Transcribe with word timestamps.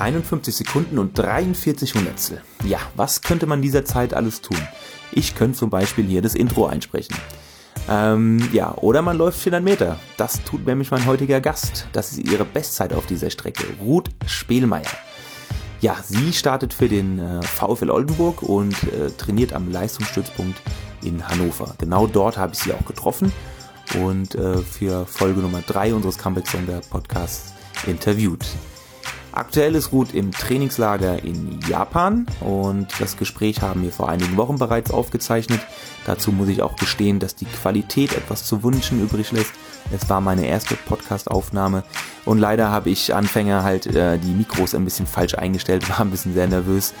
51 0.00 0.54
Sekunden 0.56 0.98
und 0.98 1.16
43 1.16 1.94
Hundertstel. 1.94 2.42
Ja, 2.64 2.78
was 2.96 3.22
könnte 3.22 3.46
man 3.46 3.62
dieser 3.62 3.84
Zeit 3.84 4.14
alles 4.14 4.40
tun? 4.40 4.58
Ich 5.12 5.34
könnte 5.34 5.58
zum 5.58 5.70
Beispiel 5.70 6.06
hier 6.06 6.22
das 6.22 6.34
Intro 6.34 6.66
einsprechen. 6.66 7.16
Ähm, 7.88 8.48
ja, 8.52 8.74
oder 8.76 9.02
man 9.02 9.18
läuft 9.18 9.40
400 9.40 9.62
Meter. 9.62 9.98
Das 10.16 10.42
tut 10.44 10.66
nämlich 10.66 10.90
mein 10.90 11.06
heutiger 11.06 11.40
Gast. 11.40 11.86
Das 11.92 12.12
ist 12.12 12.18
ihre 12.18 12.44
Bestzeit 12.44 12.92
auf 12.92 13.06
dieser 13.06 13.30
Strecke, 13.30 13.64
Ruth 13.80 14.10
Spielmeier. 14.26 14.90
Ja, 15.80 15.96
sie 16.06 16.32
startet 16.32 16.74
für 16.74 16.88
den 16.88 17.18
äh, 17.18 17.42
VfL 17.42 17.90
Oldenburg 17.90 18.42
und 18.42 18.74
äh, 18.84 19.10
trainiert 19.16 19.52
am 19.54 19.70
Leistungsstützpunkt 19.70 20.60
in 21.02 21.26
Hannover. 21.26 21.74
Genau 21.78 22.06
dort 22.06 22.36
habe 22.36 22.52
ich 22.52 22.58
sie 22.58 22.72
auch 22.72 22.84
getroffen 22.84 23.32
und 23.98 24.34
äh, 24.34 24.58
für 24.58 25.06
Folge 25.06 25.40
Nummer 25.40 25.62
3 25.66 25.94
unseres 25.94 26.18
Comeback 26.18 26.46
Sonder 26.46 26.80
Podcasts 26.90 27.54
interviewt. 27.86 28.44
Aktuell 29.40 29.74
ist 29.74 29.90
Ruth 29.92 30.12
im 30.12 30.32
Trainingslager 30.32 31.24
in 31.24 31.60
Japan 31.66 32.26
und 32.40 32.88
das 32.98 33.16
Gespräch 33.16 33.62
haben 33.62 33.82
wir 33.82 33.90
vor 33.90 34.10
einigen 34.10 34.36
Wochen 34.36 34.58
bereits 34.58 34.90
aufgezeichnet. 34.90 35.60
Dazu 36.04 36.30
muss 36.30 36.48
ich 36.48 36.60
auch 36.60 36.76
gestehen, 36.76 37.20
dass 37.20 37.36
die 37.36 37.46
Qualität 37.46 38.12
etwas 38.12 38.44
zu 38.44 38.62
wünschen 38.62 39.02
übrig 39.02 39.32
lässt. 39.32 39.52
Es 39.96 40.10
war 40.10 40.20
meine 40.20 40.46
erste 40.46 40.74
Podcast-Aufnahme 40.74 41.84
und 42.26 42.36
leider 42.36 42.70
habe 42.70 42.90
ich 42.90 43.14
Anfänger 43.14 43.64
halt 43.64 43.86
äh, 43.86 44.18
die 44.18 44.34
Mikros 44.34 44.74
ein 44.74 44.84
bisschen 44.84 45.06
falsch 45.06 45.36
eingestellt, 45.36 45.88
war 45.88 46.00
ein 46.00 46.10
bisschen 46.10 46.34
sehr 46.34 46.46
nervös 46.46 46.92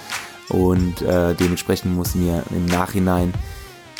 und 0.48 1.02
äh, 1.02 1.34
dementsprechend 1.34 1.94
muss 1.94 2.14
mir 2.14 2.42
im 2.52 2.64
Nachhinein 2.64 3.34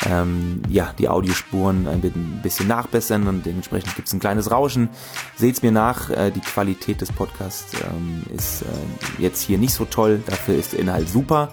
ähm, 0.09 0.61
ja, 0.69 0.93
die 0.97 1.09
Audiospuren 1.09 1.87
ein 1.87 2.39
bisschen 2.41 2.67
nachbessern 2.67 3.27
und 3.27 3.45
dementsprechend 3.45 3.95
gibt 3.95 4.07
es 4.07 4.13
ein 4.13 4.19
kleines 4.19 4.51
Rauschen. 4.51 4.89
Seht's 5.35 5.61
mir 5.61 5.71
nach, 5.71 6.09
äh, 6.09 6.31
die 6.31 6.39
Qualität 6.39 7.01
des 7.01 7.11
Podcasts 7.11 7.73
ähm, 7.81 8.23
ist 8.35 8.63
äh, 8.63 9.21
jetzt 9.21 9.41
hier 9.41 9.57
nicht 9.57 9.73
so 9.73 9.85
toll, 9.85 10.23
dafür 10.25 10.55
ist 10.55 10.73
der 10.73 10.79
Inhalt 10.79 11.09
super, 11.09 11.49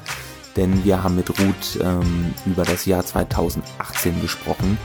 denn 0.56 0.84
wir 0.84 1.03
haben 1.03 1.17
mit 1.17 1.28
Ruth 1.31 1.78
ähm, 1.83 2.34
über 2.47 2.64
das 2.64 2.86
Jahr 2.86 3.05
2018 3.05 4.20
gesprochen, 4.23 4.78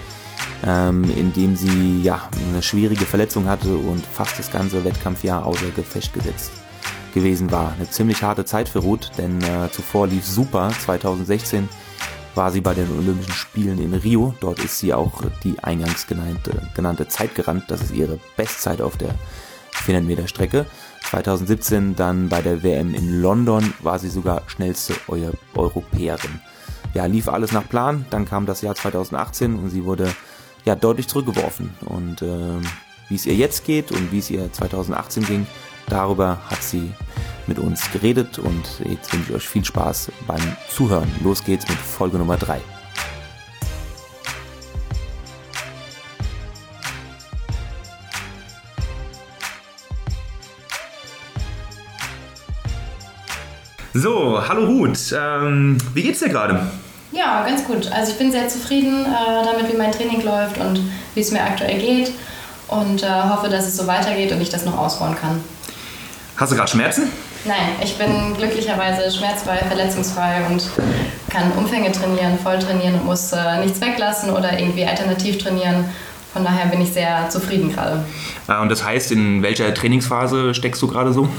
ähm, 0.65 1.03
in 1.15 1.31
dem 1.33 1.55
sie 1.55 2.01
ja 2.01 2.29
eine 2.49 2.61
schwierige 2.61 3.05
Verletzung 3.05 3.47
hatte 3.47 3.75
und 3.75 4.05
fast 4.05 4.37
das 4.39 4.51
ganze 4.51 4.83
Wettkampfjahr 4.83 5.45
außer 5.45 5.69
Gefecht 5.75 6.13
gesetzt 6.13 6.51
gewesen 7.13 7.51
war. 7.51 7.73
Eine 7.73 7.89
ziemlich 7.89 8.23
harte 8.23 8.43
Zeit 8.43 8.67
für 8.67 8.79
Ruth, 8.79 9.11
denn 9.17 9.41
äh, 9.41 9.69
zuvor 9.71 10.07
lief 10.07 10.25
super 10.25 10.71
2016 10.83 11.69
war 12.35 12.51
sie 12.51 12.61
bei 12.61 12.73
den 12.73 12.89
Olympischen 12.91 13.33
Spielen 13.33 13.79
in 13.79 13.93
Rio. 13.93 14.33
Dort 14.39 14.59
ist 14.59 14.79
sie 14.79 14.93
auch 14.93 15.21
die 15.43 15.59
eingangs 15.59 16.07
genannte, 16.07 16.69
genannte 16.75 17.07
Zeit 17.07 17.35
gerannt. 17.35 17.65
Das 17.67 17.81
ist 17.81 17.91
ihre 17.91 18.19
Bestzeit 18.35 18.81
auf 18.81 18.97
der 18.97 19.15
400 19.71 20.07
Meter 20.07 20.27
Strecke. 20.27 20.65
2017 21.09 21.95
dann 21.95 22.29
bei 22.29 22.41
der 22.41 22.63
WM 22.63 22.95
in 22.95 23.21
London 23.21 23.73
war 23.81 23.99
sie 23.99 24.09
sogar 24.09 24.43
schnellste 24.47 24.95
Eu 25.07 25.31
Europäerin. 25.53 26.41
Ja, 26.93 27.05
lief 27.05 27.27
alles 27.27 27.51
nach 27.51 27.67
Plan. 27.67 28.05
Dann 28.09 28.25
kam 28.25 28.45
das 28.45 28.61
Jahr 28.61 28.75
2018 28.75 29.55
und 29.55 29.69
sie 29.69 29.83
wurde 29.85 30.13
ja 30.65 30.75
deutlich 30.75 31.07
zurückgeworfen. 31.07 31.71
Und 31.85 32.21
äh, 32.21 32.61
wie 33.09 33.15
es 33.15 33.25
ihr 33.25 33.35
jetzt 33.35 33.65
geht 33.65 33.91
und 33.91 34.11
wie 34.11 34.19
es 34.19 34.29
ihr 34.29 34.51
2018 34.51 35.25
ging, 35.25 35.47
darüber 35.87 36.39
hat 36.49 36.63
sie 36.63 36.91
mit 37.47 37.59
uns 37.59 37.91
geredet 37.91 38.39
und 38.39 38.63
jetzt 38.89 39.13
wünsche 39.13 39.31
ich 39.31 39.35
euch 39.35 39.47
viel 39.47 39.65
Spaß 39.65 40.11
beim 40.27 40.55
Zuhören. 40.69 41.11
Los 41.23 41.43
geht's 41.43 41.67
mit 41.67 41.77
Folge 41.77 42.17
Nummer 42.17 42.37
3. 42.37 42.61
So, 53.95 54.41
hallo 54.47 54.65
Ruth. 54.65 55.13
Ähm, 55.15 55.77
wie 55.93 56.01
geht's 56.01 56.19
dir 56.19 56.29
gerade? 56.29 56.67
Ja, 57.11 57.45
ganz 57.45 57.63
gut. 57.63 57.91
Also 57.91 58.11
ich 58.11 58.17
bin 58.17 58.31
sehr 58.31 58.47
zufrieden 58.47 59.05
äh, 59.05 59.45
damit, 59.45 59.71
wie 59.71 59.77
mein 59.77 59.91
Training 59.91 60.23
läuft 60.23 60.57
und 60.57 60.79
wie 61.13 61.19
es 61.19 61.31
mir 61.31 61.43
aktuell 61.43 61.79
geht 61.79 62.11
und 62.69 63.03
äh, 63.03 63.07
hoffe, 63.29 63.49
dass 63.49 63.67
es 63.67 63.77
so 63.77 63.85
weitergeht 63.85 64.31
und 64.31 64.41
ich 64.41 64.49
das 64.49 64.65
noch 64.65 64.77
ausbauen 64.77 65.15
kann. 65.15 65.43
Hast 66.35 66.51
du 66.51 66.55
gerade 66.55 66.69
Schmerzen? 66.69 67.11
Nein, 67.45 67.75
ich 67.83 67.97
bin 67.97 68.33
glücklicherweise 68.35 69.11
schmerzfrei, 69.11 69.57
verletzungsfrei 69.57 70.45
und 70.49 70.63
kann 71.29 71.51
Umfänge 71.51 71.91
trainieren, 71.91 72.39
voll 72.39 72.57
trainieren 72.57 72.95
und 72.95 73.05
muss 73.05 73.31
äh, 73.33 73.59
nichts 73.59 73.81
weglassen 73.81 74.31
oder 74.31 74.57
irgendwie 74.57 74.85
alternativ 74.85 75.37
trainieren. 75.37 75.85
Von 76.31 76.43
daher 76.43 76.65
bin 76.67 76.81
ich 76.81 76.91
sehr 76.91 77.29
zufrieden 77.29 77.71
gerade. 77.71 78.03
Ah, 78.47 78.61
und 78.61 78.69
das 78.69 78.83
heißt, 78.83 79.11
in 79.11 79.43
welcher 79.43 79.73
Trainingsphase 79.73 80.55
steckst 80.55 80.81
du 80.81 80.87
gerade 80.87 81.13
so? 81.13 81.29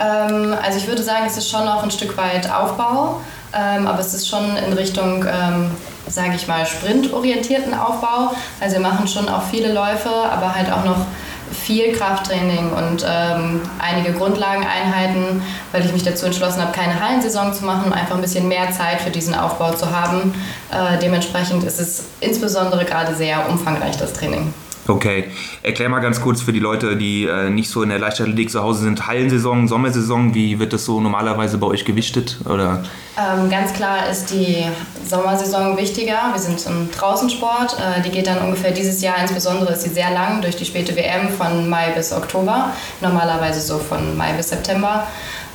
Ähm, 0.00 0.54
also 0.60 0.78
ich 0.78 0.88
würde 0.88 1.02
sagen, 1.02 1.26
es 1.26 1.36
ist 1.36 1.48
schon 1.48 1.64
noch 1.64 1.82
ein 1.82 1.90
Stück 1.90 2.16
weit 2.16 2.50
Aufbau, 2.50 3.20
ähm, 3.54 3.86
aber 3.86 4.00
es 4.00 4.12
ist 4.14 4.28
schon 4.28 4.56
in 4.56 4.72
Richtung, 4.72 5.24
ähm, 5.24 5.70
sage 6.08 6.32
ich 6.34 6.48
mal, 6.48 6.66
sprintorientierten 6.66 7.74
Aufbau. 7.74 8.34
Also 8.60 8.76
wir 8.76 8.82
machen 8.82 9.06
schon 9.06 9.28
auch 9.28 9.42
viele 9.50 9.72
Läufe, 9.72 10.10
aber 10.10 10.54
halt 10.54 10.72
auch 10.72 10.84
noch 10.84 11.06
viel 11.52 11.92
Krafttraining 11.92 12.72
und 12.72 13.04
ähm, 13.08 13.60
einige 13.78 14.12
Grundlageneinheiten, 14.12 15.42
weil 15.72 15.84
ich 15.84 15.92
mich 15.92 16.02
dazu 16.02 16.26
entschlossen 16.26 16.62
habe, 16.62 16.72
keine 16.72 17.00
Hallensaison 17.00 17.52
zu 17.54 17.64
machen, 17.64 17.86
um 17.86 17.92
einfach 17.92 18.14
ein 18.14 18.20
bisschen 18.20 18.48
mehr 18.48 18.70
Zeit 18.70 19.00
für 19.00 19.10
diesen 19.10 19.34
Aufbau 19.34 19.72
zu 19.72 19.90
haben. 19.90 20.34
Äh, 20.70 20.98
dementsprechend 20.98 21.64
ist 21.64 21.80
es 21.80 22.04
insbesondere 22.20 22.84
gerade 22.84 23.14
sehr 23.14 23.48
umfangreich, 23.48 23.96
das 23.96 24.12
Training. 24.12 24.52
Okay, 24.88 25.24
erklär 25.62 25.88
mal 25.88 25.98
ganz 25.98 26.20
kurz 26.20 26.42
für 26.42 26.52
die 26.52 26.60
Leute, 26.60 26.96
die 26.96 27.24
äh, 27.24 27.50
nicht 27.50 27.68
so 27.70 27.82
in 27.82 27.88
der 27.88 27.98
Leichtathletik 27.98 28.50
zu 28.50 28.62
Hause 28.62 28.84
sind, 28.84 29.06
Hallensaison, 29.06 29.66
Sommersaison, 29.66 30.32
wie 30.34 30.60
wird 30.60 30.72
das 30.72 30.84
so 30.84 31.00
normalerweise 31.00 31.58
bei 31.58 31.66
euch 31.66 31.84
gewichtet? 31.84 32.38
Oder? 32.44 32.84
Ähm, 33.18 33.50
ganz 33.50 33.72
klar 33.72 34.08
ist 34.08 34.30
die 34.30 34.64
Sommersaison 35.04 35.76
wichtiger. 35.76 36.30
Wir 36.32 36.38
sind 36.38 36.64
im 36.66 36.88
Draußensport. 36.92 37.78
Äh, 37.78 38.02
die 38.02 38.10
geht 38.10 38.28
dann 38.28 38.38
ungefähr 38.38 38.70
dieses 38.70 39.02
Jahr, 39.02 39.16
insbesondere 39.20 39.72
ist 39.72 39.82
sie 39.82 39.90
sehr 39.90 40.12
lang 40.12 40.40
durch 40.40 40.56
die 40.56 40.64
späte 40.64 40.94
WM 40.94 41.30
von 41.30 41.68
Mai 41.68 41.90
bis 41.90 42.12
Oktober, 42.12 42.70
normalerweise 43.00 43.60
so 43.60 43.78
von 43.78 44.16
Mai 44.16 44.34
bis 44.34 44.50
September. 44.50 45.06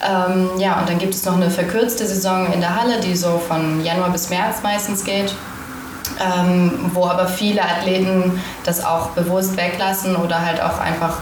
Ähm, 0.03 0.49
ja, 0.57 0.79
und 0.79 0.89
dann 0.89 0.97
gibt 0.97 1.13
es 1.13 1.23
noch 1.23 1.35
eine 1.35 1.49
verkürzte 1.49 2.05
Saison 2.05 2.51
in 2.51 2.59
der 2.59 2.75
Halle, 2.75 2.99
die 2.99 3.15
so 3.15 3.41
von 3.47 3.85
Januar 3.85 4.09
bis 4.09 4.29
März 4.29 4.57
meistens 4.61 5.05
geht 5.05 5.35
ähm, 6.21 6.71
wo 6.93 7.07
aber 7.07 7.27
viele 7.27 7.63
Athleten 7.63 8.39
das 8.63 8.83
auch 8.83 9.09
bewusst 9.09 9.57
weglassen 9.57 10.15
oder 10.15 10.45
halt 10.45 10.61
auch 10.61 10.79
einfach 10.79 11.17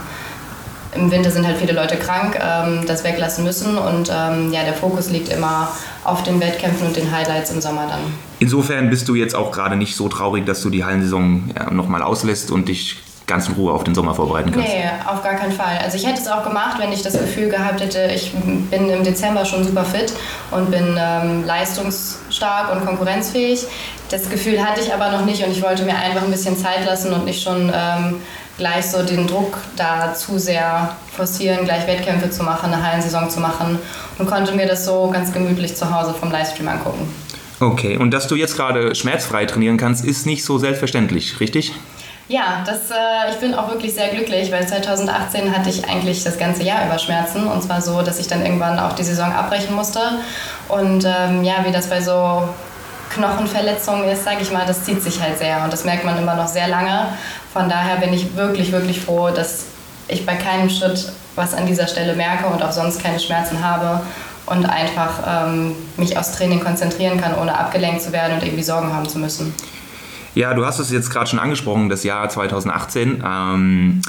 im 0.95 1.11
Winter 1.11 1.29
sind 1.29 1.45
halt 1.45 1.57
viele 1.57 1.73
Leute 1.73 1.97
krank, 1.97 2.39
ähm, 2.41 2.85
das 2.87 3.03
weglassen 3.03 3.43
müssen 3.43 3.77
und 3.77 4.11
ähm, 4.11 4.51
ja, 4.51 4.63
der 4.63 4.73
Fokus 4.73 5.09
liegt 5.09 5.29
immer 5.29 5.71
auf 6.03 6.23
den 6.23 6.39
Wettkämpfen 6.39 6.87
und 6.87 6.95
den 6.95 7.11
Highlights 7.11 7.51
im 7.51 7.61
Sommer 7.61 7.85
dann. 7.87 7.99
Insofern 8.39 8.89
bist 8.89 9.07
du 9.07 9.15
jetzt 9.15 9.35
auch 9.35 9.51
gerade 9.51 9.75
nicht 9.75 9.95
so 9.95 10.09
traurig, 10.09 10.45
dass 10.45 10.61
du 10.61 10.69
die 10.69 10.83
Hallensaison 10.83 11.51
ja, 11.55 11.69
nochmal 11.69 12.01
auslässt 12.01 12.49
und 12.49 12.69
dich 12.69 12.97
ganz 13.29 13.47
in 13.47 13.53
Ruhe 13.53 13.71
auf 13.71 13.85
den 13.85 13.95
Sommer 13.95 14.13
vorbereiten 14.13 14.51
kannst? 14.51 14.67
Nee, 14.67 14.83
auf 15.05 15.23
gar 15.23 15.35
keinen 15.35 15.53
Fall. 15.53 15.77
Also 15.81 15.95
ich 15.95 16.05
hätte 16.05 16.19
es 16.19 16.27
auch 16.27 16.43
gemacht, 16.43 16.77
wenn 16.79 16.91
ich 16.91 17.01
das 17.01 17.13
Gefühl 17.13 17.47
gehabt 17.49 17.79
hätte, 17.79 18.11
ich 18.13 18.33
bin 18.33 18.89
im 18.89 19.03
Dezember 19.03 19.45
schon 19.45 19.63
super 19.63 19.85
fit 19.85 20.11
und 20.51 20.69
bin 20.69 20.97
ähm, 20.99 21.45
leistungsstark 21.45 22.73
und 22.73 22.85
konkurrenzfähig. 22.85 23.65
Das 24.09 24.29
Gefühl 24.29 24.61
hatte 24.61 24.81
ich 24.81 24.93
aber 24.93 25.11
noch 25.11 25.23
nicht 25.23 25.45
und 25.45 25.51
ich 25.51 25.61
wollte 25.61 25.83
mir 25.83 25.95
einfach 25.95 26.23
ein 26.23 26.31
bisschen 26.31 26.57
Zeit 26.57 26.85
lassen 26.85 27.13
und 27.13 27.25
nicht 27.25 27.41
schon 27.41 27.71
ähm, 27.73 28.15
gleich 28.57 28.87
so 28.87 29.03
den 29.03 29.25
Druck 29.25 29.57
da 29.77 30.13
zu 30.13 30.37
sehr 30.37 30.95
forcieren, 31.15 31.63
gleich 31.63 31.87
Wettkämpfe 31.87 32.29
zu 32.29 32.43
machen, 32.43 32.73
eine 32.73 32.83
Hallensaison 32.83 33.29
zu 33.29 33.39
machen 33.39 33.79
und 34.17 34.27
konnte 34.27 34.53
mir 34.53 34.67
das 34.67 34.85
so 34.85 35.09
ganz 35.13 35.31
gemütlich 35.31 35.75
zu 35.75 35.89
Hause 35.95 36.13
vom 36.13 36.31
Livestream 36.31 36.67
angucken. 36.67 37.07
Okay, 37.61 37.97
und 37.97 38.11
dass 38.11 38.27
du 38.27 38.35
jetzt 38.35 38.55
gerade 38.55 38.95
schmerzfrei 38.95 39.45
trainieren 39.45 39.77
kannst, 39.77 40.05
ist 40.05 40.25
nicht 40.25 40.45
so 40.45 40.57
selbstverständlich, 40.57 41.39
richtig? 41.39 41.73
Ja, 42.29 42.63
das, 42.63 42.91
äh, 42.91 43.31
ich 43.31 43.37
bin 43.37 43.55
auch 43.55 43.69
wirklich 43.69 43.95
sehr 43.95 44.09
glücklich, 44.09 44.51
weil 44.51 44.67
2018 44.67 45.51
hatte 45.51 45.71
ich 45.71 45.89
eigentlich 45.89 46.23
das 46.23 46.37
ganze 46.37 46.61
Jahr 46.61 46.85
über 46.85 46.99
Schmerzen 46.99 47.47
und 47.47 47.63
zwar 47.63 47.81
so, 47.81 48.03
dass 48.03 48.19
ich 48.19 48.27
dann 48.27 48.45
irgendwann 48.45 48.77
auch 48.77 48.93
die 48.93 49.03
Saison 49.03 49.33
abbrechen 49.33 49.73
musste. 49.73 49.99
Und 50.67 51.05
ähm, 51.05 51.43
ja, 51.43 51.65
wie 51.65 51.71
das 51.71 51.87
bei 51.87 51.99
so 52.01 52.47
Knochenverletzungen 53.15 54.07
ist, 54.09 54.25
sage 54.25 54.41
ich 54.41 54.51
mal, 54.51 54.67
das 54.67 54.83
zieht 54.83 55.01
sich 55.01 55.19
halt 55.19 55.39
sehr 55.39 55.63
und 55.63 55.73
das 55.73 55.85
merkt 55.85 56.05
man 56.05 56.19
immer 56.19 56.35
noch 56.35 56.47
sehr 56.47 56.67
lange. 56.67 57.07
Von 57.51 57.67
daher 57.67 57.95
bin 57.95 58.13
ich 58.13 58.35
wirklich, 58.35 58.71
wirklich 58.71 59.01
froh, 59.01 59.31
dass 59.31 59.65
ich 60.07 60.23
bei 60.23 60.35
keinem 60.35 60.69
Schritt 60.69 61.11
was 61.35 61.55
an 61.55 61.65
dieser 61.65 61.87
Stelle 61.87 62.15
merke 62.15 62.45
und 62.45 62.61
auch 62.61 62.71
sonst 62.71 63.01
keine 63.01 63.19
Schmerzen 63.19 63.63
habe 63.63 64.01
und 64.45 64.69
einfach 64.69 65.47
ähm, 65.47 65.75
mich 65.97 66.15
aufs 66.15 66.33
Training 66.33 66.59
konzentrieren 66.59 67.19
kann, 67.19 67.35
ohne 67.35 67.57
abgelenkt 67.57 68.03
zu 68.03 68.11
werden 68.11 68.35
und 68.35 68.43
irgendwie 68.43 68.63
Sorgen 68.63 68.93
haben 68.93 69.09
zu 69.09 69.17
müssen. 69.17 69.55
Ja, 70.39 70.53
du 70.53 70.65
hast 70.65 70.79
es 70.79 70.89
jetzt 70.89 71.09
gerade 71.09 71.29
schon 71.29 71.37
angesprochen, 71.37 71.89
das 71.89 72.05
Jahr 72.05 72.29
2018. 72.29 73.21
Ähm, 73.25 74.01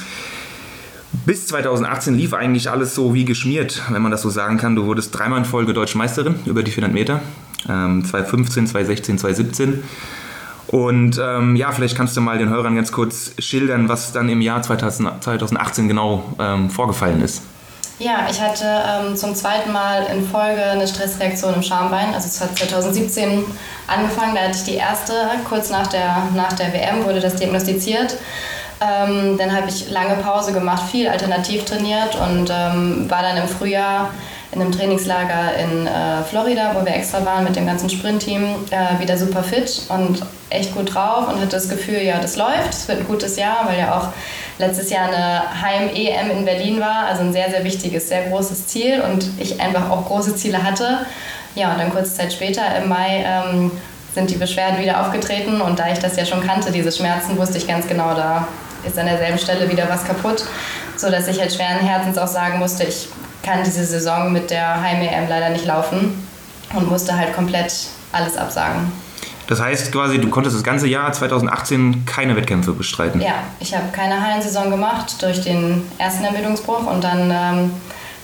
bis 1.26 1.48
2018 1.48 2.14
lief 2.14 2.34
eigentlich 2.34 2.70
alles 2.70 2.94
so 2.94 3.14
wie 3.14 3.24
geschmiert, 3.24 3.82
wenn 3.88 4.00
man 4.00 4.12
das 4.12 4.22
so 4.22 4.30
sagen 4.30 4.56
kann. 4.56 4.76
Du 4.76 4.86
wurdest 4.86 5.12
dreimal 5.12 5.40
in 5.40 5.44
Folge 5.44 5.74
Deutsche 5.74 5.98
Meisterin 5.98 6.36
über 6.46 6.62
die 6.62 6.70
400 6.70 6.94
Meter. 6.94 7.20
Ähm, 7.68 8.04
2015, 8.04 8.68
2016, 8.68 9.18
2017. 9.18 9.82
Und 10.68 11.20
ähm, 11.20 11.56
ja, 11.56 11.72
vielleicht 11.72 11.96
kannst 11.96 12.16
du 12.16 12.20
mal 12.20 12.38
den 12.38 12.48
Hörern 12.48 12.76
ganz 12.76 12.92
kurz 12.92 13.32
schildern, 13.40 13.88
was 13.88 14.12
dann 14.12 14.28
im 14.28 14.40
Jahr 14.40 14.62
2018 14.62 15.88
genau 15.88 16.36
ähm, 16.38 16.70
vorgefallen 16.70 17.22
ist. 17.22 17.42
Ja, 18.00 18.26
ich 18.30 18.40
hatte 18.40 18.64
ähm, 18.64 19.14
zum 19.14 19.34
zweiten 19.34 19.72
Mal 19.72 20.06
in 20.06 20.26
Folge 20.26 20.64
eine 20.64 20.88
Stressreaktion 20.88 21.52
im 21.52 21.62
Schambein. 21.62 22.14
Also 22.14 22.28
es 22.28 22.40
hat 22.40 22.56
2017 22.56 23.44
angefangen, 23.86 24.34
da 24.34 24.40
hatte 24.40 24.56
ich 24.56 24.64
die 24.64 24.76
erste, 24.76 25.12
kurz 25.46 25.68
nach 25.68 25.86
der, 25.88 26.28
nach 26.34 26.54
der 26.54 26.72
WM 26.72 27.04
wurde 27.04 27.20
das 27.20 27.36
diagnostiziert. 27.36 28.16
Ähm, 28.80 29.36
dann 29.36 29.54
habe 29.54 29.68
ich 29.68 29.90
lange 29.90 30.14
Pause 30.14 30.54
gemacht, 30.54 30.90
viel 30.90 31.08
alternativ 31.08 31.66
trainiert 31.66 32.16
und 32.16 32.50
ähm, 32.50 33.10
war 33.10 33.20
dann 33.20 33.36
im 33.36 33.46
Frühjahr 33.46 34.08
in 34.52 34.60
einem 34.60 34.72
Trainingslager 34.72 35.54
in 35.56 35.86
äh, 35.86 36.22
Florida, 36.28 36.74
wo 36.74 36.84
wir 36.84 36.94
extra 36.94 37.24
waren 37.24 37.44
mit 37.44 37.54
dem 37.54 37.66
ganzen 37.66 37.88
Sprintteam, 37.88 38.42
äh, 38.70 39.00
wieder 39.00 39.16
super 39.16 39.44
fit 39.44 39.82
und 39.88 40.22
echt 40.50 40.74
gut 40.74 40.92
drauf 40.92 41.28
und 41.28 41.36
hatte 41.36 41.50
das 41.50 41.68
Gefühl, 41.68 42.02
ja, 42.02 42.18
das 42.18 42.36
läuft, 42.36 42.70
es 42.70 42.88
wird 42.88 42.98
ein 42.98 43.06
gutes 43.06 43.36
Jahr, 43.36 43.68
weil 43.68 43.78
ja 43.78 43.96
auch 43.96 44.08
letztes 44.58 44.90
Jahr 44.90 45.06
eine 45.06 45.62
Heim-EM 45.62 46.30
in 46.30 46.44
Berlin 46.44 46.80
war, 46.80 47.06
also 47.06 47.22
ein 47.22 47.32
sehr, 47.32 47.48
sehr 47.50 47.62
wichtiges, 47.62 48.08
sehr 48.08 48.28
großes 48.28 48.66
Ziel 48.66 49.00
und 49.00 49.24
ich 49.38 49.60
einfach 49.60 49.88
auch 49.88 50.06
große 50.06 50.34
Ziele 50.34 50.62
hatte. 50.62 51.06
Ja, 51.54 51.72
und 51.72 51.78
dann 51.78 51.90
kurze 51.90 52.14
Zeit 52.14 52.32
später 52.32 52.62
im 52.76 52.88
Mai 52.88 53.24
ähm, 53.24 53.70
sind 54.14 54.30
die 54.30 54.36
Beschwerden 54.36 54.80
wieder 54.80 55.00
aufgetreten 55.00 55.60
und 55.60 55.78
da 55.78 55.92
ich 55.92 56.00
das 56.00 56.16
ja 56.16 56.26
schon 56.26 56.44
kannte, 56.44 56.72
diese 56.72 56.90
Schmerzen, 56.90 57.38
wusste 57.38 57.58
ich 57.58 57.68
ganz 57.68 57.86
genau, 57.86 58.14
da 58.14 58.48
ist 58.84 58.98
an 58.98 59.06
derselben 59.06 59.38
Stelle 59.38 59.70
wieder 59.70 59.88
was 59.88 60.04
kaputt, 60.04 60.44
sodass 60.96 61.28
ich 61.28 61.38
halt 61.38 61.52
schweren 61.52 61.78
Herzens 61.78 62.18
auch 62.18 62.26
sagen 62.26 62.58
musste, 62.58 62.84
ich 62.84 63.08
kann 63.42 63.62
diese 63.64 63.84
Saison 63.84 64.32
mit 64.32 64.50
der 64.50 64.80
Heim-EM 64.82 65.28
leider 65.28 65.50
nicht 65.50 65.64
laufen 65.64 66.26
und 66.74 66.90
musste 66.90 67.16
halt 67.16 67.34
komplett 67.34 67.72
alles 68.12 68.36
absagen. 68.36 68.92
Das 69.50 69.60
heißt 69.60 69.90
quasi, 69.90 70.20
du 70.20 70.30
konntest 70.30 70.54
das 70.54 70.62
ganze 70.62 70.86
Jahr 70.86 71.12
2018 71.12 72.04
keine 72.06 72.36
Wettkämpfe 72.36 72.72
bestreiten? 72.72 73.20
Ja, 73.20 73.42
ich 73.58 73.74
habe 73.74 73.86
keine 73.90 74.24
Hallensaison 74.24 74.70
gemacht 74.70 75.20
durch 75.20 75.40
den 75.40 75.82
ersten 75.98 76.24
Ermüdungsbruch 76.24 76.86
und 76.86 77.02
dann 77.02 77.32
ähm, 77.32 77.70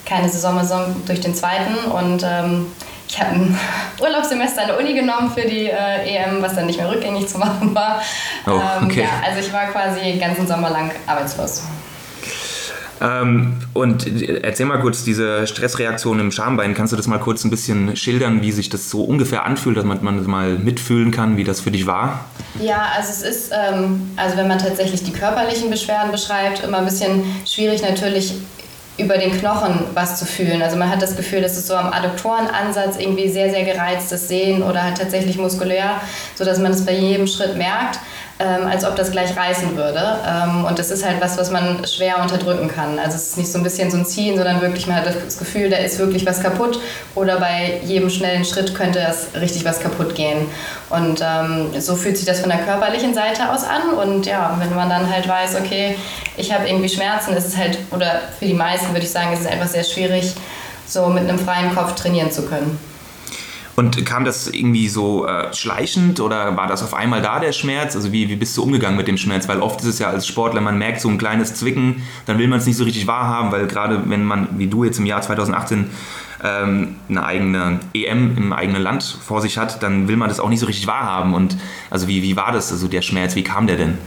keine 0.04 0.28
Saisonsaison 0.28 0.94
durch 1.04 1.20
den 1.20 1.34
zweiten 1.34 1.90
und 1.90 2.22
ähm, 2.24 2.66
ich 3.08 3.20
habe 3.20 3.34
ein 3.34 3.58
Urlaubssemester 4.00 4.62
an 4.62 4.68
der 4.68 4.78
Uni 4.78 4.94
genommen 4.94 5.32
für 5.34 5.48
die 5.48 5.66
äh, 5.66 6.16
EM, 6.16 6.40
was 6.42 6.54
dann 6.54 6.66
nicht 6.66 6.78
mehr 6.78 6.90
rückgängig 6.90 7.26
zu 7.28 7.38
machen 7.38 7.74
war. 7.74 8.00
Oh, 8.46 8.52
ähm, 8.52 8.84
okay. 8.84 9.00
ähm, 9.00 9.06
ja, 9.06 9.26
also 9.26 9.40
ich 9.40 9.52
war 9.52 9.66
quasi 9.66 10.00
den 10.00 10.20
ganzen 10.20 10.46
Sommer 10.46 10.70
lang 10.70 10.92
arbeitslos. 11.08 11.64
Ähm, 13.00 13.54
und 13.74 14.06
erzähl 14.42 14.66
mal 14.66 14.80
kurz 14.80 15.04
diese 15.04 15.46
Stressreaktion 15.46 16.18
im 16.18 16.32
Schambein. 16.32 16.74
Kannst 16.74 16.92
du 16.92 16.96
das 16.96 17.06
mal 17.06 17.18
kurz 17.18 17.44
ein 17.44 17.50
bisschen 17.50 17.96
schildern, 17.96 18.42
wie 18.42 18.52
sich 18.52 18.68
das 18.68 18.90
so 18.90 19.04
ungefähr 19.04 19.44
anfühlt, 19.44 19.76
dass 19.76 19.84
man, 19.84 20.02
man 20.02 20.24
mal 20.26 20.58
mitfühlen 20.58 21.10
kann, 21.10 21.36
wie 21.36 21.44
das 21.44 21.60
für 21.60 21.70
dich 21.70 21.86
war? 21.86 22.24
Ja, 22.60 22.86
also 22.96 23.10
es 23.10 23.22
ist, 23.22 23.52
ähm, 23.52 24.10
also 24.16 24.36
wenn 24.36 24.48
man 24.48 24.58
tatsächlich 24.58 25.02
die 25.02 25.12
körperlichen 25.12 25.70
Beschwerden 25.70 26.10
beschreibt, 26.10 26.64
immer 26.64 26.78
ein 26.78 26.84
bisschen 26.86 27.22
schwierig 27.44 27.82
natürlich 27.82 28.34
über 28.98 29.18
den 29.18 29.30
Knochen 29.38 29.80
was 29.92 30.18
zu 30.18 30.24
fühlen. 30.24 30.62
Also 30.62 30.78
man 30.78 30.88
hat 30.88 31.02
das 31.02 31.16
Gefühl, 31.16 31.42
dass 31.42 31.56
es 31.58 31.66
so 31.66 31.74
am 31.74 31.92
Adduktorenansatz 31.92 32.96
irgendwie 32.98 33.28
sehr, 33.28 33.50
sehr 33.50 33.64
gereiztes 33.64 34.26
Sehen 34.28 34.62
oder 34.62 34.82
halt 34.82 34.96
tatsächlich 34.96 35.36
muskulär, 35.36 36.00
sodass 36.34 36.58
man 36.58 36.72
es 36.72 36.84
bei 36.86 36.96
jedem 36.96 37.26
Schritt 37.26 37.58
merkt 37.58 37.98
ähm, 38.38 38.66
als 38.66 38.84
ob 38.84 38.96
das 38.96 39.10
gleich 39.10 39.34
reißen 39.34 39.76
würde. 39.76 40.18
Ähm, 40.26 40.66
und 40.66 40.78
das 40.78 40.90
ist 40.90 41.04
halt 41.04 41.20
was, 41.20 41.38
was 41.38 41.50
man 41.50 41.86
schwer 41.86 42.20
unterdrücken 42.20 42.68
kann. 42.68 42.98
Also 42.98 43.16
es 43.16 43.28
ist 43.28 43.38
nicht 43.38 43.50
so 43.50 43.58
ein 43.58 43.64
bisschen 43.64 43.90
so 43.90 43.96
ein 43.96 44.04
Ziehen, 44.04 44.36
sondern 44.36 44.60
wirklich, 44.60 44.86
man 44.86 44.96
hat 44.96 45.06
das 45.06 45.38
Gefühl, 45.38 45.70
da 45.70 45.76
ist 45.78 45.98
wirklich 45.98 46.26
was 46.26 46.42
kaputt 46.42 46.78
oder 47.14 47.40
bei 47.40 47.80
jedem 47.82 48.10
schnellen 48.10 48.44
Schritt 48.44 48.74
könnte 48.74 49.00
das 49.00 49.28
richtig 49.40 49.64
was 49.64 49.80
kaputt 49.80 50.14
gehen. 50.14 50.48
Und 50.90 51.22
ähm, 51.24 51.80
so 51.80 51.96
fühlt 51.96 52.18
sich 52.18 52.26
das 52.26 52.40
von 52.40 52.50
der 52.50 52.58
körperlichen 52.58 53.14
Seite 53.14 53.50
aus 53.50 53.64
an. 53.64 53.94
Und 53.94 54.26
ja, 54.26 54.54
wenn 54.58 54.74
man 54.74 54.90
dann 54.90 55.10
halt 55.10 55.26
weiß, 55.26 55.56
okay, 55.56 55.96
ich 56.36 56.52
habe 56.52 56.68
irgendwie 56.68 56.90
Schmerzen, 56.90 57.34
ist 57.34 57.46
es 57.46 57.56
halt, 57.56 57.78
oder 57.90 58.20
für 58.38 58.44
die 58.44 58.54
meisten 58.54 58.88
würde 58.88 59.04
ich 59.04 59.10
sagen, 59.10 59.32
ist 59.32 59.40
es 59.40 59.46
einfach 59.46 59.68
sehr 59.68 59.84
schwierig, 59.84 60.34
so 60.86 61.06
mit 61.06 61.24
einem 61.24 61.38
freien 61.38 61.74
Kopf 61.74 61.94
trainieren 61.94 62.30
zu 62.30 62.42
können. 62.42 62.78
Und 63.76 64.06
kam 64.06 64.24
das 64.24 64.48
irgendwie 64.48 64.88
so 64.88 65.26
äh, 65.26 65.52
schleichend 65.52 66.18
oder 66.20 66.56
war 66.56 66.66
das 66.66 66.82
auf 66.82 66.94
einmal 66.94 67.20
da, 67.20 67.40
der 67.40 67.52
Schmerz? 67.52 67.94
Also 67.94 68.10
wie, 68.10 68.30
wie 68.30 68.36
bist 68.36 68.56
du 68.56 68.62
umgegangen 68.62 68.96
mit 68.96 69.06
dem 69.06 69.18
Schmerz? 69.18 69.48
Weil 69.48 69.60
oft 69.60 69.80
ist 69.80 69.86
es 69.86 69.98
ja 69.98 70.08
als 70.08 70.26
Sportler, 70.26 70.62
man 70.62 70.78
merkt 70.78 71.02
so 71.02 71.10
ein 71.10 71.18
kleines 71.18 71.54
Zwicken, 71.54 72.02
dann 72.24 72.38
will 72.38 72.48
man 72.48 72.58
es 72.58 72.66
nicht 72.66 72.78
so 72.78 72.84
richtig 72.84 73.06
wahrhaben, 73.06 73.52
weil 73.52 73.66
gerade 73.66 74.02
wenn 74.06 74.24
man, 74.24 74.48
wie 74.58 74.66
du 74.66 74.84
jetzt 74.84 74.98
im 74.98 75.04
Jahr 75.04 75.20
2018, 75.20 75.90
ähm, 76.42 76.96
eine 77.08 77.24
eigene 77.24 77.80
EM 77.94 78.36
im 78.36 78.52
eigenen 78.52 78.82
Land 78.82 79.02
vor 79.04 79.40
sich 79.40 79.58
hat, 79.58 79.82
dann 79.82 80.08
will 80.08 80.16
man 80.16 80.28
das 80.28 80.40
auch 80.40 80.48
nicht 80.48 80.60
so 80.60 80.66
richtig 80.66 80.86
wahrhaben. 80.86 81.34
Und 81.34 81.56
also 81.90 82.08
wie, 82.08 82.22
wie 82.22 82.36
war 82.36 82.52
das, 82.52 82.72
also 82.72 82.88
der 82.88 83.02
Schmerz, 83.02 83.34
wie 83.36 83.44
kam 83.44 83.66
der 83.66 83.76
denn? 83.76 83.98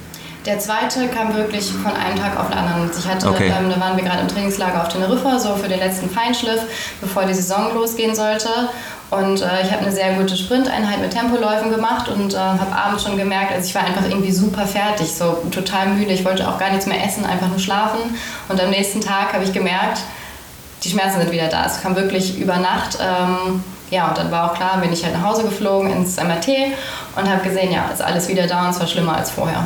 Der 0.45 0.57
zweite 0.57 1.07
kam 1.09 1.35
wirklich 1.35 1.69
von 1.71 1.91
einem 1.91 2.17
Tag 2.17 2.39
auf 2.39 2.49
den 2.49 2.57
anderen. 2.57 2.89
Ich 2.97 3.05
hatte, 3.05 3.27
okay. 3.27 3.51
ähm, 3.55 3.69
da 3.69 3.79
waren 3.79 3.97
wir 3.97 4.03
gerade 4.03 4.21
im 4.21 4.27
Trainingslager 4.27 4.81
auf 4.81 4.87
Teneriffa, 4.87 5.37
so 5.37 5.55
für 5.55 5.67
den 5.67 5.79
letzten 5.79 6.09
Feinschliff, 6.09 6.61
bevor 7.01 7.25
die 7.25 7.33
Saison 7.33 7.73
losgehen 7.75 8.15
sollte. 8.15 8.49
Und 9.09 9.41
äh, 9.41 9.63
ich 9.63 9.71
habe 9.71 9.81
eine 9.81 9.91
sehr 9.91 10.13
gute 10.13 10.37
Sprinteinheit 10.37 11.01
mit 11.01 11.11
Tempoläufen 11.11 11.71
gemacht 11.71 12.09
und 12.09 12.33
äh, 12.33 12.37
habe 12.37 12.75
abends 12.75 13.03
schon 13.03 13.17
gemerkt, 13.17 13.51
also 13.51 13.67
ich 13.67 13.73
war 13.73 13.83
einfach 13.83 14.05
irgendwie 14.07 14.31
super 14.31 14.67
fertig, 14.67 15.11
so 15.11 15.41
total 15.49 15.87
müde. 15.87 16.11
Ich 16.11 16.23
wollte 16.23 16.47
auch 16.47 16.59
gar 16.59 16.69
nichts 16.69 16.85
mehr 16.85 17.03
essen, 17.03 17.25
einfach 17.25 17.47
nur 17.47 17.59
schlafen. 17.59 17.99
Und 18.49 18.61
am 18.61 18.69
nächsten 18.69 19.01
Tag 19.01 19.33
habe 19.33 19.43
ich 19.43 19.51
gemerkt, 19.51 19.99
die 20.83 20.89
Schmerzen 20.89 21.19
sind 21.19 21.31
wieder 21.31 21.47
da. 21.47 21.65
Es 21.65 21.81
kam 21.81 21.95
wirklich 21.95 22.39
über 22.39 22.57
Nacht. 22.57 22.99
Ähm, 23.01 23.63
ja, 23.89 24.07
und 24.09 24.17
dann 24.17 24.29
war 24.31 24.51
auch 24.51 24.55
klar, 24.55 24.77
bin 24.79 24.93
ich 24.93 25.03
halt 25.03 25.15
nach 25.15 25.23
Hause 25.23 25.43
geflogen 25.43 25.91
ins 25.91 26.17
MRT 26.17 26.47
und 27.15 27.27
habe 27.27 27.41
gesehen, 27.43 27.71
ja, 27.71 27.89
ist 27.91 28.03
alles 28.03 28.27
wieder 28.27 28.45
da 28.45 28.67
und 28.67 28.73
zwar 28.73 28.85
schlimmer 28.85 29.17
als 29.17 29.31
vorher. 29.31 29.63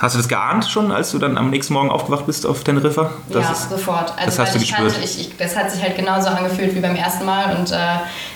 Hast 0.00 0.14
du 0.14 0.18
das 0.18 0.28
geahnt 0.28 0.64
schon, 0.64 0.92
als 0.92 1.10
du 1.10 1.18
dann 1.18 1.36
am 1.36 1.50
nächsten 1.50 1.74
Morgen 1.74 1.90
aufgewacht 1.90 2.26
bist 2.26 2.46
auf 2.46 2.62
Teneriffa? 2.62 3.10
Das 3.28 3.44
ja, 3.44 3.52
ist, 3.52 3.70
sofort. 3.70 4.12
Also, 4.16 4.26
das 4.26 4.38
hast 4.38 4.54
du 4.54 4.60
gespürt? 4.60 4.94
Ich, 5.02 5.20
ich, 5.20 5.36
das 5.36 5.56
hat 5.56 5.70
sich 5.70 5.82
halt 5.82 5.96
genauso 5.96 6.28
angefühlt 6.28 6.74
wie 6.74 6.80
beim 6.80 6.94
ersten 6.94 7.24
Mal 7.24 7.56
und 7.56 7.72
äh, 7.72 7.76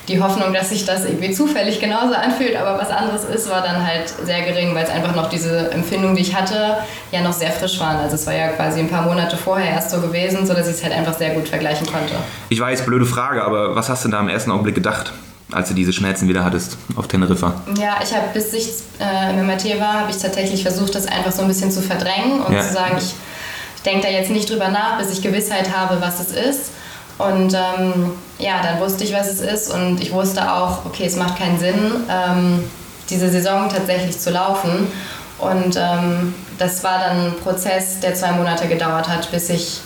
die 0.09 0.21
Hoffnung, 0.21 0.53
dass 0.53 0.71
sich 0.71 0.85
das 0.85 1.05
irgendwie 1.05 1.33
zufällig 1.33 1.79
genauso 1.79 2.15
anfühlt, 2.15 2.57
aber 2.57 2.79
was 2.81 2.91
anderes 2.91 3.25
ist, 3.25 3.49
war 3.49 3.63
dann 3.63 3.87
halt 3.87 4.13
sehr 4.25 4.43
gering, 4.43 4.75
weil 4.75 4.85
es 4.85 4.91
einfach 4.91 5.15
noch 5.15 5.29
diese 5.29 5.71
Empfindung, 5.71 6.17
die 6.17 6.23
ich 6.23 6.35
hatte, 6.35 6.79
ja 7.13 7.21
noch 7.21 7.33
sehr 7.33 7.53
frisch 7.53 7.79
waren. 7.79 7.99
Also 7.99 8.17
es 8.17 8.27
war 8.27 8.35
ja 8.35 8.49
quasi 8.49 8.81
ein 8.81 8.91
paar 8.91 9.03
Monate 9.03 9.37
vorher 9.37 9.71
erst 9.71 9.91
so 9.91 10.01
gewesen, 10.01 10.45
sodass 10.47 10.67
ich 10.67 10.75
es 10.75 10.83
halt 10.83 10.93
einfach 10.93 11.17
sehr 11.17 11.31
gut 11.35 11.49
vergleichen 11.49 11.87
konnte. 11.87 12.15
Ich 12.49 12.59
weiß, 12.59 12.85
blöde 12.85 13.07
Frage, 13.07 13.45
aber 13.45 13.77
was 13.77 13.89
hast 13.89 14.05
du 14.05 14.09
da 14.09 14.19
im 14.19 14.29
ersten 14.29 14.51
Augenblick 14.51 14.75
gedacht? 14.75 15.13
Als 15.53 15.69
du 15.69 15.75
diese 15.75 15.93
Schmerzen 15.93 16.29
wieder 16.29 16.45
hattest 16.45 16.77
auf 16.97 17.09
Teneriffa? 17.09 17.63
Ja, 17.79 17.97
ich 18.03 18.15
habe 18.15 18.27
bis 18.33 18.53
ich 18.53 18.69
äh, 19.01 19.31
im 19.31 19.47
MRT 19.47 19.81
war, 19.81 20.01
habe 20.01 20.11
ich 20.11 20.17
tatsächlich 20.17 20.63
versucht, 20.63 20.95
das 20.95 21.07
einfach 21.07 21.33
so 21.33 21.43
ein 21.43 21.49
bisschen 21.49 21.71
zu 21.71 21.83
verdrängen 21.83 22.41
und 22.41 22.55
ja. 22.55 22.63
zu 22.63 22.73
sagen, 22.73 22.97
ich, 22.99 23.15
ich 23.77 23.83
denke 23.83 24.07
da 24.07 24.13
jetzt 24.13 24.31
nicht 24.31 24.51
drüber 24.51 24.69
nach, 24.69 24.99
bis 24.99 25.11
ich 25.11 25.23
Gewissheit 25.23 25.77
habe, 25.77 26.01
was 26.01 26.21
es 26.21 26.33
ist. 26.33 26.71
Und 27.19 27.55
ähm, 27.55 28.13
ja, 28.39 28.63
dann 28.63 28.81
wusste 28.81 29.05
ich, 29.05 29.13
was 29.13 29.29
es 29.29 29.41
ist 29.41 29.73
und 29.73 30.01
ich 30.01 30.13
wusste 30.13 30.53
auch, 30.53 30.85
okay, 30.87 31.05
es 31.07 31.17
macht 31.17 31.39
keinen 31.39 31.59
Sinn, 31.59 31.93
ähm, 32.11 32.65
diese 33.11 33.31
Saison 33.31 33.69
tatsächlich 33.69 34.19
zu 34.19 34.31
laufen. 34.31 34.89
Und 35.39 35.77
ähm, 35.77 36.35
das 36.59 36.83
war 36.83 36.99
dann 36.99 37.27
ein 37.27 37.35
Prozess, 37.43 38.01
der 38.01 38.15
zwei 38.15 38.33
Monate 38.33 38.67
gedauert 38.69 39.09
hat, 39.09 39.31
bis 39.31 39.51
ich, 39.51 39.81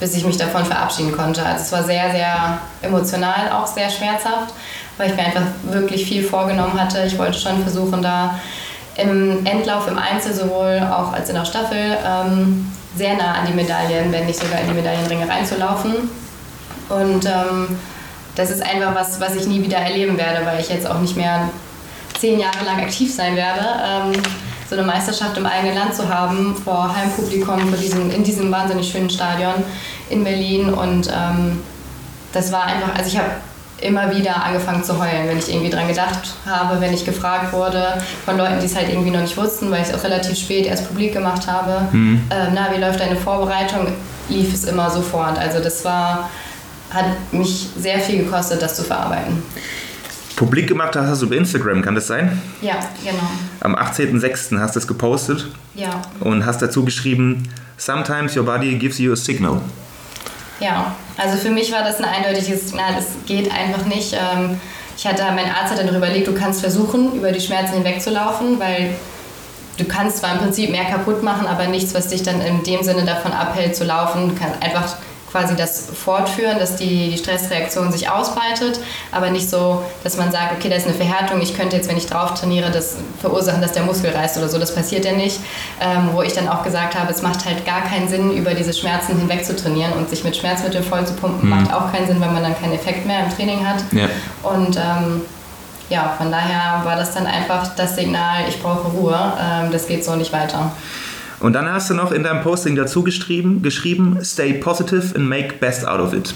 bis 0.00 0.14
ich 0.14 0.24
mich 0.24 0.36
davon 0.36 0.64
verabschieden 0.64 1.12
konnte. 1.12 1.44
Also 1.44 1.62
es 1.62 1.72
war 1.72 1.82
sehr, 1.82 2.10
sehr 2.10 2.58
emotional, 2.82 3.50
auch 3.52 3.66
sehr 3.66 3.90
schmerzhaft 3.90 4.54
weil 4.98 5.10
ich 5.10 5.16
mir 5.16 5.24
einfach 5.24 5.46
wirklich 5.64 6.06
viel 6.06 6.24
vorgenommen 6.24 6.80
hatte. 6.80 7.04
Ich 7.06 7.18
wollte 7.18 7.38
schon 7.38 7.62
versuchen, 7.62 8.02
da 8.02 8.38
im 8.96 9.44
Endlauf, 9.46 9.88
im 9.88 9.98
Einzel 9.98 10.34
sowohl 10.34 10.80
auch 10.90 11.12
als 11.12 11.28
in 11.28 11.34
der 11.34 11.44
Staffel 11.44 11.96
ähm, 12.06 12.70
sehr 12.96 13.16
nah 13.16 13.34
an 13.34 13.46
die 13.46 13.54
Medaillen, 13.54 14.12
wenn 14.12 14.26
nicht 14.26 14.38
sogar 14.38 14.60
in 14.60 14.68
die 14.68 14.74
Medaillenringe 14.74 15.28
reinzulaufen. 15.28 15.94
Und 16.88 17.24
ähm, 17.24 17.78
das 18.34 18.50
ist 18.50 18.62
einfach 18.62 18.94
was, 18.94 19.20
was 19.20 19.34
ich 19.34 19.46
nie 19.46 19.62
wieder 19.62 19.78
erleben 19.78 20.18
werde, 20.18 20.44
weil 20.44 20.60
ich 20.60 20.68
jetzt 20.68 20.86
auch 20.86 21.00
nicht 21.00 21.16
mehr 21.16 21.48
zehn 22.18 22.38
Jahre 22.38 22.64
lang 22.64 22.80
aktiv 22.80 23.12
sein 23.12 23.34
werde. 23.34 23.64
Ähm, 23.84 24.22
so 24.68 24.76
eine 24.76 24.86
Meisterschaft 24.86 25.36
im 25.36 25.44
eigenen 25.44 25.74
Land 25.74 25.94
zu 25.94 26.08
haben, 26.08 26.56
vor 26.56 26.94
Heimpublikum, 26.96 27.68
vor 27.68 27.78
diesem, 27.78 28.10
in 28.10 28.24
diesem 28.24 28.50
wahnsinnig 28.50 28.90
schönen 28.90 29.10
Stadion 29.10 29.54
in 30.08 30.24
Berlin. 30.24 30.72
Und 30.72 31.08
ähm, 31.08 31.62
das 32.32 32.52
war 32.52 32.64
einfach, 32.64 32.94
also 32.94 33.08
ich 33.08 33.18
habe 33.18 33.30
immer 33.82 34.14
wieder 34.14 34.42
angefangen 34.42 34.84
zu 34.84 34.98
heulen, 34.98 35.28
wenn 35.28 35.38
ich 35.38 35.48
irgendwie 35.48 35.70
dran 35.70 35.88
gedacht 35.88 36.34
habe, 36.46 36.80
wenn 36.80 36.92
ich 36.92 37.04
gefragt 37.04 37.52
wurde 37.52 38.00
von 38.24 38.36
Leuten, 38.36 38.60
die 38.60 38.66
es 38.66 38.76
halt 38.76 38.88
irgendwie 38.88 39.10
noch 39.10 39.20
nicht 39.20 39.36
wussten, 39.36 39.70
weil 39.70 39.82
ich 39.82 39.88
es 39.88 39.94
auch 39.94 40.04
relativ 40.04 40.38
spät 40.38 40.66
erst 40.66 40.88
publik 40.88 41.12
gemacht 41.12 41.46
habe. 41.46 41.88
Mhm. 41.92 42.24
Äh, 42.30 42.48
na, 42.54 42.68
wie 42.74 42.80
läuft 42.80 43.00
deine 43.00 43.16
Vorbereitung? 43.16 43.88
Lief 44.28 44.52
es 44.54 44.64
immer 44.64 44.88
sofort. 44.90 45.38
Also 45.38 45.60
das 45.60 45.84
war, 45.84 46.30
hat 46.90 47.06
mich 47.32 47.68
sehr 47.78 47.98
viel 47.98 48.24
gekostet, 48.24 48.62
das 48.62 48.76
zu 48.76 48.82
verarbeiten. 48.82 49.42
Publik 50.36 50.68
gemacht 50.68 50.96
hast 50.96 51.22
du 51.22 51.28
bei 51.28 51.36
Instagram, 51.36 51.82
kann 51.82 51.94
das 51.94 52.06
sein? 52.06 52.40
Ja, 52.62 52.74
genau. 53.04 53.30
Am 53.60 53.76
18.06. 53.76 54.58
hast 54.58 54.74
du 54.74 54.80
es 54.80 54.86
gepostet. 54.86 55.46
Ja. 55.74 56.02
Und 56.20 56.46
hast 56.46 56.62
dazu 56.62 56.84
geschrieben, 56.84 57.48
Sometimes 57.82 58.36
your 58.36 58.44
body 58.44 58.78
gives 58.78 58.98
you 59.00 59.12
a 59.12 59.16
signal. 59.16 59.60
Ja, 60.62 60.94
also 61.16 61.36
für 61.38 61.50
mich 61.50 61.72
war 61.72 61.82
das 61.82 61.98
ein 61.98 62.04
eindeutiges 62.04 62.68
Signal, 62.68 62.94
das 62.94 63.06
geht 63.26 63.52
einfach 63.52 63.84
nicht. 63.84 64.12
Ähm, 64.12 64.60
ich 64.96 65.04
hatte, 65.04 65.24
mein 65.34 65.50
Arzt 65.50 65.72
hat 65.72 65.78
dann 65.78 65.92
überlegt, 65.92 66.28
du 66.28 66.34
kannst 66.34 66.60
versuchen, 66.60 67.14
über 67.14 67.32
die 67.32 67.40
Schmerzen 67.40 67.74
hinwegzulaufen, 67.74 68.60
weil 68.60 68.94
du 69.76 69.84
kannst 69.84 70.18
zwar 70.18 70.34
im 70.34 70.38
Prinzip 70.38 70.70
mehr 70.70 70.84
kaputt 70.84 71.24
machen, 71.24 71.48
aber 71.48 71.66
nichts, 71.66 71.94
was 71.94 72.08
dich 72.08 72.22
dann 72.22 72.40
in 72.40 72.62
dem 72.62 72.84
Sinne 72.84 73.04
davon 73.04 73.32
abhält 73.32 73.74
zu 73.74 73.82
laufen. 73.82 74.36
Du 74.36 74.64
einfach 74.64 74.94
quasi 75.32 75.56
das 75.56 75.86
fortführen, 75.92 76.58
dass 76.58 76.76
die, 76.76 77.10
die 77.10 77.16
Stressreaktion 77.16 77.90
sich 77.90 78.10
ausbreitet, 78.10 78.78
aber 79.10 79.30
nicht 79.30 79.48
so, 79.48 79.82
dass 80.04 80.18
man 80.18 80.30
sagt, 80.30 80.52
okay, 80.52 80.68
da 80.68 80.76
ist 80.76 80.86
eine 80.86 80.94
Verhärtung, 80.94 81.40
ich 81.40 81.56
könnte 81.56 81.74
jetzt, 81.76 81.88
wenn 81.88 81.96
ich 81.96 82.06
drauf 82.06 82.34
trainiere, 82.34 82.70
das 82.70 82.96
verursachen, 83.20 83.62
dass 83.62 83.72
der 83.72 83.84
Muskel 83.84 84.10
reißt 84.10 84.36
oder 84.36 84.48
so. 84.48 84.58
Das 84.58 84.74
passiert 84.74 85.06
ja 85.06 85.12
nicht. 85.12 85.40
Ähm, 85.80 86.10
wo 86.12 86.22
ich 86.22 86.34
dann 86.34 86.48
auch 86.48 86.62
gesagt 86.62 86.98
habe, 86.98 87.10
es 87.10 87.22
macht 87.22 87.46
halt 87.46 87.64
gar 87.64 87.82
keinen 87.82 88.08
Sinn, 88.08 88.30
über 88.36 88.52
diese 88.54 88.74
Schmerzen 88.74 89.18
hinweg 89.18 89.44
zu 89.44 89.56
trainieren 89.56 89.92
und 89.94 90.10
sich 90.10 90.22
mit 90.22 90.36
Schmerzmitteln 90.36 90.84
voll 90.84 91.06
zu 91.06 91.14
pumpen, 91.14 91.48
mhm. 91.48 91.56
macht 91.56 91.72
auch 91.72 91.90
keinen 91.90 92.06
Sinn, 92.06 92.20
weil 92.20 92.30
man 92.30 92.42
dann 92.42 92.60
keinen 92.60 92.74
Effekt 92.74 93.06
mehr 93.06 93.24
im 93.24 93.34
Training 93.34 93.66
hat. 93.66 93.82
Ja. 93.92 94.08
Und 94.42 94.76
ähm, 94.76 95.22
ja, 95.88 96.14
von 96.18 96.30
daher 96.30 96.84
war 96.84 96.96
das 96.96 97.14
dann 97.14 97.26
einfach 97.26 97.74
das 97.74 97.96
Signal, 97.96 98.44
ich 98.48 98.62
brauche 98.62 98.88
Ruhe, 98.88 99.32
ähm, 99.40 99.72
das 99.72 99.86
geht 99.86 100.04
so 100.04 100.14
nicht 100.14 100.32
weiter. 100.32 100.72
Und 101.42 101.54
dann 101.54 101.70
hast 101.70 101.90
du 101.90 101.94
noch 101.94 102.12
in 102.12 102.22
deinem 102.22 102.42
Posting 102.42 102.76
dazu 102.76 103.02
geschrieben, 103.02 103.62
geschrieben 103.62 104.18
Stay 104.22 104.54
positive 104.54 105.14
and 105.16 105.28
make 105.28 105.54
best 105.54 105.86
out 105.86 106.00
of 106.00 106.12
it. 106.14 106.32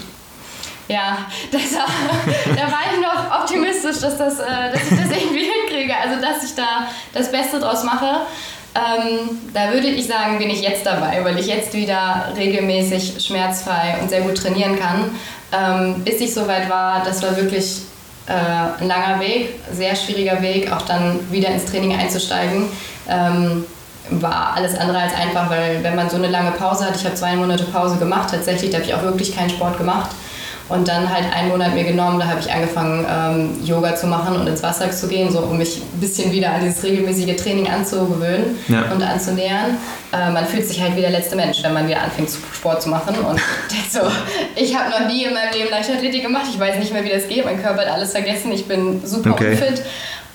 Ja, 0.89 1.17
das, 1.51 1.61
da 1.73 2.61
war 2.71 2.79
ich 2.93 3.01
noch 3.01 3.41
optimistisch, 3.41 3.99
dass, 3.99 4.17
das, 4.17 4.39
äh, 4.39 4.71
dass 4.73 4.81
ich 4.83 4.97
das 4.97 5.17
irgendwie 5.17 5.45
hinkriege, 5.45 5.93
also 5.97 6.21
dass 6.21 6.43
ich 6.43 6.55
da 6.55 6.87
das 7.13 7.31
Beste 7.31 7.59
draus 7.59 7.83
mache. 7.83 8.21
Ähm, 8.75 9.39
da 9.53 9.71
würde 9.71 9.87
ich 9.87 10.07
sagen, 10.07 10.37
bin 10.37 10.49
ich 10.49 10.61
jetzt 10.61 10.85
dabei, 10.85 11.23
weil 11.23 11.39
ich 11.39 11.47
jetzt 11.47 11.73
wieder 11.73 12.31
regelmäßig 12.37 13.25
schmerzfrei 13.25 13.97
und 14.01 14.09
sehr 14.09 14.21
gut 14.21 14.37
trainieren 14.37 14.77
kann. 14.77 15.09
Ähm, 15.51 16.03
bis 16.03 16.19
ich 16.21 16.33
soweit 16.33 16.69
war, 16.69 17.03
das 17.03 17.23
war 17.23 17.35
wirklich 17.37 17.81
äh, 18.27 18.81
ein 18.81 18.87
langer 18.87 19.19
Weg, 19.19 19.55
sehr 19.73 19.95
schwieriger 19.95 20.41
Weg, 20.41 20.71
auch 20.71 20.83
dann 20.83 21.19
wieder 21.31 21.49
ins 21.49 21.65
Training 21.65 21.97
einzusteigen. 21.97 22.67
Ähm, 23.09 23.65
war 24.11 24.53
alles 24.55 24.77
andere 24.77 24.99
als 24.99 25.13
einfach, 25.13 25.49
weil 25.49 25.83
wenn 25.83 25.95
man 25.95 26.09
so 26.09 26.17
eine 26.17 26.27
lange 26.27 26.51
Pause 26.51 26.85
hat, 26.85 26.95
ich 26.95 27.05
habe 27.05 27.15
zwei 27.15 27.35
Monate 27.35 27.63
Pause 27.65 27.97
gemacht, 27.97 28.29
tatsächlich, 28.31 28.71
da 28.71 28.77
habe 28.77 28.87
ich 28.87 28.93
auch 28.93 29.03
wirklich 29.03 29.35
keinen 29.35 29.49
Sport 29.49 29.77
gemacht. 29.77 30.11
Und 30.69 30.85
dann 30.89 31.09
halt 31.09 31.33
einen 31.33 31.47
Monat 31.47 31.73
mir 31.73 31.85
genommen, 31.85 32.19
da 32.19 32.27
habe 32.27 32.41
ich 32.41 32.51
angefangen, 32.51 33.05
ähm, 33.09 33.65
Yoga 33.65 33.95
zu 33.95 34.05
machen 34.05 34.35
und 34.35 34.47
ins 34.47 34.61
Wasser 34.61 34.91
zu 34.91 35.07
gehen, 35.07 35.31
so 35.31 35.39
um 35.39 35.57
mich 35.57 35.77
ein 35.77 35.99
bisschen 36.01 36.29
wieder 36.33 36.51
an 36.51 36.59
dieses 36.61 36.83
regelmäßige 36.83 37.37
Training 37.37 37.69
anzugewöhnen 37.69 38.57
ja. 38.67 38.91
und 38.91 39.01
anzunähern. 39.01 39.77
Äh, 40.11 40.29
man 40.31 40.45
fühlt 40.45 40.67
sich 40.67 40.81
halt 40.81 40.97
wie 40.97 41.01
der 41.01 41.11
letzte 41.11 41.37
Mensch, 41.37 41.63
wenn 41.63 41.73
man 41.73 41.87
wieder 41.87 42.01
anfängt, 42.01 42.29
Sport 42.53 42.81
zu 42.81 42.89
machen. 42.89 43.15
Und 43.15 43.39
so, 43.89 44.01
ich 44.55 44.75
habe 44.75 44.89
noch 44.89 45.07
nie 45.07 45.23
in 45.23 45.33
meinem 45.33 45.53
Leben 45.53 45.69
Leichtathletik 45.69 46.23
gemacht, 46.23 46.47
ich 46.51 46.59
weiß 46.59 46.79
nicht 46.79 46.91
mehr, 46.91 47.03
wie 47.05 47.11
das 47.11 47.29
geht, 47.29 47.45
mein 47.45 47.61
Körper 47.61 47.83
hat 47.83 47.89
alles 47.89 48.11
vergessen, 48.11 48.51
ich 48.51 48.65
bin 48.65 48.99
super 49.05 49.31
okay. 49.31 49.51
unfit. 49.51 49.83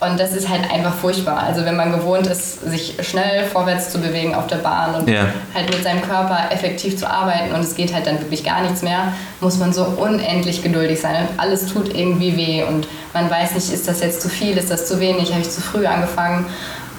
Und 0.02 0.18
das 0.18 0.32
ist 0.32 0.48
halt 0.48 0.68
einfach 0.70 0.94
furchtbar. 0.94 1.38
Also 1.38 1.64
wenn 1.64 1.76
man 1.76 1.92
gewohnt 1.92 2.26
ist, 2.26 2.60
sich 2.68 2.96
schnell 3.02 3.44
vorwärts 3.44 3.90
zu 3.90 4.00
bewegen 4.00 4.34
auf 4.34 4.46
der 4.48 4.56
Bahn 4.56 4.94
und 4.94 5.08
ja. 5.08 5.26
halt 5.54 5.70
mit 5.70 5.82
seinem 5.82 6.02
Körper 6.02 6.50
effektiv 6.50 6.98
zu 6.98 7.08
arbeiten 7.08 7.54
und 7.54 7.60
es 7.60 7.74
geht 7.74 7.94
halt 7.94 8.06
dann 8.06 8.18
wirklich 8.20 8.42
gar 8.42 8.62
nichts 8.62 8.82
mehr, 8.82 9.12
muss 9.40 9.58
man 9.58 9.72
so 9.72 9.84
unendlich 9.84 10.62
geduldig 10.62 11.00
sein. 11.00 11.28
Und 11.28 11.40
alles 11.40 11.66
tut 11.66 11.94
irgendwie 11.94 12.36
weh 12.36 12.64
und 12.64 12.88
man 13.14 13.30
weiß 13.30 13.54
nicht, 13.54 13.72
ist 13.72 13.86
das 13.86 14.00
jetzt 14.00 14.22
zu 14.22 14.28
viel, 14.28 14.56
ist 14.56 14.70
das 14.70 14.86
zu 14.86 14.98
wenig, 14.98 15.30
habe 15.30 15.42
ich 15.42 15.50
zu 15.50 15.60
früh 15.60 15.86
angefangen. 15.86 16.46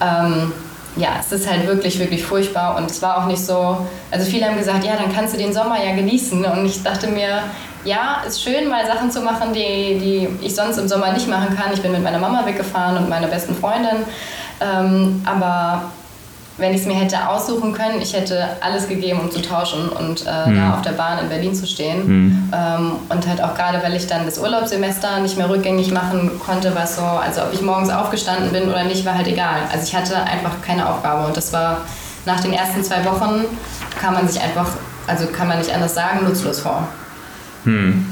Ähm, 0.02 0.54
ja, 0.96 1.10
es 1.20 1.32
ist 1.32 1.50
halt 1.50 1.66
wirklich, 1.66 2.00
wirklich 2.00 2.24
furchtbar 2.24 2.78
und 2.78 2.90
es 2.90 3.02
war 3.02 3.18
auch 3.18 3.26
nicht 3.26 3.44
so, 3.44 3.86
also 4.12 4.30
viele 4.30 4.46
haben 4.46 4.58
gesagt, 4.58 4.86
ja, 4.86 4.96
dann 4.96 5.14
kannst 5.14 5.34
du 5.34 5.38
den 5.38 5.52
Sommer 5.52 5.84
ja 5.84 5.96
genießen 5.96 6.46
und 6.46 6.66
ich 6.66 6.84
dachte 6.84 7.08
mir, 7.08 7.44
ja, 7.86 8.22
ist 8.26 8.42
schön, 8.42 8.70
mal 8.70 8.86
Sachen 8.86 9.12
zu 9.12 9.22
machen, 9.22 9.54
die, 9.54 10.00
die 10.00 10.46
ich 10.46 10.56
sonst 10.56 10.78
im 10.78 10.88
Sommer 10.88 11.12
nicht 11.12 11.28
machen 11.28 11.56
kann. 11.56 11.74
Ich 11.74 11.82
bin 11.82 11.92
mit 11.92 12.04
meiner 12.04 12.20
Mama 12.20 12.46
weggefahren 12.46 12.98
und 12.98 13.10
meiner 13.10 13.28
besten 13.28 13.56
Freundin. 13.56 14.06
Ähm, 14.62 15.22
aber 15.26 15.84
wenn 16.58 16.74
ich 16.74 16.82
es 16.82 16.88
mir 16.88 16.94
hätte 16.94 17.28
aussuchen 17.28 17.74
können, 17.74 18.00
ich 18.00 18.14
hätte 18.14 18.48
alles 18.62 18.88
gegeben, 18.88 19.20
um 19.22 19.32
zu 19.32 19.42
tauschen 19.42 19.90
und 19.90 20.26
äh, 20.28 20.50
mhm. 20.50 20.56
da 20.56 20.74
auf 20.76 20.82
der 20.84 20.92
Bahn 20.92 21.20
in 21.20 21.30
Berlin 21.30 21.56
zu 21.56 21.66
stehen. 21.66 22.06
Mhm. 22.06 22.54
Ähm, 22.54 22.92
und 23.10 23.28
halt 23.28 23.42
auch 23.42 23.56
gerade, 23.56 23.82
weil 23.82 23.96
ich 23.96 24.06
dann 24.06 24.26
das 24.26 24.38
Urlaubssemester 24.38 25.20
nicht 25.20 25.36
mehr 25.36 25.50
rückgängig 25.50 25.92
machen 25.92 26.40
konnte, 26.46 26.76
was 26.76 26.98
so, 26.98 27.02
also 27.02 27.42
ob 27.42 27.54
ich 27.54 27.62
morgens 27.62 27.90
aufgestanden 27.90 28.52
bin 28.52 28.70
oder 28.70 28.84
nicht, 28.84 29.04
war 29.04 29.16
halt 29.16 29.28
egal. 29.28 29.62
Also 29.72 29.86
ich 29.86 29.96
hatte 29.96 30.16
einfach 30.16 30.62
keine 30.62 30.88
Aufgabe 30.88 31.26
und 31.26 31.36
das 31.36 31.52
war 31.54 31.82
nach 32.26 32.40
den 32.40 32.54
ersten 32.54 32.84
zwei 32.84 33.04
Wochen 33.04 33.46
kann 34.00 34.14
man 34.14 34.28
sich 34.28 34.42
einfach, 34.42 34.68
also 35.08 35.26
kann 35.28 35.48
man 35.48 35.58
nicht 35.58 35.74
anders 35.74 35.96
sagen, 35.96 36.24
nutzlos 36.24 36.60
vor. 36.60 36.88
Hm. 37.66 38.06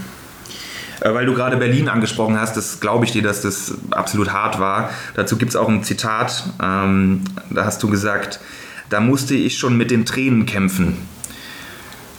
Äh, 1.01 1.13
weil 1.13 1.25
du 1.25 1.34
gerade 1.34 1.58
Berlin 1.58 1.89
angesprochen 1.89 2.39
hast, 2.39 2.55
das 2.55 2.79
glaube 2.79 3.05
ich 3.05 3.12
dir, 3.12 3.22
dass 3.22 3.41
das 3.41 3.74
absolut 3.91 4.31
hart 4.31 4.60
war. 4.60 4.91
Dazu 5.15 5.38
gibt 5.38 5.50
es 5.50 5.55
auch 5.55 5.67
ein 5.67 5.84
Zitat, 5.84 6.43
ähm, 6.62 7.24
da 7.50 7.65
hast 7.65 7.81
du 7.84 7.89
gesagt, 7.89 8.39
da 8.89 9.00
musste 9.00 9.36
ich 9.36 9.58
schon 9.58 9.77
mit 9.77 9.89
den 9.89 10.05
Tränen 10.05 10.46
kämpfen. 10.46 10.98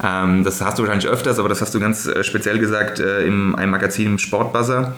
Ähm, 0.02 0.42
das 0.42 0.60
hast 0.60 0.78
du 0.78 0.82
wahrscheinlich 0.82 1.08
öfters, 1.08 1.38
aber 1.38 1.48
das 1.48 1.60
hast 1.60 1.74
du 1.74 1.80
ganz 1.80 2.06
äh, 2.06 2.24
speziell 2.24 2.58
gesagt 2.58 2.98
äh, 2.98 3.24
in 3.24 3.54
einem 3.54 3.70
Magazin 3.70 4.06
im 4.06 4.18
Sportbuzzer. 4.18 4.94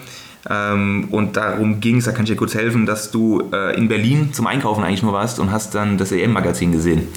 Ähm, 0.49 1.07
und 1.11 1.37
darum 1.37 1.79
ging 1.79 1.97
es, 1.97 2.05
da 2.05 2.11
kann 2.11 2.23
ich 2.23 2.29
dir 2.29 2.35
kurz 2.35 2.55
helfen, 2.55 2.85
dass 2.85 3.11
du 3.11 3.49
äh, 3.51 3.75
in 3.77 3.87
Berlin 3.87 4.33
zum 4.33 4.47
Einkaufen 4.47 4.83
eigentlich 4.83 5.03
nur 5.03 5.13
warst 5.13 5.39
und 5.39 5.51
hast 5.51 5.75
dann 5.75 5.97
das 5.97 6.11
EM-Magazin 6.11 6.71
gesehen. 6.71 7.07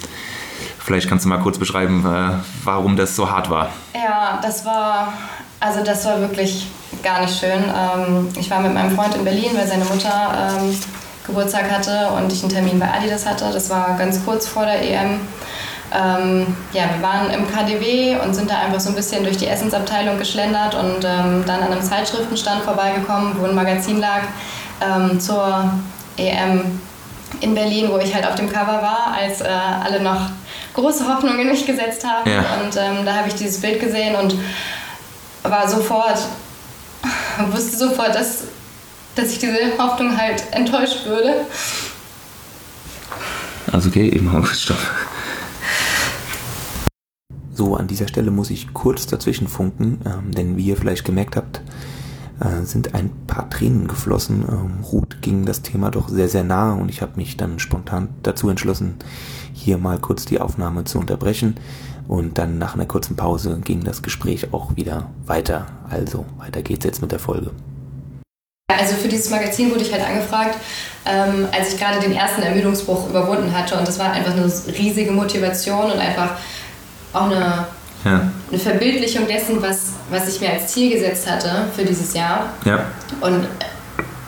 Vielleicht 0.89 1.07
kannst 1.07 1.23
du 1.23 1.29
mal 1.29 1.37
kurz 1.37 1.59
beschreiben, 1.59 2.03
äh, 2.03 2.41
warum 2.63 2.97
das 2.97 3.15
so 3.15 3.29
hart 3.29 3.51
war. 3.51 3.69
Ja, 3.93 4.39
das 4.41 4.65
war, 4.65 5.13
also 5.59 5.83
das 5.83 6.03
war 6.05 6.19
wirklich 6.19 6.65
gar 7.03 7.21
nicht 7.21 7.39
schön. 7.39 7.63
Ähm, 7.63 8.27
ich 8.35 8.49
war 8.49 8.59
mit 8.59 8.73
meinem 8.73 8.95
Freund 8.95 9.13
in 9.13 9.23
Berlin, 9.23 9.51
weil 9.53 9.67
seine 9.67 9.85
Mutter 9.85 10.57
ähm, 10.57 10.75
Geburtstag 11.27 11.69
hatte 11.69 12.09
und 12.17 12.33
ich 12.33 12.41
einen 12.41 12.51
Termin 12.51 12.79
bei 12.79 12.91
Adidas 12.91 13.27
hatte. 13.27 13.51
Das 13.53 13.69
war 13.69 13.99
ganz 13.99 14.25
kurz 14.25 14.47
vor 14.47 14.65
der 14.65 14.81
EM. 14.81 15.19
Ähm, 15.93 16.55
ja, 16.73 16.85
wir 16.95 17.03
waren 17.03 17.29
im 17.29 17.47
KDW 17.47 18.17
und 18.25 18.33
sind 18.33 18.49
da 18.49 18.57
einfach 18.57 18.79
so 18.79 18.89
ein 18.89 18.95
bisschen 18.95 19.23
durch 19.23 19.37
die 19.37 19.45
Essensabteilung 19.45 20.17
geschlendert 20.17 20.73
und 20.73 21.05
ähm, 21.05 21.43
dann 21.45 21.61
an 21.61 21.71
einem 21.71 21.83
Zeitschriftenstand 21.83 22.63
vorbeigekommen, 22.63 23.35
wo 23.37 23.45
ein 23.45 23.53
Magazin 23.53 23.99
lag 23.99 24.23
ähm, 24.81 25.19
zur 25.19 25.71
EM 26.17 26.79
in 27.41 27.53
Berlin, 27.53 27.89
wo 27.91 27.99
ich 27.99 28.15
halt 28.15 28.27
auf 28.27 28.33
dem 28.33 28.51
Cover 28.51 28.81
war, 28.81 29.13
als 29.15 29.41
äh, 29.41 29.47
alle 29.47 30.01
noch 30.01 30.31
große 30.73 31.07
Hoffnung 31.07 31.39
in 31.39 31.47
mich 31.47 31.65
gesetzt 31.65 32.05
haben. 32.05 32.29
Ja. 32.29 32.61
Und 32.61 32.75
ähm, 32.75 33.05
da 33.05 33.15
habe 33.15 33.27
ich 33.27 33.35
dieses 33.35 33.61
Bild 33.61 33.79
gesehen 33.79 34.15
und 34.15 34.35
war 35.43 35.67
sofort, 35.67 36.19
wusste 37.51 37.77
sofort, 37.77 38.15
dass, 38.15 38.43
dass 39.15 39.31
ich 39.31 39.39
diese 39.39 39.77
Hoffnung 39.77 40.17
halt 40.17 40.43
enttäuscht 40.51 41.05
würde. 41.05 41.45
Also 43.71 43.89
okay, 43.89 44.09
eben 44.09 44.45
Stopp. 44.53 44.77
So, 47.53 47.75
an 47.75 47.87
dieser 47.87 48.07
Stelle 48.07 48.31
muss 48.31 48.51
ich 48.51 48.73
kurz 48.73 49.05
dazwischen 49.05 49.47
funken, 49.47 49.99
ähm, 50.05 50.33
denn 50.33 50.55
wie 50.55 50.63
ihr 50.63 50.77
vielleicht 50.77 51.03
gemerkt 51.03 51.35
habt, 51.35 51.61
äh, 52.39 52.65
sind 52.65 52.95
ein 52.95 53.11
paar 53.27 53.49
Tränen 53.49 53.87
geflossen. 53.87 54.45
Ähm, 54.47 54.83
Ruth 54.83 55.21
ging 55.21 55.45
das 55.45 55.61
Thema 55.61 55.91
doch 55.91 56.09
sehr, 56.09 56.29
sehr 56.29 56.43
nahe 56.43 56.75
und 56.75 56.89
ich 56.89 57.01
habe 57.01 57.13
mich 57.15 57.37
dann 57.37 57.59
spontan 57.59 58.09
dazu 58.23 58.49
entschlossen, 58.49 58.95
hier 59.53 59.77
mal 59.77 59.99
kurz 59.99 60.25
die 60.25 60.39
Aufnahme 60.39 60.83
zu 60.83 60.99
unterbrechen. 60.99 61.55
Und 62.07 62.39
dann 62.39 62.57
nach 62.57 62.73
einer 62.73 62.87
kurzen 62.87 63.15
Pause 63.15 63.59
ging 63.63 63.83
das 63.83 64.01
Gespräch 64.01 64.51
auch 64.51 64.75
wieder 64.75 65.11
weiter. 65.27 65.67
Also, 65.89 66.25
weiter 66.37 66.63
geht's 66.63 66.85
jetzt 66.85 67.01
mit 67.01 67.11
der 67.11 67.19
Folge. 67.19 67.51
Also 68.67 68.95
für 68.95 69.07
dieses 69.07 69.29
Magazin 69.29 69.69
wurde 69.69 69.81
ich 69.81 69.91
halt 69.91 70.03
angefragt, 70.03 70.55
ähm, 71.05 71.47
als 71.51 71.73
ich 71.73 71.79
gerade 71.79 71.99
den 71.99 72.13
ersten 72.13 72.41
Ermüdungsbruch 72.41 73.09
überwunden 73.09 73.55
hatte. 73.55 73.75
Und 73.77 73.87
das 73.87 73.99
war 73.99 74.11
einfach 74.11 74.31
eine 74.31 74.51
riesige 74.77 75.11
Motivation 75.11 75.91
und 75.91 75.99
einfach 75.99 76.37
auch 77.13 77.29
eine 77.29 77.67
ja. 78.05 78.21
eine 78.49 78.59
Verbildlichung 78.59 79.27
dessen, 79.27 79.61
was, 79.61 79.93
was 80.09 80.27
ich 80.27 80.41
mir 80.41 80.51
als 80.51 80.67
Ziel 80.67 80.93
gesetzt 80.93 81.29
hatte 81.29 81.67
für 81.75 81.83
dieses 81.83 82.13
Jahr. 82.13 82.53
Ja. 82.65 82.85
Und 83.21 83.47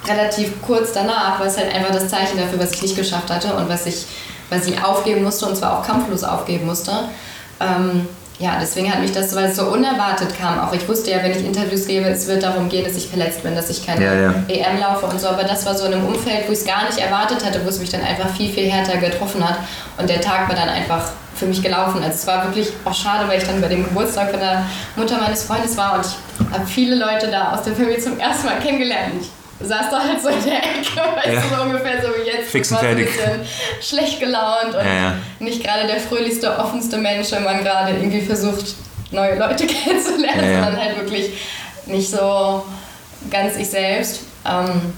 relativ 0.07 0.61
kurz 0.61 0.93
danach 0.93 1.39
war 1.39 1.47
es 1.47 1.57
halt 1.57 1.73
einfach 1.73 1.93
das 1.93 2.07
Zeichen 2.07 2.37
dafür, 2.37 2.59
was 2.59 2.73
ich 2.73 2.81
nicht 2.81 2.95
geschafft 2.95 3.29
hatte 3.29 3.53
und 3.55 3.69
was 3.69 3.85
ich, 3.85 4.05
was 4.49 4.67
ich 4.67 4.83
aufgeben 4.83 5.23
musste 5.23 5.45
und 5.45 5.55
zwar 5.55 5.79
auch 5.79 5.85
kampflos 5.85 6.23
aufgeben 6.23 6.65
musste. 6.65 6.91
Ähm, 7.59 8.07
ja, 8.39 8.57
deswegen 8.59 8.91
hat 8.91 8.99
mich 8.99 9.11
das, 9.11 9.35
weil 9.35 9.45
es 9.45 9.55
so 9.55 9.67
unerwartet 9.67 10.35
kam, 10.35 10.59
auch 10.59 10.73
ich 10.73 10.87
wusste 10.89 11.11
ja, 11.11 11.21
wenn 11.21 11.31
ich 11.31 11.45
Interviews 11.45 11.85
gebe, 11.85 12.07
es 12.07 12.25
wird 12.25 12.41
darum 12.41 12.69
gehen, 12.69 12.83
dass 12.83 12.95
ich 12.95 13.07
verletzt 13.07 13.43
bin, 13.43 13.55
dass 13.55 13.69
ich 13.69 13.85
keine 13.85 14.03
ja, 14.03 14.13
ja. 14.15 14.33
EM 14.47 14.79
laufe 14.79 15.05
und 15.05 15.21
so, 15.21 15.27
aber 15.27 15.43
das 15.43 15.63
war 15.67 15.75
so 15.75 15.85
in 15.85 15.93
einem 15.93 16.07
Umfeld, 16.07 16.47
wo 16.47 16.51
ich 16.51 16.57
es 16.57 16.65
gar 16.65 16.85
nicht 16.85 16.97
erwartet 16.97 17.45
hatte, 17.45 17.63
wo 17.63 17.69
es 17.69 17.79
mich 17.79 17.91
dann 17.91 18.01
einfach 18.01 18.29
viel, 18.35 18.51
viel 18.51 18.67
härter 18.67 18.97
getroffen 18.97 19.47
hat 19.47 19.59
und 19.99 20.09
der 20.09 20.21
Tag 20.21 20.49
war 20.49 20.55
dann 20.55 20.69
einfach 20.69 21.11
für 21.41 21.47
mich 21.47 21.63
gelaufen. 21.63 22.03
Also 22.03 22.13
es 22.13 22.27
war 22.27 22.45
wirklich 22.45 22.71
auch 22.85 22.93
schade, 22.93 23.27
weil 23.27 23.39
ich 23.39 23.47
dann 23.47 23.59
bei 23.59 23.67
dem 23.67 23.83
Geburtstag 23.83 24.29
von 24.29 24.39
der 24.39 24.63
Mutter 24.95 25.19
meines 25.19 25.43
Freundes 25.43 25.75
war 25.75 25.95
und 25.95 26.05
ich 26.05 26.53
habe 26.53 26.67
viele 26.67 26.95
Leute 26.95 27.29
da 27.31 27.53
aus 27.53 27.63
der 27.63 27.73
Familie 27.73 27.97
zum 27.97 28.19
ersten 28.19 28.45
Mal 28.45 28.59
kennengelernt. 28.59 29.15
Ich 29.59 29.67
saß 29.67 29.89
da 29.89 29.99
halt 30.03 30.21
so 30.21 30.29
in 30.29 30.43
der 30.43 30.57
Ecke, 30.57 30.97
weißt 31.15 31.27
ja. 31.27 31.41
du, 31.41 31.55
so 31.55 31.61
ungefähr 31.63 31.99
so 31.99 32.09
wie 32.09 32.29
jetzt. 32.29 32.51
Fix 32.51 32.71
und 32.71 32.77
fertig. 32.77 33.07
Ein 33.07 33.39
bisschen 33.41 33.41
schlecht 33.81 34.19
gelaunt 34.19 34.75
und 34.75 34.85
ja, 34.85 34.93
ja. 34.93 35.13
nicht 35.39 35.63
gerade 35.63 35.87
der 35.87 35.99
fröhlichste, 35.99 36.59
offenste 36.59 36.99
Mensch, 36.99 37.31
wenn 37.31 37.43
man 37.43 37.63
gerade 37.63 37.93
irgendwie 37.93 38.21
versucht, 38.21 38.75
neue 39.09 39.39
Leute 39.39 39.65
kennenzulernen, 39.67 40.63
sondern 40.63 40.77
halt 40.77 40.97
wirklich 40.97 41.31
nicht 41.87 42.11
so 42.11 42.63
ganz 43.31 43.57
ich 43.57 43.67
selbst. 43.67 44.21
Ähm, 44.45 44.93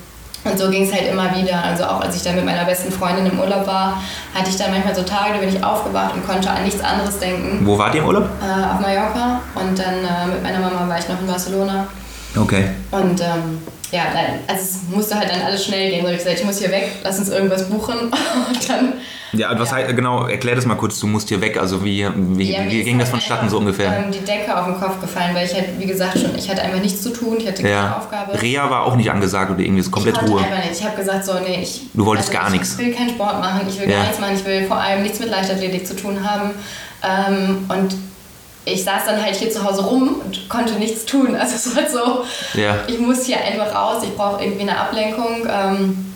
Und 0.45 0.59
so 0.59 0.69
ging 0.69 0.83
es 0.83 0.93
halt 0.93 1.07
immer 1.07 1.35
wieder. 1.35 1.63
Also 1.63 1.85
auch 1.85 2.01
als 2.01 2.15
ich 2.15 2.23
dann 2.23 2.35
mit 2.35 2.45
meiner 2.45 2.65
besten 2.65 2.91
Freundin 2.91 3.25
im 3.25 3.39
Urlaub 3.39 3.65
war, 3.65 4.01
hatte 4.33 4.49
ich 4.49 4.57
dann 4.57 4.71
manchmal 4.71 4.93
so 4.93 5.03
Tage, 5.03 5.33
da 5.33 5.39
bin 5.39 5.49
ich 5.49 5.63
aufgewacht 5.63 6.13
und 6.15 6.25
konnte 6.25 6.49
an 6.49 6.63
nichts 6.63 6.81
anderes 6.83 7.17
denken. 7.19 7.65
Wo 7.65 7.77
wart 7.77 7.95
ihr 7.95 8.01
im 8.01 8.07
Urlaub? 8.07 8.25
Äh, 8.41 8.73
auf 8.73 8.79
Mallorca 8.81 9.41
und 9.55 9.79
dann 9.79 9.95
äh, 9.95 10.33
mit 10.33 10.43
meiner 10.43 10.59
Mama 10.59 10.87
war 10.87 10.99
ich 10.99 11.07
noch 11.07 11.19
in 11.19 11.27
Barcelona. 11.27 11.87
Okay. 12.35 12.69
Und 12.91 13.21
ähm, 13.21 13.61
ja, 13.93 14.05
dann, 14.11 14.39
also 14.47 14.61
es 14.63 14.79
musste 14.95 15.15
halt 15.15 15.29
dann 15.31 15.41
alles 15.41 15.63
schnell 15.65 15.91
gehen. 15.91 16.03
So 16.03 16.11
ich 16.11 16.17
gesagt, 16.17 16.39
ich 16.39 16.45
muss 16.45 16.57
hier 16.59 16.71
weg, 16.71 16.89
lass 17.03 17.19
uns 17.19 17.29
irgendwas 17.29 17.69
buchen. 17.69 17.97
Und 18.49 18.69
dann, 18.69 18.93
Ja, 19.33 19.57
was 19.59 19.69
Ja. 19.69 19.77
heißt, 19.77 19.95
genau, 19.95 20.27
erklär 20.27 20.55
das 20.55 20.65
mal 20.65 20.75
kurz, 20.75 20.99
du 20.99 21.07
musst 21.07 21.29
hier 21.29 21.39
weg. 21.41 21.57
Also 21.59 21.83
wie, 21.85 22.07
wie, 22.15 22.51
ja, 22.51 22.59
wie 22.69 22.83
ging 22.83 22.97
das 22.97 23.07
halt 23.07 23.21
vonstatten 23.21 23.49
so 23.49 23.57
ungefähr? 23.59 24.03
Ähm, 24.05 24.11
die 24.11 24.19
Decke 24.25 24.57
auf 24.57 24.65
den 24.65 24.79
Kopf 24.79 24.99
gefallen, 24.99 25.33
weil 25.35 25.45
ich 25.45 25.53
halt, 25.53 25.65
wie 25.79 25.85
gesagt, 25.85 26.17
schon, 26.19 26.35
ich 26.35 26.49
hatte 26.49 26.61
einfach 26.63 26.79
nichts 26.81 27.01
zu 27.03 27.11
tun, 27.11 27.37
ich 27.39 27.47
hatte 27.47 27.61
keine 27.61 27.73
ja. 27.75 27.97
Aufgabe. 27.97 28.41
Reha 28.41 28.69
war 28.69 28.83
auch 28.85 28.95
nicht 28.95 29.11
angesagt 29.11 29.51
oder 29.51 29.59
irgendwie, 29.61 29.81
ist 29.81 29.91
komplett 29.91 30.17
ich 30.17 30.29
Ruhe. 30.29 30.41
einfach 30.43 30.57
nicht. 30.57 30.79
Ich 30.79 30.83
habe 30.85 30.95
gesagt, 30.97 31.23
so, 31.25 31.33
nee, 31.39 31.61
ich. 31.61 31.81
Du 31.93 32.05
wolltest 32.05 32.31
gar 32.31 32.47
ich 32.47 32.53
nichts. 32.53 32.73
Ich 32.79 32.85
will 32.85 32.93
keinen 32.93 33.09
Sport 33.09 33.39
machen, 33.39 33.61
ich 33.69 33.79
will 33.79 33.87
gar 33.87 34.01
nichts 34.03 34.19
machen, 34.19 34.35
ich 34.35 34.45
will 34.45 34.65
vor 34.65 34.77
allem 34.77 35.03
nichts 35.03 35.19
mit 35.19 35.29
Leichtathletik 35.29 35.85
zu 35.87 35.95
tun 35.95 36.27
haben. 36.27 36.51
Ähm, 37.03 37.65
und 37.69 37.95
ich 38.65 38.83
saß 38.83 39.05
dann 39.05 39.21
halt 39.21 39.35
hier 39.35 39.49
zu 39.51 39.63
Hause 39.63 39.83
rum 39.83 40.21
und 40.23 40.47
konnte 40.49 40.73
nichts 40.75 41.05
tun. 41.05 41.35
Also 41.39 41.55
es 41.55 41.75
war 41.75 41.89
so, 41.89 42.59
Ja. 42.59 42.77
ich 42.87 42.99
muss 42.99 43.25
hier 43.25 43.37
einfach 43.43 43.73
raus, 43.75 44.03
ich 44.03 44.15
brauche 44.15 44.41
irgendwie 44.43 44.61
eine 44.61 44.77
Ablenkung. 44.77 45.47
Ähm, 45.49 46.13